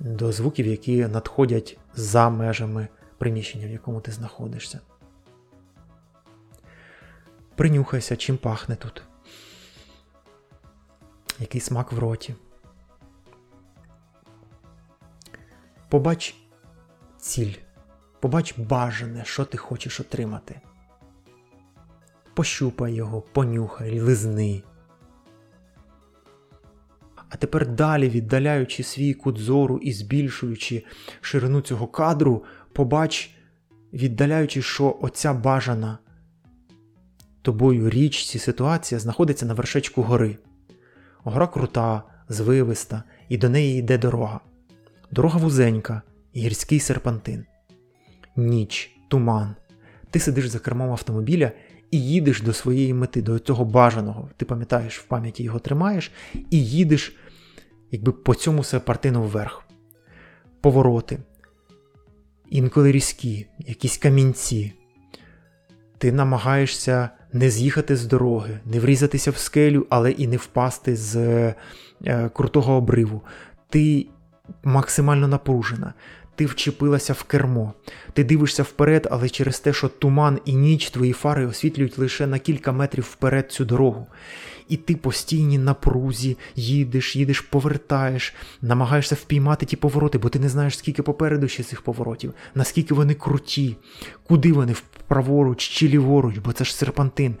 до 0.00 0.32
звуків, 0.32 0.66
які 0.66 1.06
надходять 1.06 1.78
за 1.94 2.30
межами 2.30 2.88
приміщення, 3.18 3.66
в 3.66 3.70
якому 3.70 4.00
ти 4.00 4.12
знаходишся. 4.12 4.80
Принюхайся, 7.54 8.16
чим 8.16 8.36
пахне 8.36 8.76
тут. 8.76 9.02
Який 11.40 11.60
смак 11.60 11.92
в 11.92 11.98
роті. 11.98 12.34
Побач 15.88 16.34
ціль, 17.18 17.54
побач 18.20 18.58
бажане, 18.58 19.24
що 19.24 19.44
ти 19.44 19.58
хочеш 19.58 20.00
отримати. 20.00 20.60
Пощупай 22.34 22.94
його, 22.94 23.20
понюхай, 23.20 24.00
лизни. 24.00 24.62
А 27.28 27.36
тепер 27.36 27.68
далі, 27.68 28.08
віддаляючи 28.08 28.82
свій 28.82 29.14
кут 29.14 29.38
зору 29.38 29.78
і 29.78 29.92
збільшуючи 29.92 30.84
ширину 31.20 31.60
цього 31.60 31.86
кадру, 31.86 32.44
побач, 32.72 33.30
віддаляючи, 33.92 34.62
що 34.62 34.98
оця 35.00 35.34
бажана 35.34 35.98
тобою 37.42 37.90
річ, 37.90 38.26
ці 38.26 38.38
ситуація 38.38 38.98
знаходиться 38.98 39.46
на 39.46 39.54
вершечку 39.54 40.02
гори. 40.02 40.36
Гора 41.18 41.46
крута, 41.46 42.02
звивиста, 42.28 43.02
і 43.28 43.38
до 43.38 43.48
неї 43.48 43.78
йде 43.78 43.98
дорога. 43.98 44.40
Дорога 45.10 45.38
вузенька, 45.38 46.02
гірський 46.36 46.80
серпантин. 46.80 47.44
ніч, 48.36 48.96
туман. 49.08 49.54
Ти 50.10 50.20
сидиш 50.20 50.48
за 50.48 50.58
кермом 50.58 50.90
автомобіля 50.90 51.52
і 51.90 52.02
їдеш 52.02 52.42
до 52.42 52.52
своєї 52.52 52.94
мети, 52.94 53.22
до 53.22 53.38
цього 53.38 53.64
бажаного. 53.64 54.30
Ти 54.36 54.44
пам'ятаєш, 54.44 54.98
в 54.98 55.04
пам'яті 55.04 55.42
його 55.42 55.58
тримаєш, 55.58 56.12
і 56.50 56.64
їдеш 56.64 57.16
якби 57.90 58.12
по 58.12 58.34
цьому 58.34 58.64
серпартину 58.64 59.22
вверх. 59.22 59.64
Повороти, 60.60 61.18
інколи 62.50 62.92
різкі, 62.92 63.46
якісь 63.58 63.98
камінці. 63.98 64.72
Ти 65.98 66.12
намагаєшся 66.12 67.10
не 67.32 67.50
з'їхати 67.50 67.96
з 67.96 68.06
дороги, 68.06 68.60
не 68.64 68.80
врізатися 68.80 69.30
в 69.30 69.36
скелю, 69.36 69.86
але 69.90 70.10
і 70.10 70.26
не 70.26 70.36
впасти 70.36 70.96
з 70.96 71.16
е, 71.16 71.54
крутого 72.34 72.74
обриву. 72.74 73.22
Ти 73.68 74.06
максимально 74.64 75.28
напружена. 75.28 75.94
Ти 76.34 76.46
вчепилася 76.46 77.12
в 77.12 77.22
кермо, 77.22 77.72
ти 78.12 78.24
дивишся 78.24 78.62
вперед, 78.62 79.08
але 79.10 79.28
через 79.28 79.60
те, 79.60 79.72
що 79.72 79.88
туман 79.88 80.38
і 80.44 80.54
ніч 80.54 80.90
твої 80.90 81.12
фари 81.12 81.46
освітлюють 81.46 81.98
лише 81.98 82.26
на 82.26 82.38
кілька 82.38 82.72
метрів 82.72 83.04
вперед 83.04 83.52
цю 83.52 83.64
дорогу. 83.64 84.06
І 84.68 84.76
ти 84.76 84.96
постійні 84.96 85.58
напрузі, 85.58 86.36
їдеш, 86.56 87.16
їдеш, 87.16 87.40
повертаєш, 87.40 88.34
намагаєшся 88.62 89.14
впіймати 89.14 89.66
ті 89.66 89.76
повороти, 89.76 90.18
бо 90.18 90.28
ти 90.28 90.38
не 90.38 90.48
знаєш, 90.48 90.78
скільки 90.78 91.02
попереду 91.02 91.48
ще 91.48 91.62
цих 91.62 91.82
поворотів, 91.82 92.32
наскільки 92.54 92.94
вони 92.94 93.14
круті, 93.14 93.76
куди 94.22 94.52
вони 94.52 94.74
праворуч 95.06 95.68
чи 95.68 95.88
ліворуч, 95.88 96.38
бо 96.38 96.52
це 96.52 96.64
ж 96.64 96.74
серпантин. 96.74 97.36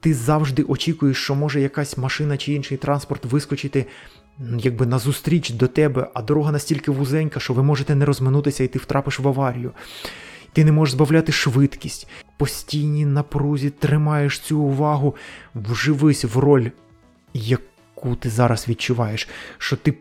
Ти 0.00 0.14
завжди 0.14 0.62
очікуєш, 0.62 1.16
що 1.16 1.34
може 1.34 1.60
якась 1.60 1.98
машина 1.98 2.36
чи 2.36 2.52
інший 2.52 2.78
транспорт 2.78 3.24
вискочити 3.24 3.86
якби 4.58 4.86
назустріч 4.86 5.50
до 5.50 5.66
тебе, 5.66 6.10
а 6.14 6.22
дорога 6.22 6.52
настільки 6.52 6.90
вузенька, 6.90 7.40
що 7.40 7.54
ви 7.54 7.62
можете 7.62 7.94
не 7.94 8.04
розминутися 8.04 8.64
і 8.64 8.68
ти 8.68 8.78
втрапиш 8.78 9.20
в 9.20 9.28
аварію. 9.28 9.72
Ти 10.56 10.64
не 10.64 10.72
можеш 10.72 10.94
збавляти 10.94 11.32
швидкість, 11.32 12.08
постійній 12.36 13.06
напрузі 13.06 13.70
тримаєш 13.70 14.38
цю 14.38 14.60
увагу, 14.60 15.14
вживись 15.54 16.24
в 16.24 16.38
роль, 16.38 16.70
яку 17.34 18.16
ти 18.16 18.30
зараз 18.30 18.68
відчуваєш, 18.68 19.28
що 19.58 19.76
ти 19.76 19.94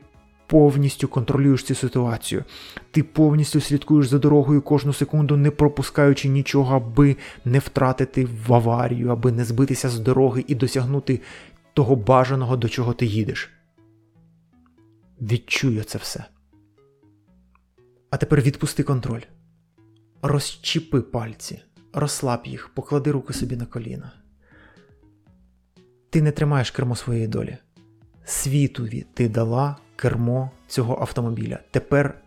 повністю 0.48 1.08
контролюєш 1.08 1.64
цю 1.64 1.76
ситуацію. 1.76 2.44
Ти 2.92 3.04
повністю 3.04 3.62
слідкуєш 3.62 4.08
за 4.08 4.20
дорогою 4.20 4.62
кожну 4.62 4.94
секунду, 4.94 5.38
не 5.38 5.52
пропускаючи 5.52 6.30
нічого, 6.30 6.76
аби 6.76 7.16
не 7.46 7.60
втратити 7.60 8.28
в 8.48 8.54
аварію, 8.54 9.10
аби 9.10 9.32
не 9.32 9.46
збитися 9.46 9.90
з 9.90 10.00
дороги 10.00 10.46
і 10.48 10.56
досягнути 10.56 11.22
того 11.74 11.96
бажаного, 11.96 12.58
до 12.58 12.70
чого 12.70 12.94
ти 12.94 13.06
їдеш. 13.06 13.50
Відчую 15.22 15.84
це 15.84 15.98
все. 15.98 16.26
А 18.10 18.18
тепер 18.18 18.42
відпусти 18.42 18.84
контроль. 18.84 19.22
Розчіпи 20.28 21.02
пальці, 21.02 21.62
розслаб 21.94 22.46
їх, 22.46 22.70
поклади 22.70 23.12
руки 23.12 23.34
собі 23.34 23.56
на 23.56 23.66
коліна. 23.66 24.12
Ти 26.10 26.22
не 26.22 26.32
тримаєш 26.32 26.72
кермо 26.72 26.96
своєї 26.96 27.28
долі. 27.28 27.58
Світові 28.24 29.06
ти 29.14 29.30
дала 29.30 29.76
кермо 29.96 30.52
цього 30.68 31.02
автомобіля. 31.02 31.60
Тепер 31.72 32.22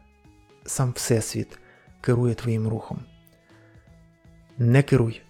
сам 0.65 0.93
Всесвіт 0.93 1.59
керує 2.01 2.35
твоїм 2.35 2.69
рухом. 2.69 3.01
Не 4.59 4.83
керуй. 4.83 5.21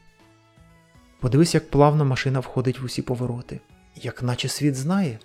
Подивись, 1.21 1.55
як 1.55 1.71
плавно 1.71 2.05
машина 2.05 2.41
входить 2.41 2.81
в 2.81 2.85
усі 2.85 3.03
повороти, 3.03 3.61
як 3.95 4.23
наче 4.23 4.49
світ 4.49 4.75
знає 4.75 5.19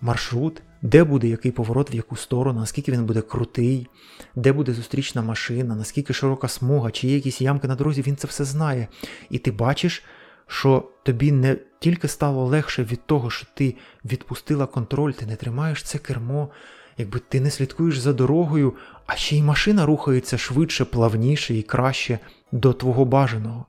маршрут, 0.00 0.62
де 0.82 1.04
буде 1.04 1.28
який 1.28 1.52
поворот, 1.52 1.94
в 1.94 1.94
яку 1.94 2.16
сторону, 2.16 2.60
наскільки 2.60 2.92
він 2.92 3.04
буде 3.04 3.20
крутий, 3.20 3.86
де 4.34 4.52
буде 4.52 4.72
зустрічна 4.72 5.22
машина, 5.22 5.74
наскільки 5.74 6.12
широка 6.12 6.48
смуга, 6.48 6.90
чи 6.90 7.08
є 7.08 7.14
якісь 7.14 7.40
ямки 7.40 7.68
на 7.68 7.74
дорозі, 7.74 8.02
він 8.02 8.16
це 8.16 8.26
все 8.26 8.44
знає. 8.44 8.88
І 9.30 9.38
ти 9.38 9.50
бачиш, 9.50 10.02
що 10.46 10.90
тобі 11.02 11.32
не 11.32 11.56
тільки 11.80 12.08
стало 12.08 12.44
легше 12.44 12.84
від 12.84 13.06
того, 13.06 13.30
що 13.30 13.46
ти 13.54 13.74
відпустила 14.04 14.66
контроль, 14.66 15.12
ти 15.12 15.26
не 15.26 15.36
тримаєш 15.36 15.82
це 15.82 15.98
кермо, 15.98 16.50
якби 16.98 17.18
ти 17.28 17.40
не 17.40 17.50
слідкуєш 17.50 17.98
за 17.98 18.12
дорогою, 18.12 18.74
а 19.06 19.16
ще 19.16 19.36
й 19.36 19.42
машина 19.42 19.86
рухається 19.86 20.38
швидше, 20.38 20.84
плавніше 20.84 21.54
і 21.54 21.62
краще 21.62 22.18
до 22.52 22.72
твого 22.72 23.04
бажаного. 23.04 23.66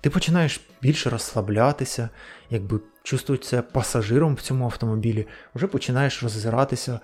Ти 0.00 0.10
починаєш 0.10 0.60
більше 0.82 1.10
розслаблятися, 1.10 2.08
якби 2.50 2.80
чувствуєшся 3.08 3.62
пасажиром 3.62 4.34
в 4.34 4.40
цьому 4.40 4.64
автомобілі, 4.64 5.26
вже 5.54 5.66
починаєш 5.66 6.22
роззиратися 6.22 7.00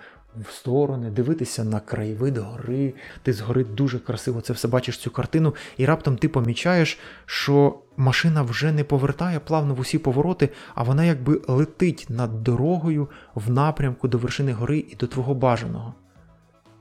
в 0.48 0.52
сторони, 0.52 1.10
дивитися 1.10 1.64
на 1.64 1.80
краєвид 1.80 2.38
гори. 2.38 2.94
Ти 3.22 3.32
згори 3.32 3.64
дуже 3.64 3.98
красиво 3.98 4.40
це 4.40 4.52
все 4.52 4.68
бачиш 4.68 4.98
цю 4.98 5.10
картину, 5.10 5.54
і 5.76 5.86
раптом 5.86 6.16
ти 6.16 6.28
помічаєш, 6.28 6.98
що 7.26 7.78
машина 7.96 8.42
вже 8.42 8.72
не 8.72 8.84
повертає 8.84 9.40
плавно 9.40 9.74
в 9.74 9.80
усі 9.80 9.98
повороти, 9.98 10.48
а 10.74 10.82
вона 10.82 11.04
якби 11.04 11.40
летить 11.48 12.06
над 12.08 12.42
дорогою 12.42 13.08
в 13.34 13.50
напрямку 13.50 14.08
до 14.08 14.18
вершини 14.18 14.52
гори 14.52 14.78
і 14.78 14.96
до 14.96 15.06
твого 15.06 15.34
бажаного. 15.34 15.94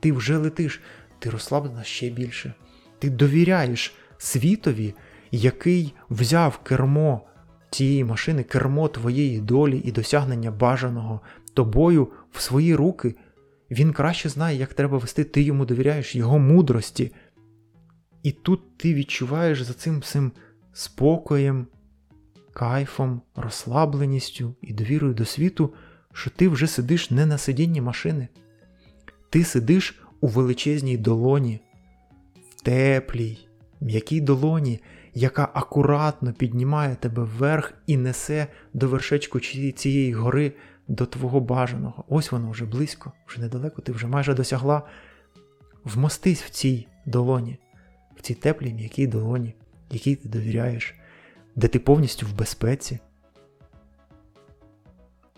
Ти 0.00 0.12
вже 0.12 0.36
летиш, 0.36 0.80
ти 1.18 1.30
розслаблена 1.30 1.82
ще 1.82 2.10
більше. 2.10 2.54
Ти 2.98 3.10
довіряєш 3.10 3.94
світові, 4.18 4.94
який 5.30 5.94
взяв 6.10 6.58
кермо 6.58 7.22
цієї 7.74 8.04
машини, 8.04 8.42
кермо 8.42 8.88
твоєї 8.88 9.40
долі 9.40 9.82
і 9.84 9.92
досягнення 9.92 10.50
бажаного 10.50 11.20
тобою 11.54 12.08
в 12.32 12.40
свої 12.40 12.74
руки. 12.74 13.14
Він 13.70 13.92
краще 13.92 14.28
знає, 14.28 14.58
як 14.58 14.74
треба 14.74 14.98
вести, 14.98 15.24
ти 15.24 15.42
йому 15.42 15.64
довіряєш 15.64 16.16
його 16.16 16.38
мудрості. 16.38 17.12
І 18.22 18.32
тут 18.32 18.78
ти 18.78 18.94
відчуваєш 18.94 19.62
за 19.62 19.72
цим 19.72 20.00
всім 20.00 20.32
спокоєм, 20.72 21.66
кайфом, 22.52 23.22
розслабленістю 23.36 24.54
і 24.62 24.72
довірою 24.72 25.14
до 25.14 25.24
світу, 25.24 25.74
що 26.12 26.30
ти 26.30 26.48
вже 26.48 26.66
сидиш 26.66 27.10
не 27.10 27.26
на 27.26 27.38
сидінні 27.38 27.80
машини. 27.80 28.28
Ти 29.30 29.44
сидиш 29.44 30.00
у 30.20 30.26
величезній 30.26 30.96
долоні, 30.96 31.60
в 32.56 32.62
теплій, 32.62 33.48
м'якій 33.80 34.20
долоні, 34.20 34.80
яка 35.14 35.48
акуратно 35.54 36.32
піднімає 36.32 36.96
тебе 36.96 37.22
вверх 37.22 37.74
і 37.86 37.96
несе 37.96 38.46
до 38.72 38.88
вершечку 38.88 39.40
цієї 39.40 40.12
гори 40.12 40.52
до 40.88 41.06
твого 41.06 41.40
бажаного. 41.40 42.04
Ось 42.08 42.32
воно 42.32 42.50
вже 42.50 42.64
близько, 42.64 43.12
вже 43.26 43.40
недалеко, 43.40 43.82
ти 43.82 43.92
вже 43.92 44.06
майже 44.06 44.34
досягла. 44.34 44.82
Вмостись 45.84 46.42
в 46.42 46.50
цій 46.50 46.86
долоні, 47.06 47.58
в 48.16 48.20
цій 48.20 48.34
теплій 48.34 48.74
м'якій 48.74 49.06
долоні, 49.06 49.54
якій 49.90 50.16
ти 50.16 50.28
довіряєш, 50.28 50.94
де 51.56 51.68
ти 51.68 51.78
повністю 51.78 52.26
в 52.26 52.34
безпеці, 52.34 52.98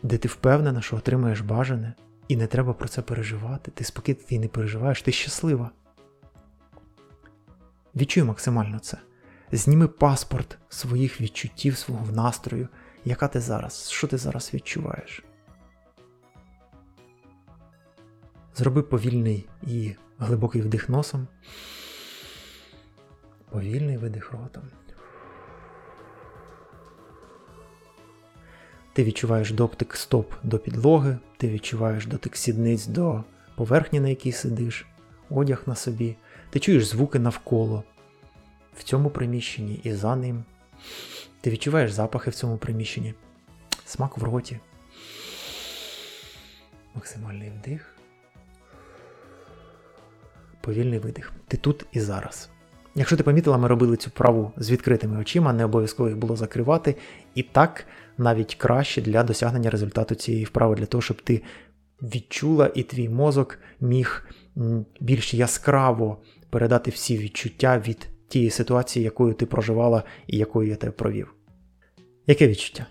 де 0.02 0.18
ти 0.18 0.28
впевнена, 0.28 0.82
що 0.82 0.96
отримаєш 0.96 1.40
бажане, 1.40 1.94
і 2.28 2.36
не 2.36 2.46
треба 2.46 2.72
про 2.72 2.88
це 2.88 3.02
переживати. 3.02 3.70
Ти 3.70 3.84
спокійно 3.84 4.20
не 4.30 4.48
переживаєш, 4.48 5.02
ти 5.02 5.12
щаслива. 5.12 5.70
Відчуй 7.94 8.22
максимально 8.22 8.78
це. 8.78 8.98
Зніми 9.52 9.88
паспорт 9.88 10.58
своїх 10.68 11.20
відчуттів, 11.20 11.76
свого 11.76 12.12
настрою, 12.12 12.68
яка 13.04 13.28
ти 13.28 13.40
зараз, 13.40 13.90
що 13.90 14.06
ти 14.06 14.18
зараз 14.18 14.54
відчуваєш. 14.54 15.24
Зроби 18.54 18.82
повільний 18.82 19.48
і 19.62 19.94
глибокий 20.18 20.62
вдих 20.62 20.88
носом, 20.88 21.26
повільний 23.50 23.96
видих 23.96 24.32
ротом. 24.32 24.62
Ти 28.92 29.04
відчуваєш 29.04 29.52
дотик 29.52 29.96
стоп 29.96 30.32
до 30.42 30.58
підлоги, 30.58 31.18
ти 31.36 31.48
відчуваєш 31.48 32.06
дотик 32.06 32.36
сідниць 32.36 32.86
до 32.86 33.24
поверхні, 33.56 34.00
на 34.00 34.08
якій 34.08 34.32
сидиш, 34.32 34.86
одяг 35.30 35.62
на 35.66 35.74
собі, 35.74 36.16
ти 36.50 36.60
чуєш 36.60 36.86
звуки 36.86 37.18
навколо 37.18 37.84
в 38.78 38.82
цьому 38.82 39.10
приміщенні 39.10 39.80
і 39.84 39.92
за 39.92 40.16
ним. 40.16 40.44
Ти 41.40 41.50
відчуваєш 41.50 41.92
запахи 41.92 42.30
в 42.30 42.34
цьому 42.34 42.56
приміщенні, 42.56 43.14
смак 43.84 44.18
в 44.18 44.22
роті. 44.22 44.58
Максимальний 46.94 47.50
вдих. 47.50 47.96
Повільний 50.60 50.98
видих. 50.98 51.32
Ти 51.48 51.56
тут 51.56 51.86
і 51.92 52.00
зараз. 52.00 52.50
Якщо 52.94 53.16
ти 53.16 53.22
помітила, 53.22 53.58
ми 53.58 53.68
робили 53.68 53.96
цю 53.96 54.10
вправу 54.10 54.52
з 54.56 54.70
відкритими 54.70 55.18
очима, 55.18 55.52
не 55.52 55.64
обов'язково 55.64 56.08
їх 56.08 56.18
було 56.18 56.36
закривати. 56.36 56.96
І 57.34 57.42
так 57.42 57.84
навіть 58.18 58.54
краще 58.54 59.02
для 59.02 59.22
досягнення 59.22 59.70
результату 59.70 60.14
цієї 60.14 60.44
вправи, 60.44 60.76
для 60.76 60.86
того, 60.86 61.02
щоб 61.02 61.22
ти 61.22 61.42
відчула 62.02 62.70
і 62.74 62.82
твій 62.82 63.08
мозок 63.08 63.58
міг 63.80 64.28
більш 65.00 65.34
яскраво 65.34 66.22
передати 66.50 66.90
всі 66.90 67.18
відчуття 67.18 67.82
від 67.86 68.08
тієї 68.28 68.50
ситуації, 68.50 69.04
якою 69.04 69.34
ти 69.34 69.46
проживала 69.46 70.02
і 70.26 70.36
якою 70.36 70.68
я 70.68 70.76
тебе 70.76 70.92
провів. 70.92 71.34
Яке 72.26 72.48
відчуття? 72.48 72.86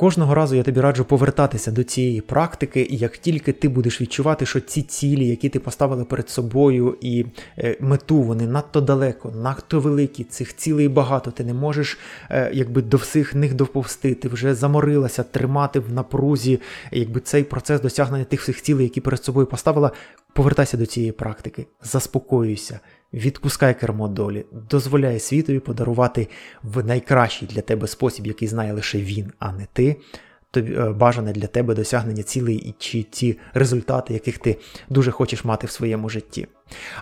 Кожного 0.00 0.34
разу 0.34 0.56
я 0.56 0.62
тобі 0.62 0.80
раджу 0.80 1.04
повертатися 1.08 1.70
до 1.70 1.84
цієї 1.84 2.20
практики, 2.20 2.86
і 2.90 2.96
як 2.96 3.18
тільки 3.18 3.52
ти 3.52 3.68
будеш 3.68 4.00
відчувати, 4.00 4.46
що 4.46 4.60
ці 4.60 4.82
цілі, 4.82 5.26
які 5.26 5.48
ти 5.48 5.60
поставила 5.60 6.04
перед 6.04 6.30
собою, 6.30 6.96
і 7.00 7.26
е, 7.58 7.76
мету 7.80 8.22
вони 8.22 8.46
надто 8.46 8.80
далеко, 8.80 9.32
надто 9.36 9.80
великі, 9.80 10.24
цих 10.24 10.56
цілей 10.56 10.88
багато, 10.88 11.30
ти 11.30 11.44
не 11.44 11.54
можеш 11.54 11.98
е, 12.30 12.50
якби 12.54 12.82
до 12.82 12.96
всіх 12.96 13.34
них 13.34 13.54
доповсти, 13.54 14.14
ти 14.14 14.28
вже 14.28 14.54
заморилася 14.54 15.22
тримати 15.22 15.80
в 15.80 15.92
напрузі 15.92 16.60
якби 16.92 17.20
цей 17.20 17.44
процес 17.44 17.80
досягнення 17.80 18.24
тих 18.24 18.42
всіх 18.42 18.62
цілей, 18.62 18.84
які 18.84 19.00
перед 19.00 19.24
собою 19.24 19.46
поставила. 19.46 19.90
Повертайся 20.32 20.76
до 20.76 20.86
цієї 20.86 21.12
практики, 21.12 21.66
заспокоюйся, 21.82 22.80
відпускай 23.14 23.80
кермо 23.80 24.08
долі, 24.08 24.44
дозволяй 24.70 25.20
світові 25.20 25.58
подарувати 25.58 26.28
в 26.62 26.84
найкращий 26.84 27.48
для 27.48 27.60
тебе 27.60 27.86
спосіб, 27.86 28.26
який 28.26 28.48
знає 28.48 28.72
лише 28.72 28.98
він, 28.98 29.32
а 29.38 29.52
не 29.52 29.66
ти. 29.72 29.96
Тобі 30.52 30.74
е, 30.74 30.90
бажане 30.90 31.32
для 31.32 31.46
тебе 31.46 31.74
досягнення 31.74 32.22
цілей 32.22 32.74
чи 32.78 33.02
ті 33.02 33.38
результати, 33.54 34.14
яких 34.14 34.38
ти 34.38 34.56
дуже 34.88 35.10
хочеш 35.10 35.44
мати 35.44 35.66
в 35.66 35.70
своєму 35.70 36.08
житті. 36.08 36.46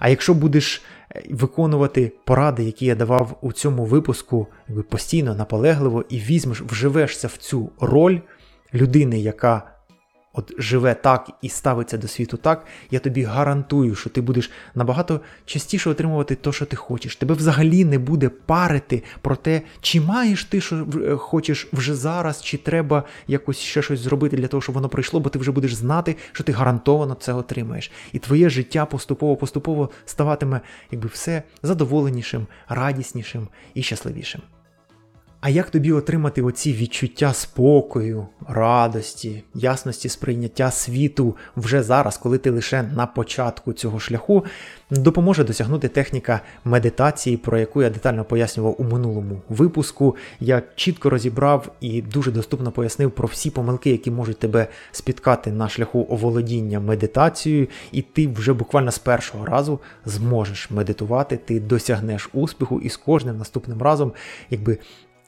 А 0.01 0.09
якщо 0.09 0.35
будеш 0.35 0.83
е, 1.11 1.23
виконувати 1.31 2.13
поради, 2.25 2.65
які 2.65 2.87
я 2.87 2.95
давав 2.95 3.39
у 3.41 3.53
цьому 3.53 3.85
випуску, 3.85 4.47
постійно, 4.89 5.35
наполегливо, 5.35 6.05
і 6.09 6.19
візьмеш, 6.19 6.61
вживешся 6.61 7.29
в 7.29 7.37
цю 7.37 7.71
роль 7.81 8.19
людини, 8.75 9.21
яка 9.21 9.78
от 10.39 10.53
живе 10.59 10.95
так 10.95 11.31
і 11.43 11.49
ставиться 11.49 11.99
до 11.99 12.09
світу 12.09 12.37
так, 12.37 12.67
я 12.91 12.99
тобі 12.99 13.23
гарантую, 13.23 13.95
що 13.95 14.11
ти 14.11 14.21
будеш 14.21 14.51
набагато 14.75 15.21
частіше 15.45 15.91
отримувати 15.91 16.35
те, 16.35 16.53
що 16.53 16.67
ти 16.67 16.77
хочеш. 16.77 17.17
Тебе 17.17 17.35
взагалі 17.35 17.85
не 17.85 17.99
буде 17.99 18.29
парити 18.29 19.03
про 19.21 19.37
те, 19.37 19.63
чи 19.81 20.01
маєш 20.01 20.45
ти 20.45 20.61
що 20.61 20.87
е, 21.03 21.17
хочеш 21.17 21.69
вже 21.73 21.95
зараз, 21.95 22.43
чи 22.43 22.59
треба 22.59 23.03
якось 23.27 23.59
ще 23.59 23.83
щось 23.83 24.01
зробити 24.01 24.37
для 24.37 24.49
того, 24.49 24.61
щоб 24.61 24.75
воно 24.75 24.89
прийшло, 24.89 25.21
бо 25.21 25.31
ти 25.31 25.39
вже 25.39 25.53
будеш 25.53 25.75
знати, 25.75 26.17
що 26.33 26.45
ти 26.45 26.53
гарантовано 26.53 27.15
це 27.15 27.33
отримаєш. 27.33 27.91
І 28.13 28.19
твоє 28.19 28.51
життя 28.51 28.87
поступово-поступово 28.87 29.91
ставатиме 30.05 30.61
якби 30.91 31.09
все 31.09 31.43
задоволенішим, 31.63 32.47
радіснішим 32.69 33.49
і 33.75 33.83
щасливішим. 33.83 34.41
А 35.41 35.49
як 35.49 35.71
тобі 35.71 35.93
отримати 35.93 36.43
оці 36.43 36.73
відчуття 36.73 37.33
спокою, 37.33 38.27
радості, 38.49 39.43
ясності 39.55 40.09
сприйняття 40.09 40.71
світу 40.71 41.37
вже 41.57 41.83
зараз, 41.83 42.19
коли 42.19 42.39
ти 42.39 42.51
лише 42.51 42.83
на 42.83 43.07
початку 43.07 43.73
цього 43.73 44.01
шляху, 44.01 44.45
допоможе 44.91 45.45
досягнути 45.45 45.89
техніка 45.89 46.41
медитації, 46.65 47.37
про 47.37 47.59
яку 47.59 47.83
я 47.83 47.91
детально 47.91 48.25
пояснював 48.25 48.75
у 48.79 48.85
минулому 48.85 49.43
випуску. 49.49 50.17
Я 50.41 50.63
чітко 50.77 51.11
розібрав 51.11 51.73
і 51.81 52.03
дуже 52.03 52.31
доступно 52.31 52.73
пояснив 52.73 53.11
про 53.11 53.29
всі 53.29 53.51
помилки, 53.51 53.91
які 53.91 54.11
можуть 54.11 54.39
тебе 54.39 54.67
спіткати 54.93 55.53
на 55.53 55.69
шляху 55.69 56.07
оволодіння 56.11 56.81
медитацією, 56.81 57.67
і 57.93 58.03
ти 58.03 58.29
вже 58.29 58.53
буквально 58.53 58.91
з 58.91 58.99
першого 58.99 59.47
разу 59.47 59.79
зможеш 60.05 60.71
медитувати, 60.71 61.37
ти 61.37 61.61
досягнеш 61.61 62.29
успіху, 62.33 62.81
і 62.81 62.89
з 62.89 62.97
кожним 62.97 63.39
наступним 63.39 63.83
разом, 63.83 64.13
якби 64.51 64.79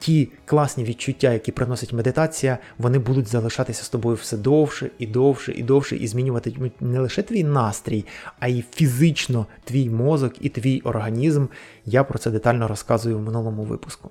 ті 0.01 0.31
класні 0.45 0.83
відчуття, 0.83 1.33
які 1.33 1.51
приносить 1.51 1.93
медитація, 1.93 2.57
вони 2.77 2.99
будуть 2.99 3.27
залишатися 3.27 3.83
з 3.83 3.89
тобою 3.89 4.15
все 4.15 4.37
довше 4.37 4.91
і 4.99 5.07
довше 5.07 5.51
і 5.51 5.63
довше, 5.63 5.95
і 5.95 6.07
змінювати 6.07 6.71
не 6.79 6.99
лише 6.99 7.23
твій 7.23 7.43
настрій, 7.43 8.05
а 8.39 8.47
й 8.47 8.63
фізично 8.71 9.45
твій 9.63 9.89
мозок 9.89 10.33
і 10.39 10.49
твій 10.49 10.81
організм. 10.81 11.45
Я 11.85 12.03
про 12.03 12.19
це 12.19 12.31
детально 12.31 12.67
розказую 12.67 13.17
в 13.17 13.21
минулому 13.21 13.63
випуску. 13.63 14.09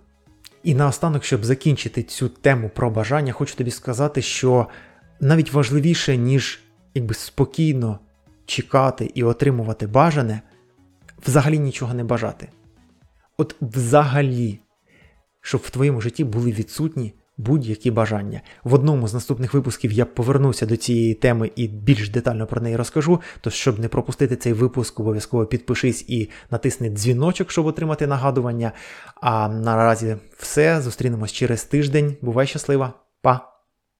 І 0.63 0.75
наостанок, 0.75 1.25
щоб 1.25 1.45
закінчити 1.45 2.03
цю 2.03 2.29
тему 2.29 2.71
про 2.75 2.91
бажання, 2.91 3.33
хочу 3.33 3.57
тобі 3.57 3.71
сказати, 3.71 4.23
що 4.23 4.67
навіть 5.21 5.53
важливіше, 5.53 6.17
ніж 6.17 6.61
якби 6.95 7.15
спокійно 7.15 7.99
чекати 8.47 9.11
і 9.15 9.25
отримувати 9.25 9.87
бажане, 9.87 10.41
взагалі 11.27 11.59
нічого 11.59 11.95
не 11.95 12.05
бажати. 12.05 12.49
От 13.37 13.57
взагалі 13.61 14.61
щоб 15.51 15.61
в 15.65 15.71
твоєму 15.71 16.01
житті 16.01 16.25
були 16.25 16.53
відсутні 16.53 17.13
будь-які 17.37 17.91
бажання. 17.91 18.41
В 18.65 18.75
одному 18.75 19.09
з 19.09 19.15
наступних 19.15 19.55
випусків 19.55 19.93
я 19.93 20.05
повернуся 20.05 20.67
до 20.67 20.77
цієї 20.77 21.15
теми 21.15 21.51
і 21.57 21.69
більш 21.69 22.11
детально 22.11 22.47
про 22.47 22.61
неї 22.61 22.77
розкажу. 22.77 23.21
Тож, 23.41 23.55
щоб 23.55 23.79
не 23.79 23.89
пропустити 23.89 24.37
цей 24.37 24.53
випуск, 24.53 25.01
обов'язково 25.01 25.47
підпишись 25.47 26.05
і 26.09 26.29
натисни 26.51 26.89
дзвіночок, 26.91 27.51
щоб 27.51 27.67
отримати 27.67 28.07
нагадування. 28.07 28.73
А 29.15 29.49
наразі 29.49 30.17
все. 30.39 30.81
Зустрінемось 30.81 31.33
через 31.33 31.65
тиждень. 31.65 32.17
Бувай 32.23 32.47
щаслива, 32.47 32.93
па! 33.23 33.50